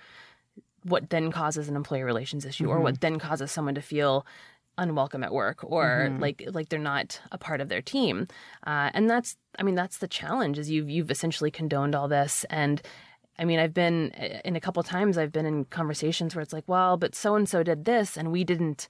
what 0.82 1.08
then 1.08 1.32
causes 1.32 1.70
an 1.70 1.74
employee 1.76 2.02
relations 2.02 2.44
issue 2.44 2.64
mm-hmm. 2.64 2.72
or 2.74 2.80
what 2.80 3.00
then 3.00 3.18
causes 3.18 3.50
someone 3.50 3.74
to 3.76 3.80
feel 3.82 4.26
unwelcome 4.78 5.24
at 5.24 5.32
work 5.32 5.64
or 5.64 6.08
mm-hmm. 6.08 6.20
like 6.20 6.42
like 6.52 6.68
they're 6.68 6.78
not 6.78 7.20
a 7.32 7.38
part 7.38 7.60
of 7.60 7.68
their 7.68 7.82
team. 7.82 8.26
Uh, 8.66 8.90
and 8.94 9.08
that's 9.08 9.36
i 9.58 9.62
mean 9.62 9.74
that's 9.74 9.98
the 9.98 10.08
challenge 10.08 10.58
is 10.58 10.70
you've 10.70 10.90
you've 10.90 11.10
essentially 11.10 11.50
condoned 11.50 11.94
all 11.94 12.08
this. 12.08 12.44
And 12.50 12.82
i 13.38 13.44
mean 13.44 13.58
i've 13.58 13.74
been 13.74 14.10
in 14.44 14.56
a 14.56 14.60
couple 14.60 14.82
times 14.82 15.18
i've 15.18 15.32
been 15.32 15.44
in 15.44 15.66
conversations 15.66 16.34
where 16.34 16.42
it's 16.42 16.54
like 16.54 16.64
well 16.66 16.96
but 16.96 17.14
so 17.14 17.34
and 17.34 17.46
so 17.46 17.62
did 17.62 17.84
this 17.84 18.16
and 18.16 18.32
we 18.32 18.44
didn't 18.44 18.88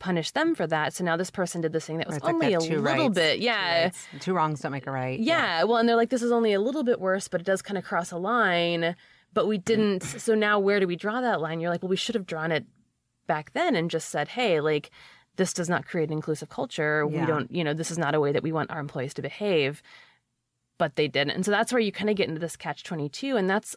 punish 0.00 0.32
them 0.32 0.56
for 0.56 0.66
that. 0.66 0.92
So 0.94 1.04
now 1.04 1.16
this 1.16 1.30
person 1.30 1.60
did 1.60 1.72
this 1.72 1.86
thing 1.86 1.98
that 1.98 2.08
was 2.08 2.18
only 2.22 2.46
like 2.46 2.58
that 2.58 2.66
a 2.66 2.76
little 2.76 2.82
rights, 2.82 3.14
bit 3.14 3.38
yeah. 3.38 3.90
two, 4.10 4.18
two, 4.18 4.32
wrongs 4.32 4.60
don't 4.60 4.72
make 4.72 4.88
a 4.88 4.90
right 4.90 5.20
yeah, 5.20 5.58
yeah 5.58 5.64
well 5.64 5.76
and 5.76 5.88
they're 5.88 5.94
like 5.94 6.10
this 6.10 6.22
is 6.22 6.32
only 6.32 6.52
a 6.52 6.60
little 6.60 6.82
bit 6.82 6.98
worse 6.98 7.28
but 7.28 7.40
it 7.40 7.44
does 7.44 7.62
kind 7.62 7.78
of 7.78 7.84
cross 7.84 8.10
a 8.10 8.16
line 8.16 8.96
but 9.32 9.46
we 9.46 9.58
didn't 9.58 10.02
so 10.02 10.34
now 10.34 10.58
where 10.58 10.80
do 10.80 10.88
we 10.88 10.96
draw 10.96 11.20
that 11.20 11.40
line? 11.40 11.60
You're 11.60 11.70
like 11.70 11.82
well 11.82 11.90
we 11.90 11.96
should 11.96 12.16
have 12.16 12.26
drawn 12.26 12.50
it 12.50 12.64
back 13.26 13.52
then 13.52 13.76
and 13.76 13.90
just 13.90 14.08
said 14.08 14.28
hey 14.28 14.60
like 14.60 14.90
this 15.36 15.52
does 15.52 15.68
not 15.68 15.86
create 15.86 16.08
an 16.08 16.12
inclusive 16.12 16.48
culture. 16.48 17.06
Yeah. 17.10 17.20
We 17.20 17.26
don't, 17.26 17.50
you 17.50 17.64
know, 17.64 17.74
this 17.74 17.90
is 17.90 17.98
not 17.98 18.14
a 18.14 18.20
way 18.20 18.32
that 18.32 18.42
we 18.42 18.52
want 18.52 18.70
our 18.70 18.80
employees 18.80 19.14
to 19.14 19.22
behave. 19.22 19.82
But 20.78 20.96
they 20.96 21.08
didn't. 21.08 21.32
And 21.32 21.44
so 21.44 21.50
that's 21.50 21.72
where 21.72 21.80
you 21.80 21.92
kind 21.92 22.08
of 22.08 22.16
get 22.16 22.28
into 22.28 22.40
this 22.40 22.56
catch 22.56 22.84
22. 22.84 23.36
And 23.36 23.50
that's, 23.50 23.76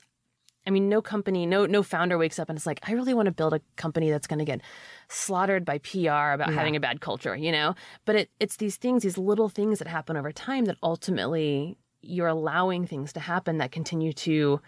I 0.66 0.70
mean, 0.70 0.88
no 0.88 1.02
company, 1.02 1.46
no 1.46 1.66
no 1.66 1.84
founder 1.84 2.18
wakes 2.18 2.40
up 2.40 2.48
and 2.50 2.58
it's 2.58 2.66
like, 2.66 2.80
I 2.88 2.94
really 2.94 3.14
want 3.14 3.26
to 3.26 3.34
build 3.34 3.54
a 3.54 3.60
company 3.76 4.10
that's 4.10 4.28
going 4.28 4.40
to 4.40 4.46
get 4.46 4.62
slaughtered 5.10 5.66
by 5.66 5.80
PR 5.80 6.32
about 6.32 6.50
yeah. 6.50 6.56
having 6.56 6.78
a 6.78 6.80
bad 6.80 7.02
culture, 7.02 7.36
you 7.36 7.52
know. 7.52 7.76
But 8.06 8.16
it, 8.16 8.30
it's 8.40 8.56
these 8.56 8.78
things, 8.78 9.04
these 9.04 9.18
little 9.18 9.50
things 9.50 9.80
that 9.80 9.88
happen 9.90 10.16
over 10.16 10.32
time 10.32 10.66
that 10.66 10.78
ultimately 10.82 11.78
you're 12.02 12.28
allowing 12.28 12.86
things 12.86 13.12
to 13.14 13.20
happen 13.20 13.58
that 13.58 13.72
continue 13.72 14.14
to 14.14 14.62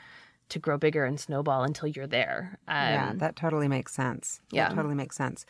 to 0.48 0.60
grow 0.60 0.78
bigger 0.78 1.06
and 1.06 1.20
snowball 1.20 1.64
until 1.64 1.88
you're 1.88 2.08
there. 2.08 2.60
Um, 2.68 2.76
yeah, 2.76 3.14
that 3.16 3.36
totally 3.36 3.68
makes 3.68 3.94
sense. 3.94 4.42
Yeah, 4.52 4.70
that 4.70 4.76
totally 4.76 4.96
makes 4.96 5.16
sense. 5.16 5.46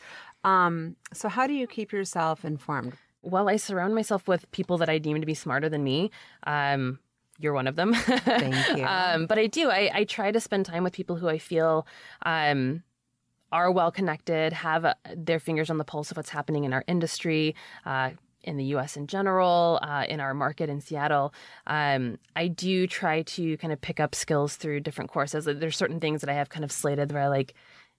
Um, 0.46 0.94
so, 1.12 1.28
how 1.28 1.46
do 1.46 1.52
you 1.52 1.66
keep 1.66 1.92
yourself 1.92 2.44
informed? 2.44 2.94
Well, 3.22 3.48
I 3.48 3.56
surround 3.56 3.94
myself 3.94 4.28
with 4.28 4.50
people 4.52 4.78
that 4.78 4.88
I 4.88 4.98
deem 4.98 5.20
to 5.20 5.26
be 5.26 5.34
smarter 5.34 5.68
than 5.68 5.82
me. 5.82 6.12
Um, 6.46 7.00
you're 7.38 7.52
one 7.52 7.66
of 7.66 7.74
them. 7.74 7.92
Thank 7.92 8.54
you. 8.78 8.86
um, 8.86 9.26
but 9.26 9.38
I 9.38 9.48
do. 9.48 9.68
I, 9.68 9.90
I, 9.92 10.04
try 10.04 10.30
to 10.30 10.40
spend 10.40 10.64
time 10.64 10.84
with 10.84 10.92
people 10.92 11.16
who 11.16 11.28
I 11.28 11.38
feel 11.38 11.86
um, 12.24 12.82
are 13.50 13.70
well 13.70 13.90
connected, 13.90 14.52
have 14.52 14.84
uh, 14.84 14.94
their 15.14 15.40
fingers 15.40 15.68
on 15.68 15.78
the 15.78 15.84
pulse 15.84 16.10
of 16.12 16.16
what's 16.16 16.30
happening 16.30 16.64
in 16.64 16.72
our 16.72 16.84
industry. 16.86 17.54
Uh, 17.84 18.10
in 18.44 18.56
the 18.56 18.64
US 18.76 18.96
in 18.96 19.08
general, 19.08 19.80
uh, 19.82 20.04
in 20.08 20.20
our 20.20 20.32
market 20.32 20.70
in 20.70 20.80
Seattle, 20.80 21.34
um, 21.66 22.16
I 22.36 22.46
do 22.46 22.86
try 22.86 23.22
to 23.22 23.56
kind 23.56 23.72
of 23.72 23.80
pick 23.80 23.98
up 23.98 24.14
skills 24.14 24.54
through 24.54 24.80
different 24.80 25.10
courses. 25.10 25.46
There's 25.46 25.76
certain 25.76 25.98
things 25.98 26.20
that 26.20 26.30
I 26.30 26.34
have 26.34 26.48
kind 26.48 26.64
of 26.64 26.70
slated 26.70 27.10
where 27.10 27.22
I 27.22 27.26
like, 27.28 27.54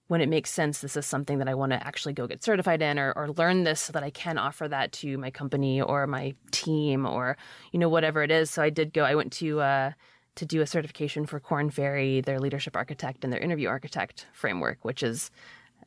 when 0.08 0.20
it 0.20 0.28
makes 0.28 0.50
sense, 0.50 0.80
this 0.80 0.96
is 0.96 1.06
something 1.06 1.38
that 1.38 1.48
I 1.48 1.54
want 1.54 1.72
to 1.72 1.86
actually 1.86 2.14
go 2.14 2.26
get 2.26 2.42
certified 2.42 2.82
in 2.82 2.98
or, 2.98 3.12
or 3.12 3.28
learn 3.28 3.64
this 3.64 3.80
so 3.80 3.92
that 3.92 4.02
I 4.02 4.10
can 4.10 4.38
offer 4.38 4.66
that 4.66 4.92
to 4.92 5.16
my 5.18 5.30
company 5.30 5.80
or 5.80 6.06
my 6.06 6.34
team 6.50 7.06
or, 7.06 7.36
you 7.72 7.78
know, 7.78 7.88
whatever 7.88 8.22
it 8.22 8.30
is. 8.30 8.50
So 8.50 8.62
I 8.62 8.70
did 8.70 8.92
go, 8.92 9.04
I 9.04 9.14
went 9.14 9.32
to, 9.34 9.60
uh, 9.60 9.92
to 10.36 10.46
do 10.46 10.62
a 10.62 10.66
certification 10.66 11.26
for 11.26 11.38
Korn 11.40 11.68
Ferry, 11.68 12.20
their 12.22 12.40
leadership 12.40 12.74
architect 12.74 13.22
and 13.22 13.32
their 13.32 13.40
interview 13.40 13.68
architect 13.68 14.26
framework, 14.32 14.78
which 14.82 15.02
is, 15.02 15.30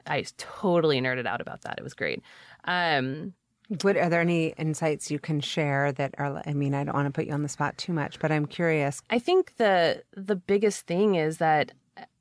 I 0.05 0.25
totally 0.37 1.01
nerded 1.01 1.25
out 1.25 1.41
about 1.41 1.61
that. 1.61 1.75
It 1.77 1.83
was 1.83 1.93
great. 1.93 2.21
Um, 2.65 3.33
what 3.81 3.95
are 3.97 4.09
there 4.09 4.21
any 4.21 4.47
insights 4.57 5.09
you 5.09 5.19
can 5.19 5.39
share 5.39 5.91
that 5.93 6.13
are? 6.17 6.41
I 6.45 6.53
mean, 6.53 6.73
I 6.73 6.83
don't 6.83 6.93
want 6.93 7.07
to 7.07 7.11
put 7.11 7.25
you 7.25 7.33
on 7.33 7.41
the 7.41 7.49
spot 7.49 7.77
too 7.77 7.93
much, 7.93 8.19
but 8.19 8.31
I'm 8.31 8.45
curious. 8.45 9.01
I 9.09 9.17
think 9.17 9.55
the 9.55 10.03
the 10.13 10.35
biggest 10.35 10.87
thing 10.87 11.15
is 11.15 11.37
that 11.37 11.71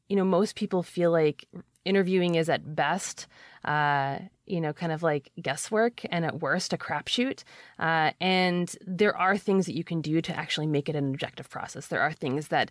you 0.09 0.15
know 0.15 0.25
most 0.25 0.55
people 0.55 0.85
feel 0.85 1.11
like 1.11 1.49
interviewing 1.85 2.35
is 2.35 2.49
at 2.49 2.75
best, 2.75 3.27
uh, 3.65 4.19
you 4.47 4.61
know, 4.61 4.73
kind 4.73 4.93
of 4.93 5.03
like 5.03 5.31
guesswork 5.41 6.03
and 6.11 6.25
at 6.25 6.41
worst 6.41 6.73
a 6.73 6.77
crapshoot. 6.77 7.43
Uh, 7.79 8.13
and 8.21 8.75
there 8.87 9.17
are 9.17 9.37
things 9.37 9.67
that 9.67 9.77
you 9.77 9.85
can 9.85 10.01
do 10.01 10.21
to 10.21 10.37
actually 10.37 10.67
make 10.67 10.89
it 10.89 10.97
an 10.97 11.09
objective 11.09 11.49
process. 11.49 11.87
There 11.87 12.01
are 12.01 12.13
things 12.13 12.49
that 12.49 12.71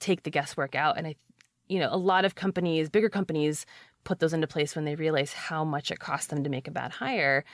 take 0.00 0.22
the 0.22 0.30
guesswork 0.30 0.74
out. 0.74 0.96
And 0.96 1.06
I, 1.06 1.16
you 1.68 1.78
know, 1.78 1.88
a 1.90 1.96
lot 1.96 2.24
of 2.24 2.34
companies, 2.34 2.88
bigger 2.88 3.08
companies, 3.08 3.66
put 4.04 4.20
those 4.20 4.32
into 4.32 4.46
place 4.46 4.74
when 4.74 4.84
they 4.84 4.94
realize 4.94 5.32
how 5.32 5.64
much 5.64 5.90
it 5.90 5.98
costs 5.98 6.28
them 6.28 6.44
to 6.44 6.50
make 6.50 6.68
a 6.68 6.72
bad 6.72 6.92
hire. 6.92 7.44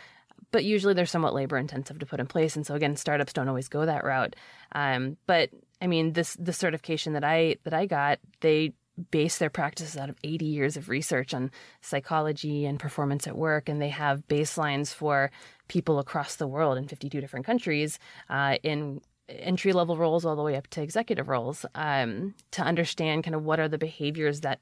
But 0.51 0.65
usually 0.65 0.95
they're 0.95 1.07
somewhat 1.07 1.35
labor 1.35 1.57
intensive 1.57 1.99
to 1.99 2.07
put 2.07 2.21
in 2.21 2.27
place, 2.27 2.55
and 2.55 2.67
so 2.67 2.75
again, 2.75 2.97
startups 2.97 3.33
don't 3.33 3.49
always 3.49 3.69
go 3.69 3.87
that 3.87 4.05
route. 4.05 4.37
Um, 4.73 5.17
but 5.27 5.51
I 5.81 5.87
mean, 5.87 6.13
this 6.13 6.37
the 6.39 6.53
certification 6.53 7.15
that 7.15 7.25
I 7.25 7.57
that 7.65 7.73
I 7.73 7.87
got, 7.87 8.19
they 8.41 8.73
base 9.11 9.39
their 9.39 9.51
practices 9.51 9.97
out 9.97 10.09
of 10.09 10.17
80 10.23 10.45
years 10.45 10.77
of 10.77 10.89
research 10.89 11.35
on 11.35 11.51
psychology 11.81 12.65
and 12.65 12.79
performance 12.79 13.27
at 13.27 13.37
work. 13.37 13.69
And 13.69 13.81
they 13.81 13.89
have 13.89 14.27
baselines 14.29 14.95
for 14.95 15.31
people 15.69 15.99
across 15.99 16.37
the 16.37 16.47
world 16.47 16.79
in 16.79 16.87
52 16.87 17.21
different 17.21 17.47
countries 17.47 17.99
uh, 18.29 18.57
in 18.63 19.01
entry 19.29 19.73
level 19.73 19.97
roles 19.97 20.25
all 20.25 20.37
the 20.37 20.43
way 20.43 20.57
up 20.57 20.67
to 20.69 20.83
executive 20.83 21.29
roles 21.29 21.65
um, 21.75 22.35
to 22.51 22.63
understand 22.63 23.25
kind 23.25 23.35
of 23.35 23.43
what 23.43 23.59
are 23.59 23.69
the 23.69 23.79
behaviors 23.79 24.43
that 24.43 24.61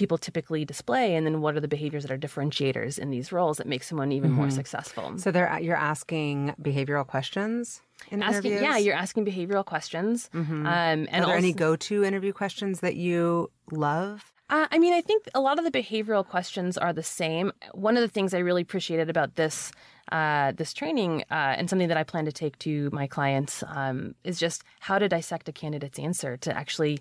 people 0.00 0.18
typically 0.28 0.64
display 0.64 1.06
and 1.16 1.26
then 1.26 1.36
what 1.42 1.52
are 1.56 1.60
the 1.66 1.72
behaviors 1.76 2.02
that 2.04 2.12
are 2.12 2.22
differentiators 2.26 2.98
in 3.02 3.10
these 3.10 3.28
roles 3.32 3.56
that 3.58 3.66
make 3.66 3.82
someone 3.82 4.10
even 4.18 4.30
more 4.30 4.50
successful 4.60 5.06
So 5.18 5.28
they're 5.34 5.50
you're 5.66 5.82
asking 5.94 6.54
behavioral 6.70 7.06
questions 7.14 7.82
in 8.12 8.22
asking 8.22 8.52
interviews. 8.52 8.62
yeah 8.62 8.76
you're 8.84 9.00
asking 9.04 9.22
behavioral 9.32 9.64
questions 9.74 10.30
um, 10.32 10.66
and 10.66 11.08
Are 11.08 11.10
there 11.12 11.22
also, 11.24 11.32
any 11.46 11.52
go-to 11.52 11.96
interview 12.04 12.32
questions 12.42 12.74
that 12.84 12.94
you 13.04 13.50
love? 13.72 14.32
Uh, 14.50 14.66
I 14.74 14.78
mean, 14.78 14.94
I 14.94 15.02
think 15.08 15.20
a 15.34 15.42
lot 15.48 15.58
of 15.58 15.64
the 15.68 15.74
behavioral 15.80 16.24
questions 16.26 16.78
are 16.78 16.94
the 17.00 17.02
same. 17.02 17.46
One 17.74 17.94
of 17.98 18.02
the 18.06 18.08
things 18.16 18.32
I 18.32 18.38
really 18.38 18.62
appreciated 18.62 19.10
about 19.14 19.30
this 19.40 19.72
uh, 20.10 20.52
this 20.60 20.72
training 20.72 21.12
uh, 21.30 21.52
and 21.58 21.68
something 21.68 21.88
that 21.88 21.98
I 21.98 22.04
plan 22.12 22.24
to 22.24 22.32
take 22.32 22.58
to 22.60 22.88
my 23.00 23.06
clients 23.06 23.62
um, 23.80 24.14
is 24.24 24.38
just 24.38 24.64
how 24.80 24.96
to 24.98 25.06
dissect 25.06 25.50
a 25.50 25.52
candidate's 25.52 25.98
answer 25.98 26.38
to 26.38 26.56
actually 26.62 26.94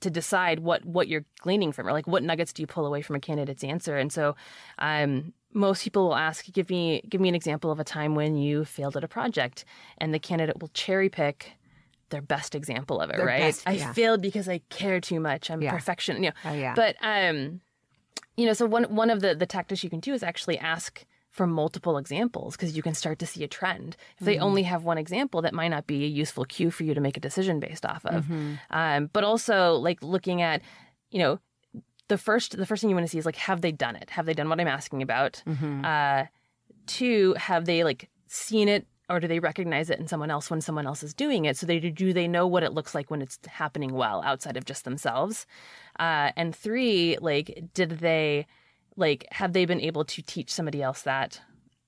to 0.00 0.10
decide 0.10 0.60
what 0.60 0.84
what 0.84 1.08
you're 1.08 1.24
gleaning 1.40 1.72
from 1.72 1.88
it. 1.88 1.92
Like, 1.92 2.06
what 2.06 2.22
nuggets 2.22 2.52
do 2.52 2.62
you 2.62 2.66
pull 2.66 2.86
away 2.86 3.02
from 3.02 3.16
a 3.16 3.20
candidate's 3.20 3.64
answer? 3.64 3.96
And 3.96 4.12
so, 4.12 4.36
um, 4.78 5.32
most 5.52 5.82
people 5.84 6.08
will 6.08 6.16
ask, 6.16 6.44
"Give 6.52 6.68
me 6.68 7.02
give 7.08 7.20
me 7.20 7.28
an 7.28 7.34
example 7.34 7.70
of 7.70 7.80
a 7.80 7.84
time 7.84 8.14
when 8.14 8.36
you 8.36 8.64
failed 8.64 8.96
at 8.96 9.04
a 9.04 9.08
project," 9.08 9.64
and 9.98 10.12
the 10.12 10.18
candidate 10.18 10.60
will 10.60 10.68
cherry 10.74 11.08
pick 11.08 11.52
their 12.10 12.22
best 12.22 12.54
example 12.54 13.00
of 13.00 13.10
it, 13.10 13.16
Their 13.16 13.26
right? 13.26 13.40
best, 13.40 13.62
I 13.66 13.72
yeah. 13.72 13.92
failed 13.92 14.22
because 14.22 14.48
I 14.48 14.58
care 14.68 15.00
too 15.00 15.18
much. 15.18 15.50
I'm 15.50 15.60
Yeah. 15.60 15.72
perfection, 15.72 16.22
you 16.22 16.30
know. 16.30 16.36
Oh, 16.44 16.52
yeah. 16.52 16.74
But 16.74 16.94
um, 17.00 17.60
you 18.36 18.46
know, 18.46 18.52
so 18.52 18.66
one 18.66 18.84
one 18.84 19.10
of 19.10 19.20
the 19.20 19.34
the 19.34 19.46
tactics 19.46 19.82
you 19.82 19.90
can 19.90 20.00
do 20.00 20.12
is 20.12 20.22
actually 20.22 20.58
ask 20.58 21.04
for 21.36 21.46
multiple 21.46 21.98
examples 21.98 22.56
because 22.56 22.74
you 22.76 22.82
can 22.82 22.94
start 22.94 23.18
to 23.18 23.26
see 23.26 23.44
a 23.44 23.48
trend. 23.48 23.94
If 24.18 24.24
they 24.24 24.38
only 24.38 24.62
have 24.62 24.84
one 24.84 24.96
example, 24.98 25.42
that 25.42 25.52
might 25.52 25.68
not 25.68 25.86
be 25.86 26.04
a 26.04 26.08
useful 26.08 26.44
cue 26.46 26.70
for 26.70 26.82
you 26.82 26.94
to 26.94 27.00
make 27.00 27.16
a 27.18 27.20
decision 27.20 27.60
based 27.60 27.84
off 27.84 28.04
of. 28.06 28.24
Um, 28.70 29.10
but 29.12 29.22
also 29.22 29.74
like 29.74 30.02
looking 30.02 30.40
at, 30.40 30.62
you 31.10 31.18
know, 31.18 31.38
the 32.08 32.16
first 32.16 32.56
the 32.56 32.64
first 32.66 32.80
thing 32.80 32.88
you 32.90 32.96
want 32.96 33.06
to 33.06 33.10
see 33.10 33.18
is 33.18 33.26
like 33.26 33.36
have 33.36 33.60
they 33.60 33.72
done 33.72 33.96
it? 33.96 34.08
Have 34.10 34.26
they 34.26 34.34
done 34.34 34.48
what 34.48 34.60
I'm 34.60 34.68
asking 34.68 35.02
about? 35.02 35.42
Uh, 35.84 36.24
two, 36.86 37.34
have 37.34 37.66
they 37.66 37.84
like 37.84 38.08
seen 38.28 38.68
it 38.68 38.86
or 39.08 39.20
do 39.20 39.28
they 39.28 39.38
recognize 39.38 39.90
it 39.90 40.00
in 40.00 40.08
someone 40.08 40.30
else 40.30 40.50
when 40.50 40.60
someone 40.60 40.86
else 40.86 41.02
is 41.02 41.14
doing 41.14 41.44
it? 41.44 41.56
So 41.56 41.66
they 41.66 41.80
do 41.80 42.12
they 42.12 42.28
know 42.28 42.46
what 42.46 42.62
it 42.62 42.72
looks 42.72 42.94
like 42.94 43.10
when 43.10 43.22
it's 43.22 43.38
happening 43.46 43.92
well 43.92 44.22
outside 44.24 44.56
of 44.56 44.64
just 44.64 44.84
themselves? 44.84 45.46
Uh, 45.98 46.32
and 46.36 46.56
three, 46.56 47.18
like 47.20 47.48
did 47.74 47.90
they 47.98 48.46
like 48.96 49.26
have 49.30 49.52
they 49.52 49.64
been 49.64 49.80
able 49.80 50.04
to 50.04 50.22
teach 50.22 50.52
somebody 50.52 50.82
else 50.82 51.02
that? 51.02 51.40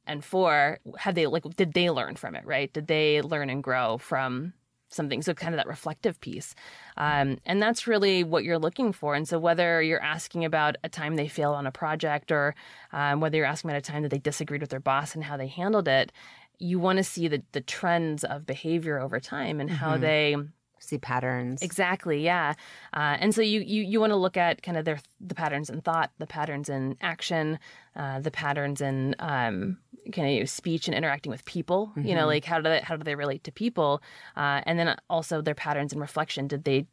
And 0.06 0.24
four, 0.24 0.78
have 0.98 1.14
they 1.14 1.26
like 1.26 1.44
did 1.56 1.74
they 1.74 1.90
learn 1.90 2.16
from 2.16 2.34
it? 2.34 2.46
Right? 2.46 2.72
Did 2.72 2.86
they 2.86 3.22
learn 3.22 3.50
and 3.50 3.62
grow 3.62 3.98
from 3.98 4.54
something? 4.90 5.20
So 5.20 5.34
kind 5.34 5.54
of 5.54 5.58
that 5.58 5.66
reflective 5.66 6.18
piece, 6.20 6.54
um, 6.96 7.38
and 7.44 7.60
that's 7.60 7.86
really 7.86 8.24
what 8.24 8.44
you're 8.44 8.58
looking 8.58 8.92
for. 8.92 9.14
And 9.14 9.28
so 9.28 9.38
whether 9.38 9.82
you're 9.82 10.02
asking 10.02 10.44
about 10.44 10.76
a 10.82 10.88
time 10.88 11.16
they 11.16 11.28
failed 11.28 11.56
on 11.56 11.66
a 11.66 11.72
project, 11.72 12.32
or 12.32 12.54
um, 12.92 13.20
whether 13.20 13.36
you're 13.36 13.46
asking 13.46 13.70
about 13.70 13.78
a 13.78 13.92
time 13.92 14.02
that 14.02 14.10
they 14.10 14.18
disagreed 14.18 14.62
with 14.62 14.70
their 14.70 14.80
boss 14.80 15.14
and 15.14 15.24
how 15.24 15.36
they 15.36 15.48
handled 15.48 15.88
it, 15.88 16.10
you 16.58 16.78
want 16.78 16.96
to 16.96 17.04
see 17.04 17.28
the 17.28 17.42
the 17.52 17.60
trends 17.60 18.24
of 18.24 18.46
behavior 18.46 18.98
over 18.98 19.20
time 19.20 19.60
and 19.60 19.70
how 19.70 19.96
they 19.98 20.36
See 20.80 20.98
patterns. 20.98 21.62
Exactly, 21.62 22.22
yeah. 22.22 22.54
Uh, 22.92 23.16
and 23.20 23.34
so 23.34 23.42
you 23.42 23.60
you, 23.60 23.82
you 23.82 24.00
want 24.00 24.10
to 24.10 24.16
look 24.16 24.36
at 24.36 24.62
kind 24.62 24.76
of 24.76 24.84
their 24.84 25.00
the 25.20 25.34
patterns 25.34 25.70
in 25.70 25.80
thought, 25.80 26.10
the 26.18 26.26
patterns 26.26 26.68
in 26.68 26.96
action, 27.00 27.58
uh, 27.96 28.20
the 28.20 28.30
patterns 28.30 28.80
in 28.80 29.14
um, 29.18 29.78
kind 30.12 30.40
of 30.40 30.48
speech 30.48 30.88
and 30.88 30.96
interacting 30.96 31.30
with 31.30 31.44
people. 31.44 31.92
You 31.96 32.14
know, 32.14 32.26
like 32.26 32.44
how 32.44 32.60
do 32.60 32.68
they 32.68 32.80
how 32.80 32.96
do 32.96 33.04
they 33.04 33.14
relate 33.14 33.44
to 33.44 33.52
people, 33.52 34.02
uh, 34.36 34.62
and 34.64 34.78
then 34.78 34.96
also 35.10 35.40
their 35.40 35.54
patterns 35.54 35.92
in 35.92 36.00
reflection. 36.00 36.46
Did 36.46 36.64
they 36.64 36.86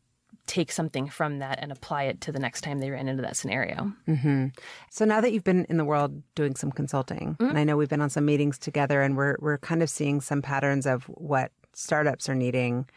take 0.47 0.71
something 0.71 1.09
from 1.09 1.39
that 1.39 1.59
and 1.61 1.71
apply 1.71 2.03
it 2.03 2.21
to 2.21 2.31
the 2.31 2.39
next 2.39 2.61
time 2.61 2.79
they 2.79 2.91
ran 2.91 3.07
into 3.07 3.21
that 3.21 3.35
scenario? 3.35 3.91
Mm-hmm. 4.07 4.47
So 4.91 5.05
now 5.05 5.21
that 5.21 5.31
you've 5.31 5.43
been 5.43 5.65
in 5.69 5.77
the 5.77 5.85
world 5.85 6.21
doing 6.35 6.55
some 6.55 6.71
consulting, 6.71 7.35
and 7.39 7.57
I 7.57 7.63
know 7.63 7.77
we've 7.77 7.89
been 7.89 8.01
on 8.01 8.09
some 8.09 8.25
meetings 8.25 8.57
together, 8.57 9.01
and 9.01 9.15
we're 9.15 9.37
we're 9.39 9.57
kind 9.57 9.81
of 9.81 9.89
seeing 9.89 10.21
some 10.21 10.41
patterns 10.41 10.85
of 10.85 11.03
what 11.05 11.51
startups 11.73 12.29
are 12.29 12.35
needing 12.35 12.87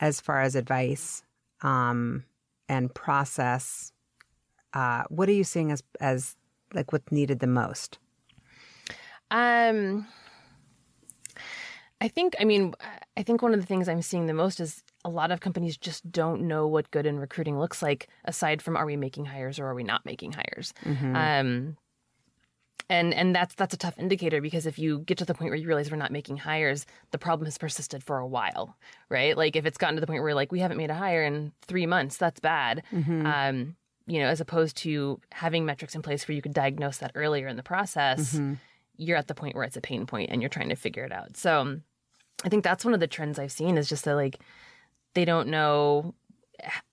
as 0.00 0.20
far 0.20 0.40
as 0.40 0.54
advice 0.54 1.22
um, 1.62 2.24
and 2.68 2.92
process. 2.94 3.92
Uh, 4.72 5.04
what 5.08 5.28
are 5.28 5.32
you 5.32 5.44
seeing 5.44 5.72
as 5.72 5.82
as 6.00 6.36
like 6.74 6.92
what's 6.92 7.10
needed 7.10 7.38
the 7.38 7.46
most? 7.46 7.98
Um, 9.30 10.06
I 12.00 12.08
think, 12.08 12.34
I 12.38 12.44
mean, 12.44 12.74
I 13.16 13.22
think 13.22 13.42
one 13.42 13.54
of 13.54 13.60
the 13.60 13.66
things 13.66 13.88
I'm 13.88 14.02
seeing 14.02 14.26
the 14.26 14.34
most 14.34 14.60
is 14.60 14.82
a 15.04 15.08
lot 15.08 15.30
of 15.30 15.40
companies 15.40 15.76
just 15.76 16.10
don't 16.12 16.42
know 16.42 16.66
what 16.66 16.90
good 16.90 17.06
in 17.06 17.18
recruiting 17.18 17.58
looks 17.58 17.82
like, 17.82 18.08
aside 18.26 18.60
from 18.60 18.76
are 18.76 18.84
we 18.84 18.96
making 18.96 19.24
hires 19.24 19.58
or 19.58 19.66
are 19.66 19.74
we 19.74 19.82
not 19.82 20.04
making 20.04 20.32
hires. 20.32 20.74
Um, 21.16 21.76
and 22.88 23.12
and 23.14 23.34
that's 23.34 23.54
that's 23.54 23.74
a 23.74 23.78
tough 23.78 23.98
indicator 23.98 24.40
because 24.40 24.66
if 24.66 24.78
you 24.78 25.00
get 25.00 25.18
to 25.18 25.24
the 25.24 25.34
point 25.34 25.50
where 25.50 25.58
you 25.58 25.66
realize 25.66 25.90
we're 25.90 25.96
not 25.96 26.12
making 26.12 26.36
hires, 26.38 26.86
the 27.10 27.18
problem 27.18 27.46
has 27.46 27.58
persisted 27.58 28.02
for 28.02 28.18
a 28.18 28.26
while, 28.26 28.76
right? 29.08 29.36
Like 29.36 29.56
if 29.56 29.66
it's 29.66 29.78
gotten 29.78 29.96
to 29.96 30.00
the 30.00 30.06
point 30.06 30.22
where 30.22 30.34
like 30.34 30.52
we 30.52 30.60
haven't 30.60 30.76
made 30.76 30.90
a 30.90 30.94
hire 30.94 31.24
in 31.24 31.52
three 31.62 31.86
months, 31.86 32.16
that's 32.16 32.40
bad. 32.40 32.82
Um, 33.26 33.76
you 34.06 34.20
know, 34.20 34.28
as 34.28 34.40
opposed 34.40 34.76
to 34.78 35.20
having 35.32 35.64
metrics 35.66 35.96
in 35.96 36.02
place 36.02 36.28
where 36.28 36.36
you 36.36 36.42
could 36.42 36.54
diagnose 36.54 36.98
that 36.98 37.10
earlier 37.16 37.48
in 37.48 37.56
the 37.56 37.62
process, 37.64 38.38
you're 38.96 39.16
at 39.16 39.26
the 39.26 39.34
point 39.34 39.56
where 39.56 39.64
it's 39.64 39.76
a 39.76 39.80
pain 39.80 40.06
point 40.06 40.30
and 40.30 40.40
you're 40.40 40.48
trying 40.48 40.68
to 40.68 40.76
figure 40.76 41.04
it 41.04 41.12
out. 41.12 41.36
So 41.36 41.80
I 42.44 42.48
think 42.48 42.62
that's 42.62 42.84
one 42.84 42.94
of 42.94 43.00
the 43.00 43.08
trends 43.08 43.38
I've 43.38 43.50
seen 43.50 43.76
is 43.78 43.88
just 43.88 44.04
that 44.04 44.14
like 44.14 44.38
they 45.14 45.24
don't 45.24 45.48
know 45.48 46.14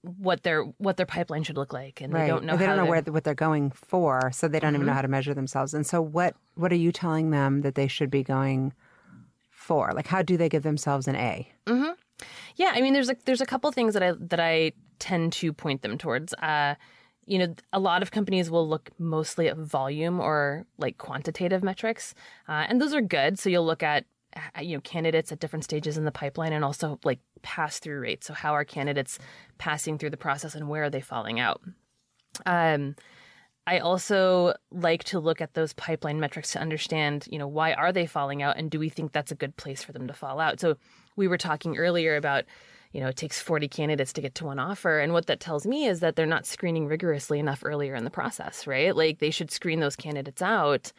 what 0.01 0.43
their 0.43 0.63
what 0.77 0.97
their 0.97 1.05
pipeline 1.05 1.43
should 1.43 1.57
look 1.57 1.73
like 1.73 2.01
and 2.01 2.13
they 2.13 2.27
don't 2.27 2.43
know 2.43 2.57
they 2.57 2.65
don't 2.65 2.77
know 2.77 2.85
where 2.85 3.01
what 3.01 3.23
they're 3.23 3.33
going 3.33 3.71
for, 3.71 4.31
so 4.31 4.47
they 4.47 4.59
don't 4.59 4.75
even 4.75 4.85
know 4.85 4.93
how 4.93 5.01
to 5.01 5.07
measure 5.07 5.33
themselves. 5.33 5.73
And 5.73 5.85
so, 5.85 6.01
what 6.01 6.35
what 6.55 6.71
are 6.71 6.77
you 6.77 6.91
telling 6.91 7.31
them 7.31 7.61
that 7.61 7.75
they 7.75 7.87
should 7.87 8.11
be 8.11 8.23
going 8.23 8.73
for? 9.49 9.91
Like, 9.93 10.07
how 10.07 10.21
do 10.21 10.37
they 10.37 10.49
give 10.49 10.63
themselves 10.63 11.07
an 11.07 11.15
A? 11.15 11.49
Mm-hmm. 11.65 11.91
Yeah, 12.55 12.71
I 12.73 12.81
mean, 12.81 12.93
there's 12.93 13.09
a, 13.09 13.15
there's 13.25 13.41
a 13.41 13.45
couple 13.45 13.71
things 13.71 13.93
that 13.93 14.03
I 14.03 14.13
that 14.19 14.39
I 14.39 14.73
tend 14.99 15.33
to 15.33 15.53
point 15.53 15.81
them 15.81 15.97
towards. 15.97 16.33
Uh, 16.35 16.75
you 17.25 17.39
know, 17.39 17.55
a 17.71 17.79
lot 17.79 18.01
of 18.01 18.11
companies 18.11 18.51
will 18.51 18.67
look 18.67 18.91
mostly 18.99 19.47
at 19.47 19.57
volume 19.57 20.19
or 20.19 20.65
like 20.77 20.97
quantitative 20.97 21.63
metrics, 21.63 22.13
uh, 22.47 22.65
and 22.67 22.81
those 22.81 22.93
are 22.93 23.01
good. 23.01 23.39
So 23.39 23.49
you'll 23.49 23.65
look 23.65 23.83
at 23.83 24.05
you 24.61 24.75
know 24.75 24.81
candidates 24.81 25.31
at 25.31 25.39
different 25.39 25.63
stages 25.63 25.97
in 25.97 26.05
the 26.05 26.11
pipeline, 26.11 26.53
and 26.53 26.63
also 26.63 26.99
like 27.03 27.19
pass 27.41 27.79
through 27.79 27.99
rates. 27.99 28.27
So 28.27 28.33
how 28.33 28.53
are 28.53 28.65
candidates 28.65 29.19
passing 29.57 29.97
through 29.97 30.11
the 30.11 30.17
process, 30.17 30.55
and 30.55 30.69
where 30.69 30.83
are 30.83 30.89
they 30.89 31.01
falling 31.01 31.39
out? 31.39 31.61
Um, 32.45 32.95
I 33.65 33.79
also 33.79 34.53
like 34.71 35.05
to 35.05 35.19
look 35.19 35.39
at 35.39 35.53
those 35.53 35.73
pipeline 35.73 36.19
metrics 36.19 36.51
to 36.51 36.59
understand, 36.59 37.27
you 37.31 37.39
know, 37.39 37.47
why 37.47 37.73
are 37.73 37.93
they 37.93 38.05
falling 38.05 38.41
out 38.41 38.57
and 38.57 38.69
do 38.69 38.77
we 38.77 38.89
think 38.89 39.11
that's 39.11 39.31
a 39.31 39.35
good 39.35 39.55
place 39.55 39.81
for 39.81 39.93
them 39.93 40.07
to 40.07 40.13
fall 40.13 40.39
out? 40.39 40.59
So 40.59 40.75
we 41.15 41.29
were 41.29 41.37
talking 41.37 41.77
earlier 41.77 42.17
about, 42.17 42.43
you 42.91 42.99
know, 42.99 43.07
it 43.07 43.15
takes 43.15 43.39
40 43.39 43.69
candidates 43.69 44.11
to 44.13 44.21
get 44.21 44.35
to 44.35 44.45
one 44.45 44.59
offer. 44.59 44.99
And 44.99 45.13
what 45.13 45.27
that 45.27 45.39
tells 45.39 45.65
me 45.65 45.85
is 45.85 46.01
that 46.01 46.17
they're 46.17 46.25
not 46.25 46.45
screening 46.45 46.87
rigorously 46.87 47.39
enough 47.39 47.63
earlier 47.63 47.95
in 47.95 48.03
the 48.03 48.09
process, 48.09 48.67
right? 48.67 48.93
Like 48.93 49.19
they 49.19 49.31
should 49.31 49.49
screen 49.49 49.79
those 49.79 49.95
candidates 49.95 50.41
out 50.41 50.91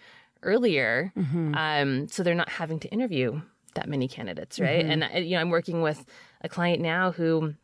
earlier 0.44 1.12
um, 1.54 2.08
so 2.08 2.22
they're 2.22 2.34
not 2.34 2.48
having 2.48 2.78
to 2.80 2.88
interview 2.88 3.40
that 3.74 3.88
many 3.88 4.06
candidates, 4.06 4.60
right? 4.60 4.84
And, 4.84 5.02
uh, 5.02 5.18
you 5.18 5.34
know, 5.34 5.40
I'm 5.40 5.50
working 5.50 5.82
with 5.82 6.04
a 6.42 6.48
client 6.48 6.80
now 6.80 7.10
who 7.10 7.54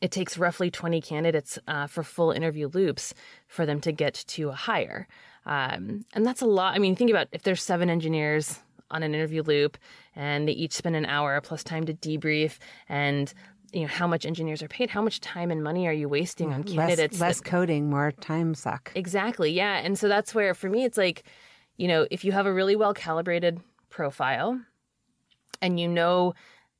it 0.00 0.10
takes 0.10 0.36
roughly 0.38 0.70
20 0.70 1.00
candidates 1.00 1.58
uh, 1.66 1.86
for 1.86 2.02
full 2.02 2.30
interview 2.32 2.68
loops 2.68 3.14
for 3.46 3.64
them 3.64 3.80
to 3.80 3.90
get 3.92 4.14
to 4.28 4.50
a 4.50 4.52
hire. 4.52 5.08
Um, 5.46 6.04
and 6.12 6.26
that's 6.26 6.42
a 6.42 6.46
lot. 6.46 6.74
I 6.74 6.78
mean, 6.78 6.94
think 6.96 7.10
about 7.10 7.28
if 7.32 7.42
there's 7.42 7.62
seven 7.62 7.88
engineers 7.88 8.58
on 8.90 9.02
an 9.02 9.14
interview 9.14 9.42
loop 9.42 9.78
and 10.14 10.46
they 10.46 10.52
each 10.52 10.72
spend 10.72 10.96
an 10.96 11.06
hour 11.06 11.40
plus 11.40 11.64
time 11.64 11.84
to 11.86 11.94
debrief 11.94 12.58
and 12.88 13.32
you 13.72 13.82
know 13.82 13.86
how 13.86 14.06
much 14.06 14.24
engineers 14.24 14.62
are 14.62 14.68
paid 14.68 14.88
how 14.88 15.02
much 15.02 15.20
time 15.20 15.50
and 15.50 15.62
money 15.62 15.86
are 15.86 15.92
you 15.92 16.08
wasting 16.08 16.54
on 16.54 16.64
candidates 16.64 17.20
less, 17.20 17.20
less 17.20 17.40
that- 17.40 17.44
coding, 17.50 17.90
more 17.90 18.12
time 18.12 18.54
suck. 18.54 18.92
Exactly. 18.94 19.50
Yeah. 19.52 19.78
And 19.78 19.98
so 19.98 20.08
that's 20.08 20.34
where, 20.34 20.54
for 20.54 20.70
me, 20.70 20.84
it's 20.84 20.96
like, 20.98 21.24
you 21.78 21.88
know, 21.88 22.06
if 22.10 22.24
you 22.24 22.32
have 22.32 22.44
a 22.44 22.52
really 22.52 22.76
well 22.76 22.92
calibrated 22.92 23.60
profile 23.88 24.60
and 25.62 25.80
you 25.80 25.88
know 25.88 26.34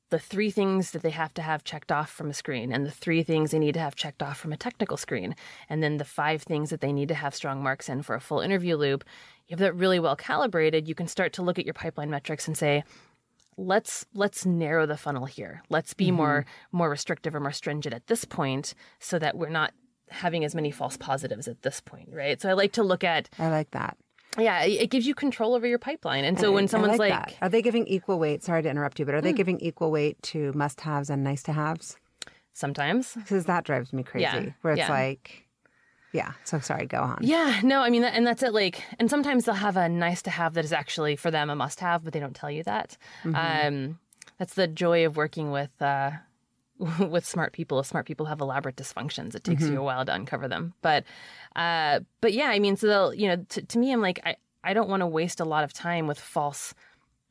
the 0.09 0.19
three 0.19 0.51
things 0.51 0.91
that 0.91 1.01
they 1.01 1.09
have 1.11 1.33
to 1.35 1.41
have 1.41 1.63
checked 1.63 1.91
off 1.91 2.09
from 2.09 2.29
a 2.29 2.33
screen 2.33 2.71
and 2.71 2.85
the 2.85 2.91
three 2.91 3.23
things 3.23 3.51
they 3.51 3.59
need 3.59 3.73
to 3.73 3.79
have 3.79 3.95
checked 3.95 4.23
off 4.23 4.37
from 4.37 4.51
a 4.51 4.57
technical 4.57 4.97
screen, 4.97 5.35
and 5.69 5.81
then 5.81 5.97
the 5.97 6.05
five 6.05 6.43
things 6.43 6.69
that 6.69 6.81
they 6.81 6.91
need 6.91 7.07
to 7.07 7.15
have 7.15 7.35
strong 7.35 7.63
marks 7.63 7.89
in 7.89 8.01
for 8.01 8.15
a 8.15 8.21
full 8.21 8.39
interview 8.39 8.75
loop, 8.75 9.03
you 9.47 9.53
have 9.53 9.59
that 9.59 9.75
really 9.75 9.99
well 9.99 10.15
calibrated, 10.15 10.87
you 10.87 10.95
can 10.95 11.07
start 11.07 11.33
to 11.33 11.41
look 11.41 11.59
at 11.59 11.65
your 11.65 11.73
pipeline 11.73 12.09
metrics 12.09 12.47
and 12.47 12.57
say, 12.57 12.83
let's 13.57 14.05
let's 14.13 14.45
narrow 14.45 14.85
the 14.85 14.97
funnel 14.97 15.25
here. 15.25 15.61
Let's 15.69 15.93
be 15.93 16.11
more 16.11 16.41
mm-hmm. 16.41 16.77
more 16.77 16.89
restrictive 16.89 17.35
or 17.35 17.39
more 17.39 17.51
stringent 17.51 17.93
at 17.93 18.07
this 18.07 18.25
point 18.25 18.73
so 18.99 19.19
that 19.19 19.37
we're 19.37 19.49
not 19.49 19.73
having 20.09 20.43
as 20.43 20.55
many 20.55 20.71
false 20.71 20.97
positives 20.97 21.47
at 21.47 21.61
this 21.61 21.81
point, 21.81 22.09
right? 22.11 22.41
So 22.41 22.49
I 22.49 22.53
like 22.53 22.71
to 22.73 22.83
look 22.83 23.03
at 23.03 23.29
I 23.37 23.49
like 23.49 23.71
that. 23.71 23.97
Yeah, 24.39 24.63
it 24.63 24.89
gives 24.89 25.05
you 25.07 25.13
control 25.15 25.53
over 25.55 25.67
your 25.67 25.79
pipeline. 25.79 26.23
And 26.25 26.39
so 26.39 26.51
when 26.51 26.63
I 26.65 26.67
someone's 26.67 26.99
like, 26.99 27.11
that. 27.11 27.35
are 27.41 27.49
they 27.49 27.61
giving 27.61 27.85
equal 27.87 28.19
weight? 28.19 28.43
Sorry 28.43 28.61
to 28.63 28.69
interrupt 28.69 28.99
you, 28.99 29.05
but 29.05 29.15
are 29.15 29.19
Hmm. 29.19 29.25
they 29.25 29.33
giving 29.33 29.59
equal 29.59 29.91
weight 29.91 30.21
to 30.23 30.51
must 30.53 30.81
haves 30.81 31.09
and 31.09 31.23
nice 31.23 31.43
to 31.43 31.53
haves? 31.53 31.97
sometimes 32.53 33.13
Because 33.15 33.45
that 33.45 33.63
drives 33.63 33.93
me 33.93 34.03
crazy. 34.03 34.23
Yeah, 34.23 34.45
Where 34.61 34.73
it's 34.73 34.79
yeah. 34.79 34.89
like, 34.89 35.45
Yeah. 36.11 36.31
So 36.43 36.59
sorry, 36.59 36.87
go 36.87 36.99
on. 37.01 37.19
Yeah, 37.21 37.59
no, 37.63 37.81
I 37.81 37.89
mean, 37.89 38.01
that, 38.01 38.15
and 38.15 38.25
that's 38.27 38.41
it. 38.43 38.51
Like, 38.53 38.83
and 38.99 39.09
sometimes 39.09 39.45
they'll 39.45 39.55
have 39.55 39.77
a 39.77 39.87
nice 39.87 40.21
to 40.23 40.29
have 40.31 40.55
that 40.55 40.65
is 40.65 40.73
actually 40.73 41.15
for 41.15 41.29
them 41.31 41.49
a 41.49 41.55
must 41.55 41.79
have, 41.81 42.03
but 42.03 42.13
they 42.13 42.19
don't 42.19 42.35
tell 42.35 42.49
you 42.51 42.63
that. 42.63 42.97
Um, 43.33 43.99
that's 44.39 44.55
the 44.55 44.67
joy 44.67 45.05
of 45.05 45.15
working 45.17 45.51
with 45.51 45.69
uh, 45.81 46.11
with 46.99 47.25
smart 47.25 47.53
people. 47.53 47.83
Smart 47.83 48.05
people 48.05 48.25
have 48.25 48.41
elaborate 48.41 48.77
dysfunctions. 48.77 49.35
It 49.35 49.43
takes 49.43 49.63
you 49.63 49.79
a 49.79 49.83
while 49.83 50.05
to 50.05 50.13
uncover 50.13 50.47
them, 50.47 50.73
but 50.81 51.03
uh, 51.55 51.99
but 52.21 52.33
yeah, 52.33 52.47
I 52.47 52.59
mean, 52.59 52.77
so 52.77 52.87
they'll 52.87 53.13
you 53.13 53.27
know, 53.27 53.45
to, 53.49 53.61
to 53.61 53.79
me, 53.79 53.91
I'm 53.91 54.01
like, 54.01 54.19
I 54.25 54.35
I 54.63 54.73
don't 54.73 54.89
want 54.89 55.01
to 55.01 55.07
waste 55.07 55.39
a 55.39 55.45
lot 55.45 55.63
of 55.63 55.73
time 55.73 56.07
with 56.07 56.19
false 56.19 56.73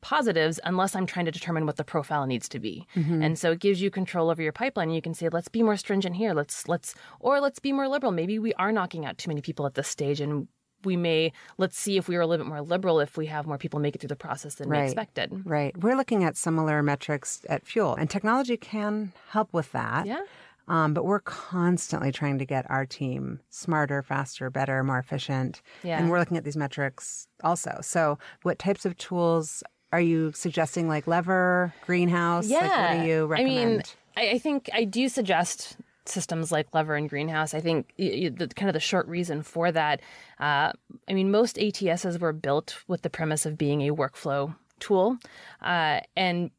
positives 0.01 0.59
unless 0.63 0.95
I'm 0.95 1.05
trying 1.05 1.25
to 1.25 1.31
determine 1.31 1.65
what 1.65 1.75
the 1.75 1.83
profile 1.83 2.25
needs 2.25 2.47
to 2.49 2.59
be. 2.59 2.87
And 3.23 3.37
so 3.37 3.51
it 3.51 3.59
gives 3.59 3.81
you 3.81 3.89
control 3.91 4.29
over 4.29 4.41
your 4.41 4.53
pipeline. 4.53 4.91
You 4.91 5.01
can 5.01 5.13
say, 5.13 5.27
let's 5.29 5.49
be 5.49 5.61
more 5.61 5.75
stringent 5.77 6.15
here. 6.15 6.33
Let's 6.33 6.67
let's 6.67 6.95
or 7.19 7.41
let's 7.41 7.59
be 7.59 7.73
more 7.73 7.87
liberal. 7.87 8.11
Maybe 8.11 8.39
we 8.39 8.53
are 8.53 8.71
knocking 8.71 9.05
out 9.05 9.17
too 9.17 9.29
many 9.29 9.41
people 9.41 9.65
at 9.65 9.73
this 9.73 9.87
stage 9.87 10.21
and 10.21 10.47
we 10.83 10.97
may 10.97 11.31
let's 11.57 11.77
see 11.77 11.97
if 11.97 12.07
we 12.07 12.15
are 12.15 12.21
a 12.21 12.27
little 12.27 12.45
bit 12.45 12.49
more 12.49 12.61
liberal 12.61 12.99
if 12.99 13.17
we 13.17 13.27
have 13.27 13.45
more 13.45 13.57
people 13.57 13.79
make 13.79 13.95
it 13.95 13.99
through 13.99 14.09
the 14.09 14.15
process 14.15 14.55
than 14.55 14.69
we 14.69 14.77
expected. 14.79 15.41
Right. 15.45 15.75
We're 15.77 15.95
looking 15.95 16.23
at 16.23 16.37
similar 16.37 16.81
metrics 16.83 17.41
at 17.49 17.65
Fuel, 17.65 17.95
and 17.95 18.09
technology 18.09 18.57
can 18.57 19.11
help 19.29 19.53
with 19.53 19.71
that. 19.73 20.05
Yeah. 20.05 20.21
Um, 20.67 20.93
but 20.93 21.03
we're 21.03 21.21
constantly 21.21 22.11
trying 22.11 22.37
to 22.37 22.45
get 22.45 22.69
our 22.69 22.85
team 22.85 23.39
smarter, 23.49 24.03
faster, 24.03 24.51
better, 24.51 24.83
more 24.83 24.99
efficient. 24.99 25.63
Yeah. 25.83 25.97
And 25.97 26.11
we're 26.11 26.19
looking 26.19 26.37
at 26.37 26.43
these 26.43 26.55
metrics 26.55 27.27
also. 27.43 27.79
So, 27.81 28.19
what 28.43 28.59
types 28.59 28.85
of 28.85 28.95
tools 28.97 29.63
are 29.91 29.99
you 29.99 30.31
suggesting, 30.33 30.87
like 30.87 31.07
Lever, 31.07 31.73
Greenhouse? 31.87 32.47
Yeah. 32.47 32.59
Like, 32.59 32.71
what 32.71 33.01
do 33.01 33.09
you 33.09 33.25
recommend? 33.25 33.95
I 34.15 34.21
mean, 34.21 34.33
I 34.35 34.37
think 34.37 34.69
I 34.71 34.83
do 34.83 35.09
suggest 35.09 35.77
systems 36.09 36.51
like 36.51 36.73
Lever 36.73 36.95
and 36.95 37.09
Greenhouse. 37.09 37.53
I 37.53 37.59
think 37.61 37.93
y- 37.97 38.19
y- 38.23 38.31
the 38.35 38.47
kind 38.47 38.69
of 38.69 38.73
the 38.73 38.79
short 38.79 39.07
reason 39.07 39.43
for 39.43 39.71
that. 39.71 40.01
Uh, 40.39 40.71
I 41.07 41.13
mean, 41.13 41.31
most 41.31 41.57
ATSs 41.57 42.19
were 42.19 42.33
built 42.33 42.79
with 42.87 43.01
the 43.01 43.09
premise 43.09 43.45
of 43.45 43.57
being 43.57 43.81
a 43.81 43.93
workflow 43.93 44.55
tool, 44.79 45.17
uh, 45.61 46.01
and 46.15 46.51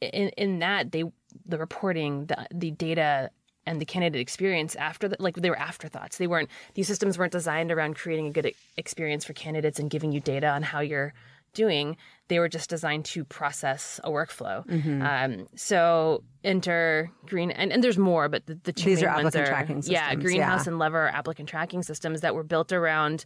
in 0.00 0.28
in 0.30 0.58
that 0.60 0.92
they 0.92 1.04
the 1.46 1.58
reporting, 1.58 2.26
the 2.26 2.46
the 2.52 2.70
data. 2.70 3.30
And 3.64 3.80
the 3.80 3.84
candidate 3.84 4.20
experience 4.20 4.74
after 4.74 5.06
that, 5.06 5.20
like 5.20 5.36
they 5.36 5.48
were 5.48 5.56
afterthoughts. 5.56 6.18
They 6.18 6.26
weren't; 6.26 6.50
these 6.74 6.88
systems 6.88 7.16
weren't 7.16 7.30
designed 7.30 7.70
around 7.70 7.94
creating 7.94 8.26
a 8.26 8.30
good 8.32 8.52
experience 8.76 9.24
for 9.24 9.34
candidates 9.34 9.78
and 9.78 9.88
giving 9.88 10.10
you 10.10 10.18
data 10.18 10.48
on 10.48 10.64
how 10.64 10.80
you're 10.80 11.14
doing. 11.52 11.96
They 12.28 12.38
were 12.38 12.48
just 12.48 12.70
designed 12.70 13.04
to 13.06 13.24
process 13.24 14.00
a 14.04 14.10
workflow. 14.10 14.66
Mm-hmm. 14.66 15.02
Um, 15.02 15.46
so 15.54 16.24
enter 16.44 17.10
green, 17.26 17.50
and, 17.50 17.72
and 17.72 17.84
there's 17.84 17.98
more, 17.98 18.28
but 18.28 18.46
the, 18.46 18.58
the 18.62 18.72
two 18.72 18.90
These 18.90 19.02
main 19.02 19.10
are 19.10 19.14
ones 19.14 19.26
applicant 19.28 19.48
are 19.48 19.52
tracking 19.52 19.82
yeah, 19.86 20.14
greenhouse 20.14 20.66
yeah. 20.66 20.70
and 20.70 20.78
lever 20.78 21.08
applicant 21.08 21.48
tracking 21.48 21.82
systems 21.82 22.22
that 22.22 22.34
were 22.34 22.44
built 22.44 22.72
around 22.72 23.24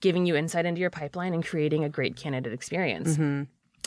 giving 0.00 0.26
you 0.26 0.36
insight 0.36 0.66
into 0.66 0.80
your 0.80 0.90
pipeline 0.90 1.32
and 1.32 1.44
creating 1.44 1.84
a 1.84 1.88
great 1.88 2.16
candidate 2.16 2.52
experience. 2.52 3.14
Mm-hmm. 3.14 3.44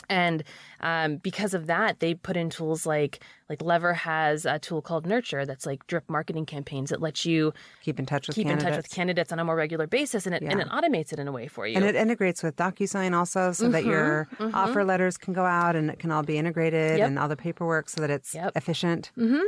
And 0.08 0.42
um, 0.80 1.16
because 1.16 1.54
of 1.54 1.66
that, 1.68 2.00
they 2.00 2.14
put 2.14 2.36
in 2.36 2.50
tools 2.50 2.84
like 2.86 3.20
like 3.48 3.62
Lever 3.62 3.94
has 3.94 4.44
a 4.44 4.58
tool 4.58 4.82
called 4.82 5.06
Nurture 5.06 5.46
that's 5.46 5.64
like 5.64 5.86
drip 5.86 6.08
marketing 6.10 6.44
campaigns 6.46 6.90
that 6.90 7.00
lets 7.00 7.24
you 7.24 7.52
Keep 7.82 7.98
in 8.00 8.06
touch 8.06 8.26
with 8.26 8.34
keep 8.34 8.46
candidates. 8.46 8.66
in 8.66 8.72
touch 8.72 8.76
with 8.84 8.90
candidates 8.90 9.32
on 9.32 9.38
a 9.38 9.44
more 9.44 9.56
regular 9.56 9.86
basis, 9.86 10.26
and 10.26 10.34
it 10.34 10.42
and 10.42 10.60
it 10.60 10.68
automates 10.68 11.12
it 11.12 11.18
in 11.18 11.28
a 11.28 11.32
way 11.32 11.46
for 11.48 11.66
you. 11.66 11.76
And 11.76 11.84
it 11.84 11.94
integrates 11.94 12.42
with 12.42 12.56
DocuSign 12.56 13.14
also 13.16 13.52
so 13.52 13.68
that 13.70 13.84
your 13.84 14.28
offer 14.52 14.84
letters 14.84 15.16
can 15.16 15.32
go 15.32 15.44
out 15.44 15.76
and 15.76 15.88
it 15.90 15.98
can 15.98 16.10
all 16.10 16.22
be 16.22 16.36
integrated 16.36 16.90
Mm-hmm, 16.92 16.98
Yep. 16.98 17.08
and 17.08 17.18
all 17.18 17.28
the 17.28 17.36
paperwork 17.36 17.88
so 17.88 18.00
that 18.00 18.10
it's 18.10 18.34
Yep. 18.34 18.52
efficient. 18.56 19.12
Mm-hmm. 19.16 19.40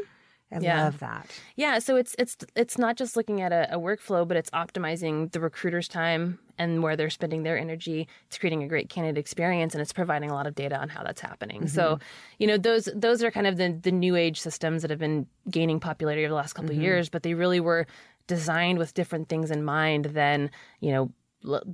I 0.55 0.61
Yeah. 0.61 0.85
love 0.85 0.99
that. 1.01 1.27
Yeah, 1.57 1.79
so 1.79 1.97
it's 1.97 2.15
it's 2.19 2.37
it's 2.55 2.79
not 2.79 2.97
just 2.97 3.17
looking 3.17 3.41
at 3.41 3.53
a, 3.53 3.75
a 3.75 3.79
workflow, 3.79 4.27
but 4.27 4.37
it's 4.37 4.51
optimizing 4.51 5.33
the 5.33 5.41
recruiter's 5.41 5.89
time 5.89 6.39
and 6.59 6.83
where 6.83 6.97
they're 6.97 7.11
spending 7.11 7.43
their 7.43 7.59
energy. 7.59 8.07
It's 8.27 8.39
creating 8.39 8.63
a 8.63 8.69
great 8.69 8.89
candidate 8.89 9.19
experience, 9.19 9.75
and 9.75 9.83
it's 9.83 9.93
providing 9.93 10.31
a 10.31 10.35
lot 10.35 10.47
of 10.47 10.55
data 10.55 10.77
on 10.77 10.89
how 10.89 11.03
that's 11.03 11.21
happening. 11.21 11.67
So, 11.67 11.83
mm-hmm. 11.83 12.03
you 12.39 12.47
know, 12.47 12.57
those 12.57 12.89
those 12.95 13.23
are 13.23 13.31
kind 13.31 13.47
of 13.47 13.57
the 13.57 13.79
the 13.83 13.93
new 13.93 14.17
age 14.17 14.41
systems 14.41 14.83
that 14.83 14.91
have 14.91 15.01
been 15.01 15.27
gaining 15.51 15.81
popularity 15.81 16.23
over 16.25 16.31
the 16.31 16.37
last 16.37 16.53
couple 16.53 16.71
of 16.71 16.77
mm-hmm. 16.77 16.85
years, 16.85 17.09
but 17.09 17.23
they 17.23 17.35
really 17.35 17.61
were 17.61 17.87
designed 18.27 18.79
with 18.79 18.95
different 18.95 19.29
things 19.29 19.51
in 19.51 19.65
mind 19.65 20.07
than 20.07 20.51
you 20.81 20.93
know 20.93 21.11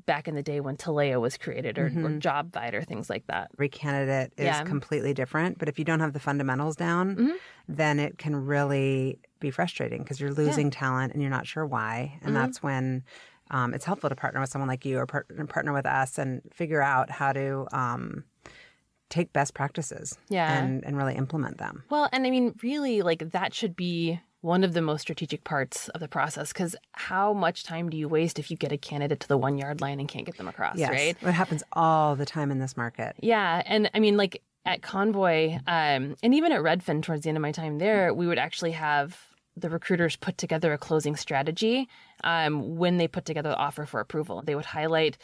back 0.06 0.26
in 0.28 0.34
the 0.34 0.42
day 0.42 0.60
when 0.60 0.76
Taleo 0.76 1.20
was 1.20 1.36
created 1.38 1.78
or, 1.78 1.86
or 1.86 2.10
JobVite 2.18 2.74
or 2.74 2.82
things 2.82 3.08
like 3.08 3.26
that. 3.28 3.50
Every 3.54 3.68
candidate 3.68 4.32
is 4.36 4.44
Yeah. 4.46 4.64
completely 4.64 5.14
different, 5.14 5.58
but 5.58 5.68
if 5.68 5.78
you 5.78 5.84
don't 5.84 6.00
have 6.00 6.12
the 6.12 6.20
fundamentals 6.20 6.76
down, 6.76 7.38
then 7.68 7.98
it 8.00 8.18
can 8.18 8.34
really 8.34 9.18
be 9.38 9.50
frustrating 9.50 10.02
because 10.02 10.20
you're 10.20 10.32
losing 10.32 10.70
talent 10.70 11.12
and 11.12 11.22
you're 11.22 11.30
not 11.30 11.46
sure 11.46 11.64
why. 11.66 12.18
And 12.22 12.34
that's 12.34 12.62
when 12.62 13.04
um, 13.52 13.74
it's 13.74 13.84
helpful 13.84 14.08
to 14.10 14.16
partner 14.16 14.40
with 14.40 14.50
someone 14.50 14.68
like 14.68 14.84
you 14.84 14.98
or 14.98 15.06
part- 15.06 15.28
partner 15.48 15.72
with 15.72 15.86
us 15.86 16.18
and 16.18 16.42
figure 16.52 16.82
out 16.82 17.10
how 17.10 17.32
to 17.32 17.66
um, 17.72 18.24
take 19.08 19.32
best 19.32 19.54
practices 19.54 20.16
Yeah. 20.28 20.52
and, 20.52 20.84
and 20.84 20.96
really 20.96 21.14
implement 21.14 21.58
them. 21.58 21.84
Well, 21.90 22.08
and 22.12 22.26
I 22.26 22.30
mean, 22.30 22.54
really, 22.62 23.02
like 23.02 23.30
that 23.32 23.54
should 23.54 23.74
be 23.74 24.20
one 24.42 24.64
of 24.64 24.72
the 24.72 24.80
most 24.80 25.02
strategic 25.02 25.44
parts 25.44 25.88
of 25.90 26.00
the 26.00 26.08
process 26.08 26.52
because 26.52 26.74
how 26.92 27.32
much 27.32 27.62
time 27.62 27.90
do 27.90 27.96
you 27.96 28.08
waste 28.08 28.38
if 28.38 28.50
you 28.50 28.56
get 28.56 28.72
a 28.72 28.78
candidate 28.78 29.20
to 29.20 29.28
the 29.28 29.36
one 29.36 29.58
yard 29.58 29.80
line 29.80 30.00
and 30.00 30.08
can't 30.08 30.24
get 30.24 30.36
them 30.36 30.48
across, 30.48 30.78
Yes, 30.78 30.90
right? 30.90 31.16
it 31.20 31.32
happens 31.32 31.62
all 31.72 32.16
the 32.16 32.26
time 32.26 32.50
in 32.50 32.58
this 32.58 32.76
market. 32.76 33.16
Yeah, 33.20 33.62
and 33.66 33.90
I 33.92 33.98
mean, 34.00 34.16
like 34.16 34.42
at 34.64 34.82
Convoy, 34.82 35.54
um, 35.66 36.16
and 36.22 36.34
even 36.34 36.52
at 36.52 36.60
Redfin, 36.60 37.02
towards 37.02 37.22
the 37.22 37.28
end 37.28 37.36
of 37.38 37.42
my 37.42 37.52
time 37.52 37.78
there, 37.78 38.14
we 38.14 38.26
would 38.26 38.38
actually 38.38 38.72
have 38.72 39.18
the 39.56 39.68
recruiters 39.68 40.16
put 40.16 40.38
together 40.38 40.72
a 40.72 40.78
closing 40.78 41.16
strategy 41.16 41.88
um, 42.24 42.76
when 42.76 42.96
they 42.96 43.08
put 43.08 43.24
together 43.24 43.50
the 43.50 43.56
offer 43.56 43.84
for 43.84 44.00
approval. 44.00 44.42
They 44.42 44.54
would 44.54 44.64
highlight 44.64 45.18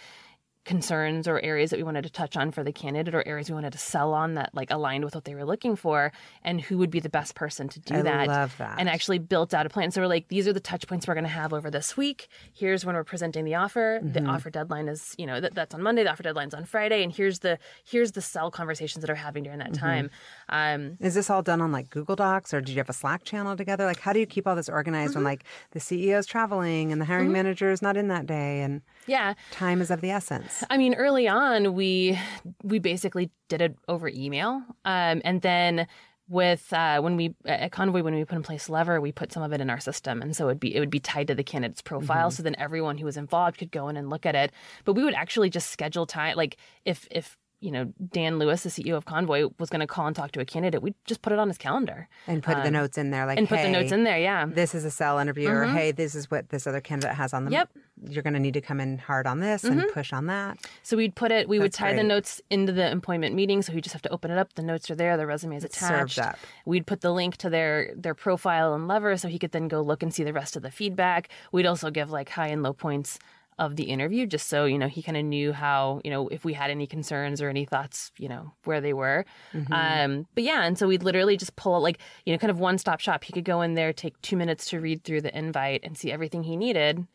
concerns 0.66 1.26
or 1.28 1.40
areas 1.40 1.70
that 1.70 1.76
we 1.78 1.82
wanted 1.84 2.02
to 2.02 2.10
touch 2.10 2.36
on 2.36 2.50
for 2.50 2.62
the 2.64 2.72
candidate 2.72 3.14
or 3.14 3.26
areas 3.26 3.48
we 3.48 3.54
wanted 3.54 3.72
to 3.72 3.78
sell 3.78 4.12
on 4.12 4.34
that 4.34 4.50
like 4.52 4.70
aligned 4.70 5.04
with 5.04 5.14
what 5.14 5.24
they 5.24 5.34
were 5.34 5.44
looking 5.44 5.76
for 5.76 6.12
and 6.42 6.60
who 6.60 6.76
would 6.76 6.90
be 6.90 7.00
the 7.00 7.08
best 7.08 7.34
person 7.36 7.68
to 7.68 7.78
do 7.80 7.94
I 7.94 8.02
that 8.02 8.26
love 8.28 8.54
that. 8.58 8.74
and 8.78 8.88
actually 8.88 9.18
built 9.20 9.54
out 9.54 9.64
a 9.64 9.70
plan 9.70 9.92
so 9.92 10.00
we're 10.02 10.08
like 10.08 10.26
these 10.28 10.46
are 10.48 10.52
the 10.52 10.60
touch 10.60 10.86
points 10.88 11.06
we're 11.06 11.14
going 11.14 11.24
to 11.24 11.30
have 11.30 11.52
over 11.54 11.70
this 11.70 11.96
week 11.96 12.28
here's 12.52 12.84
when 12.84 12.96
we're 12.96 13.04
presenting 13.04 13.44
the 13.44 13.54
offer 13.54 14.00
the 14.02 14.20
Mm-hmm. 14.20 14.28
offer 14.30 14.50
deadline 14.50 14.88
is 14.88 15.14
you 15.18 15.24
know 15.26 15.40
that, 15.40 15.54
that's 15.54 15.72
on 15.74 15.82
monday 15.82 16.02
the 16.02 16.10
offer 16.10 16.24
deadline's 16.24 16.52
on 16.52 16.64
friday 16.64 17.02
and 17.04 17.12
here's 17.12 17.38
the 17.38 17.58
here's 17.84 18.12
the 18.12 18.20
sell 18.20 18.50
conversations 18.50 19.00
that 19.02 19.10
are 19.10 19.14
having 19.14 19.44
during 19.44 19.60
Mm-hmm. 19.60 19.72
that 19.72 19.78
time 19.78 20.10
um, 20.48 20.96
Is 21.00 21.14
this 21.14 21.30
all 21.30 21.42
done 21.42 21.60
on 21.62 21.70
like 21.72 21.90
Google 21.90 22.16
Docs 22.16 22.52
or 22.52 22.60
did 22.60 22.70
you 22.70 22.78
have 22.78 22.88
a 22.90 22.92
Slack 22.92 23.24
channel 23.24 23.56
together? 23.56 23.84
Like, 23.86 24.00
how 24.00 24.12
do 24.12 24.20
you 24.20 24.26
keep 24.26 24.46
all 24.46 24.54
this 24.54 24.68
organized 24.68 25.14
when 25.14 25.24
like 25.24 25.44
the 25.72 25.80
CEO 25.80 26.18
is 26.18 26.26
traveling 26.26 26.92
and 26.92 27.00
the 27.00 27.04
hiring 27.04 27.32
manager 27.32 27.70
is 27.70 27.80
not 27.82 27.96
in 27.96 28.08
that 28.08 28.26
day 28.26 28.60
and 28.60 28.82
yeah 29.06 29.34
time 29.50 29.80
is 29.80 29.90
of 29.90 30.00
the 30.02 30.10
essence? 30.10 30.55
I 30.70 30.76
mean, 30.76 30.94
early 30.94 31.28
on, 31.28 31.74
we 31.74 32.18
we 32.62 32.78
basically 32.78 33.30
did 33.48 33.60
it 33.60 33.76
over 33.88 34.08
email, 34.08 34.62
um, 34.84 35.22
and 35.24 35.42
then 35.42 35.86
with 36.28 36.72
uh, 36.72 37.00
when 37.00 37.16
we 37.16 37.34
at 37.44 37.72
Convoy 37.72 38.02
when 38.02 38.14
we 38.14 38.24
put 38.24 38.36
in 38.36 38.42
place 38.42 38.68
Lever, 38.68 39.00
we 39.00 39.12
put 39.12 39.32
some 39.32 39.42
of 39.42 39.52
it 39.52 39.60
in 39.60 39.70
our 39.70 39.80
system, 39.80 40.22
and 40.22 40.34
so 40.34 40.48
it'd 40.48 40.60
be 40.60 40.74
it 40.74 40.80
would 40.80 40.90
be 40.90 41.00
tied 41.00 41.28
to 41.28 41.34
the 41.34 41.44
candidate's 41.44 41.82
profile, 41.82 42.30
so 42.30 42.42
then 42.42 42.56
everyone 42.58 42.98
who 42.98 43.04
was 43.04 43.16
involved 43.16 43.58
could 43.58 43.70
go 43.70 43.88
in 43.88 43.96
and 43.96 44.10
look 44.10 44.26
at 44.26 44.34
it. 44.34 44.52
But 44.84 44.94
we 44.94 45.04
would 45.04 45.14
actually 45.14 45.50
just 45.50 45.70
schedule 45.70 46.06
time, 46.06 46.36
like 46.36 46.56
if 46.84 47.06
if 47.10 47.36
you 47.60 47.70
know 47.70 47.92
Dan 48.12 48.38
Lewis, 48.38 48.62
the 48.62 48.68
CEO 48.68 48.96
of 48.96 49.04
Convoy, 49.04 49.48
was 49.58 49.70
going 49.70 49.80
to 49.80 49.86
call 49.86 50.06
and 50.06 50.14
talk 50.14 50.32
to 50.32 50.40
a 50.40 50.44
candidate, 50.44 50.82
we'd 50.82 50.94
just 51.04 51.22
put 51.22 51.32
it 51.32 51.38
on 51.38 51.48
his 51.48 51.58
calendar 51.58 52.08
And 52.26 52.42
put 52.42 52.56
the 52.56 52.66
um, 52.66 52.72
notes 52.72 52.98
in 52.98 53.10
there, 53.10 53.26
like, 53.26 53.38
and 53.38 53.48
put 53.48 53.62
the 53.62 53.70
notes 53.70 53.92
in 53.92 54.04
there. 54.04 54.18
Yeah. 54.18 54.46
This 54.46 54.74
is 54.74 54.84
a 54.84 54.90
sell 54.90 55.18
interview, 55.18 55.48
or 55.48 55.64
mm-hmm. 55.64 55.76
hey, 55.76 55.92
this 55.92 56.14
is 56.14 56.30
what 56.30 56.50
this 56.50 56.66
other 56.66 56.80
candidate 56.80 57.16
has 57.16 57.32
on 57.32 57.44
them. 57.44 57.52
Yep. 57.52 57.70
You're 58.10 58.22
going 58.22 58.34
to 58.34 58.40
need 58.40 58.54
to 58.54 58.60
come 58.60 58.78
in 58.78 58.98
hard 58.98 59.26
on 59.26 59.40
this 59.40 59.64
and 59.64 59.80
mm-hmm. 59.80 59.90
push 59.92 60.12
on 60.12 60.26
that. 60.26 60.58
So 60.82 60.98
we'd 60.98 61.14
put 61.14 61.32
it, 61.32 61.48
we 61.48 61.58
would 61.58 61.72
That's 61.72 61.78
tie 61.78 61.94
the 61.94 62.02
notes 62.02 62.42
into 62.50 62.72
the 62.72 62.90
employment 62.90 63.34
meeting. 63.34 63.62
So 63.62 63.72
we 63.72 63.80
just 63.80 63.94
have 63.94 64.02
to 64.02 64.10
open 64.10 64.30
it 64.30 64.36
up. 64.36 64.52
The 64.54 64.62
notes 64.62 64.90
are 64.90 64.94
there. 64.94 65.16
The 65.16 65.26
resume 65.26 65.56
is 65.56 65.64
attached. 65.64 66.14
served 66.14 66.18
up. 66.18 66.38
We'd 66.66 66.86
put 66.86 67.00
the 67.00 67.12
link 67.12 67.38
to 67.38 67.48
their 67.48 67.92
their 67.96 68.14
profile 68.14 68.74
and 68.74 68.86
lever, 68.86 69.16
so 69.16 69.28
he 69.28 69.38
could 69.38 69.52
then 69.52 69.68
go 69.68 69.80
look 69.80 70.02
and 70.02 70.12
see 70.12 70.24
the 70.24 70.34
rest 70.34 70.56
of 70.56 70.62
the 70.62 70.70
feedback. 70.70 71.30
We'd 71.52 71.66
also 71.66 71.90
give 71.90 72.10
like 72.10 72.28
high 72.28 72.48
and 72.48 72.62
low 72.62 72.74
points 72.74 73.18
of 73.58 73.76
the 73.76 73.84
interview, 73.84 74.26
just 74.26 74.48
so 74.48 74.64
you 74.66 74.78
know 74.78 74.88
he 74.88 75.02
kind 75.02 75.16
of 75.16 75.24
knew 75.24 75.52
how 75.52 76.00
you 76.04 76.10
know 76.10 76.28
if 76.28 76.44
we 76.44 76.52
had 76.52 76.70
any 76.70 76.86
concerns 76.86 77.40
or 77.40 77.48
any 77.48 77.64
thoughts, 77.64 78.10
you 78.18 78.28
know 78.28 78.52
where 78.64 78.80
they 78.80 78.92
were. 78.92 79.24
Um, 79.72 80.26
but 80.34 80.44
yeah, 80.44 80.64
and 80.64 80.78
so 80.78 80.86
we'd 80.88 81.02
literally 81.02 81.36
just 81.36 81.56
pull 81.56 81.80
like 81.80 81.98
you 82.24 82.32
know 82.32 82.38
kind 82.38 82.50
of 82.50 82.58
one 82.60 82.78
stop 82.78 83.00
shop. 83.00 83.24
He 83.24 83.32
could 83.32 83.44
go 83.44 83.62
in 83.62 83.74
there, 83.74 83.92
take 83.92 84.20
two 84.22 84.36
minutes 84.36 84.68
to 84.70 84.80
read 84.80 85.04
through 85.04 85.22
the 85.22 85.36
invite 85.36 85.80
and 85.84 85.96
see 85.96 86.12
everything 86.12 86.42
he 86.42 86.56
needed 86.56 87.06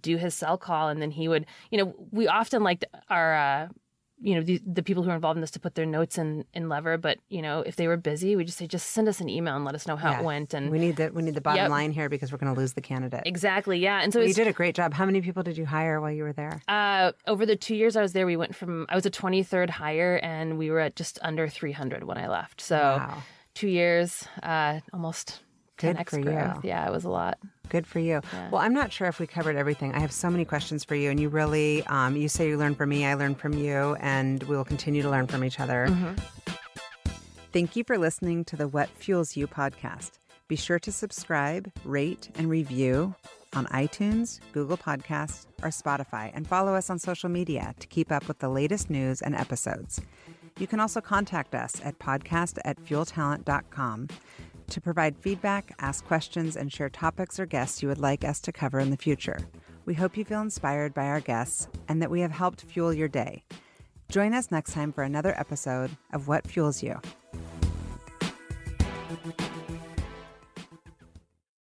do 0.00 0.16
his 0.16 0.34
sell 0.34 0.56
call 0.56 0.88
and 0.88 1.02
then 1.02 1.10
he 1.10 1.26
would 1.26 1.44
you 1.70 1.78
know 1.78 1.92
we 2.12 2.28
often 2.28 2.62
liked 2.62 2.84
our 3.08 3.34
uh 3.34 3.68
you 4.20 4.34
know 4.34 4.40
the, 4.42 4.60
the 4.66 4.82
people 4.82 5.02
who 5.04 5.10
are 5.10 5.14
involved 5.14 5.36
in 5.36 5.40
this 5.40 5.50
to 5.52 5.60
put 5.60 5.74
their 5.76 5.86
notes 5.86 6.18
in 6.18 6.44
in 6.52 6.68
lever 6.68 6.98
but 6.98 7.18
you 7.28 7.40
know 7.40 7.60
if 7.60 7.76
they 7.76 7.86
were 7.86 7.96
busy 7.96 8.34
we 8.34 8.44
just 8.44 8.58
say 8.58 8.66
just 8.66 8.90
send 8.90 9.06
us 9.08 9.20
an 9.20 9.28
email 9.28 9.54
and 9.54 9.64
let 9.64 9.74
us 9.76 9.86
know 9.86 9.96
how 9.96 10.18
it 10.18 10.24
went 10.24 10.54
and 10.54 10.70
We 10.70 10.78
need 10.80 10.96
the 10.96 11.10
we 11.12 11.22
need 11.22 11.34
the 11.34 11.40
bottom 11.40 11.62
Yep. 11.62 11.70
line 11.70 11.92
here 11.92 12.08
because 12.08 12.32
we're 12.32 12.38
going 12.38 12.52
to 12.52 12.60
lose 12.60 12.72
the 12.72 12.80
candidate. 12.80 13.22
exactly 13.26 13.78
yeah 13.78 14.00
and 14.02 14.12
so 14.12 14.20
You 14.20 14.34
did 14.34 14.48
a 14.48 14.52
great 14.52 14.74
job. 14.74 14.92
How 14.94 15.06
many 15.06 15.20
people 15.20 15.42
did 15.44 15.56
you 15.56 15.66
hire 15.66 16.00
while 16.00 16.10
you 16.10 16.24
were 16.24 16.32
there? 16.32 16.60
uh 16.68 17.12
over 17.26 17.46
the 17.46 17.56
two 17.56 17.76
years 17.76 17.96
i 17.96 18.02
was 18.02 18.12
there 18.12 18.26
we 18.26 18.36
went 18.36 18.54
from 18.56 18.86
i 18.88 18.94
was 18.94 19.06
a 19.06 19.10
23rd 19.10 19.70
hire 19.70 20.16
and 20.22 20.58
we 20.58 20.70
were 20.70 20.80
at 20.80 20.96
just 20.96 21.18
under 21.22 21.48
300 21.48 22.02
when 22.04 22.18
i 22.18 22.26
left 22.28 22.60
so 22.60 22.76
Wow. 22.76 23.22
two 23.54 23.68
years 23.68 24.24
uh 24.42 24.80
almost 24.92 25.40
Good 25.78 25.96
10x 25.96 26.10
for 26.10 26.20
growth. 26.20 26.64
you. 26.64 26.68
Yeah, 26.68 26.86
it 26.86 26.92
was 26.92 27.04
a 27.04 27.08
lot. 27.08 27.38
Good 27.68 27.86
for 27.86 27.98
you. 27.98 28.20
Yeah. 28.32 28.50
Well, 28.50 28.60
I'm 28.60 28.74
not 28.74 28.92
sure 28.92 29.08
if 29.08 29.18
we 29.18 29.26
covered 29.26 29.56
everything. 29.56 29.94
I 29.94 30.00
have 30.00 30.12
so 30.12 30.30
many 30.30 30.44
questions 30.44 30.84
for 30.84 30.94
you, 30.94 31.10
and 31.10 31.20
you 31.20 31.28
really, 31.28 31.84
um, 31.86 32.16
you 32.16 32.28
say 32.28 32.48
you 32.48 32.56
learn 32.56 32.74
from 32.74 32.88
me, 32.88 33.06
I 33.06 33.14
learn 33.14 33.34
from 33.34 33.52
you, 33.52 33.96
and 34.00 34.42
we 34.44 34.56
will 34.56 34.64
continue 34.64 35.02
to 35.02 35.10
learn 35.10 35.26
from 35.26 35.44
each 35.44 35.60
other. 35.60 35.86
Mm-hmm. 35.88 36.14
Thank 37.52 37.76
you 37.76 37.84
for 37.84 37.96
listening 37.98 38.44
to 38.46 38.56
the 38.56 38.68
What 38.68 38.88
Fuels 38.90 39.36
You 39.36 39.46
podcast. 39.46 40.12
Be 40.48 40.56
sure 40.56 40.78
to 40.78 40.92
subscribe, 40.92 41.70
rate, 41.84 42.30
and 42.36 42.48
review 42.48 43.14
on 43.54 43.66
iTunes, 43.66 44.40
Google 44.52 44.76
Podcasts, 44.76 45.46
or 45.62 45.68
Spotify, 45.68 46.30
and 46.34 46.46
follow 46.46 46.74
us 46.74 46.90
on 46.90 46.98
social 46.98 47.28
media 47.28 47.74
to 47.80 47.86
keep 47.86 48.12
up 48.12 48.28
with 48.28 48.38
the 48.38 48.48
latest 48.48 48.90
news 48.90 49.20
and 49.22 49.34
episodes. 49.34 50.00
You 50.58 50.66
can 50.66 50.80
also 50.80 51.00
contact 51.00 51.54
us 51.54 51.80
at 51.84 51.98
podcast 51.98 52.58
at 52.64 52.82
fueltalent.com 52.84 54.08
to 54.68 54.80
provide 54.80 55.16
feedback, 55.16 55.74
ask 55.78 56.04
questions, 56.06 56.56
and 56.56 56.72
share 56.72 56.88
topics 56.88 57.38
or 57.38 57.46
guests 57.46 57.82
you 57.82 57.88
would 57.88 57.98
like 57.98 58.24
us 58.24 58.40
to 58.40 58.52
cover 58.52 58.78
in 58.80 58.90
the 58.90 58.96
future. 58.96 59.38
We 59.84 59.94
hope 59.94 60.16
you 60.16 60.24
feel 60.24 60.42
inspired 60.42 60.94
by 60.94 61.06
our 61.06 61.20
guests 61.20 61.68
and 61.88 62.02
that 62.02 62.10
we 62.10 62.20
have 62.20 62.32
helped 62.32 62.62
fuel 62.62 62.92
your 62.92 63.08
day. 63.08 63.42
Join 64.10 64.34
us 64.34 64.50
next 64.50 64.72
time 64.72 64.92
for 64.92 65.02
another 65.02 65.38
episode 65.38 65.90
of 66.12 66.28
What 66.28 66.46
Fuels 66.46 66.82
You. 66.82 67.00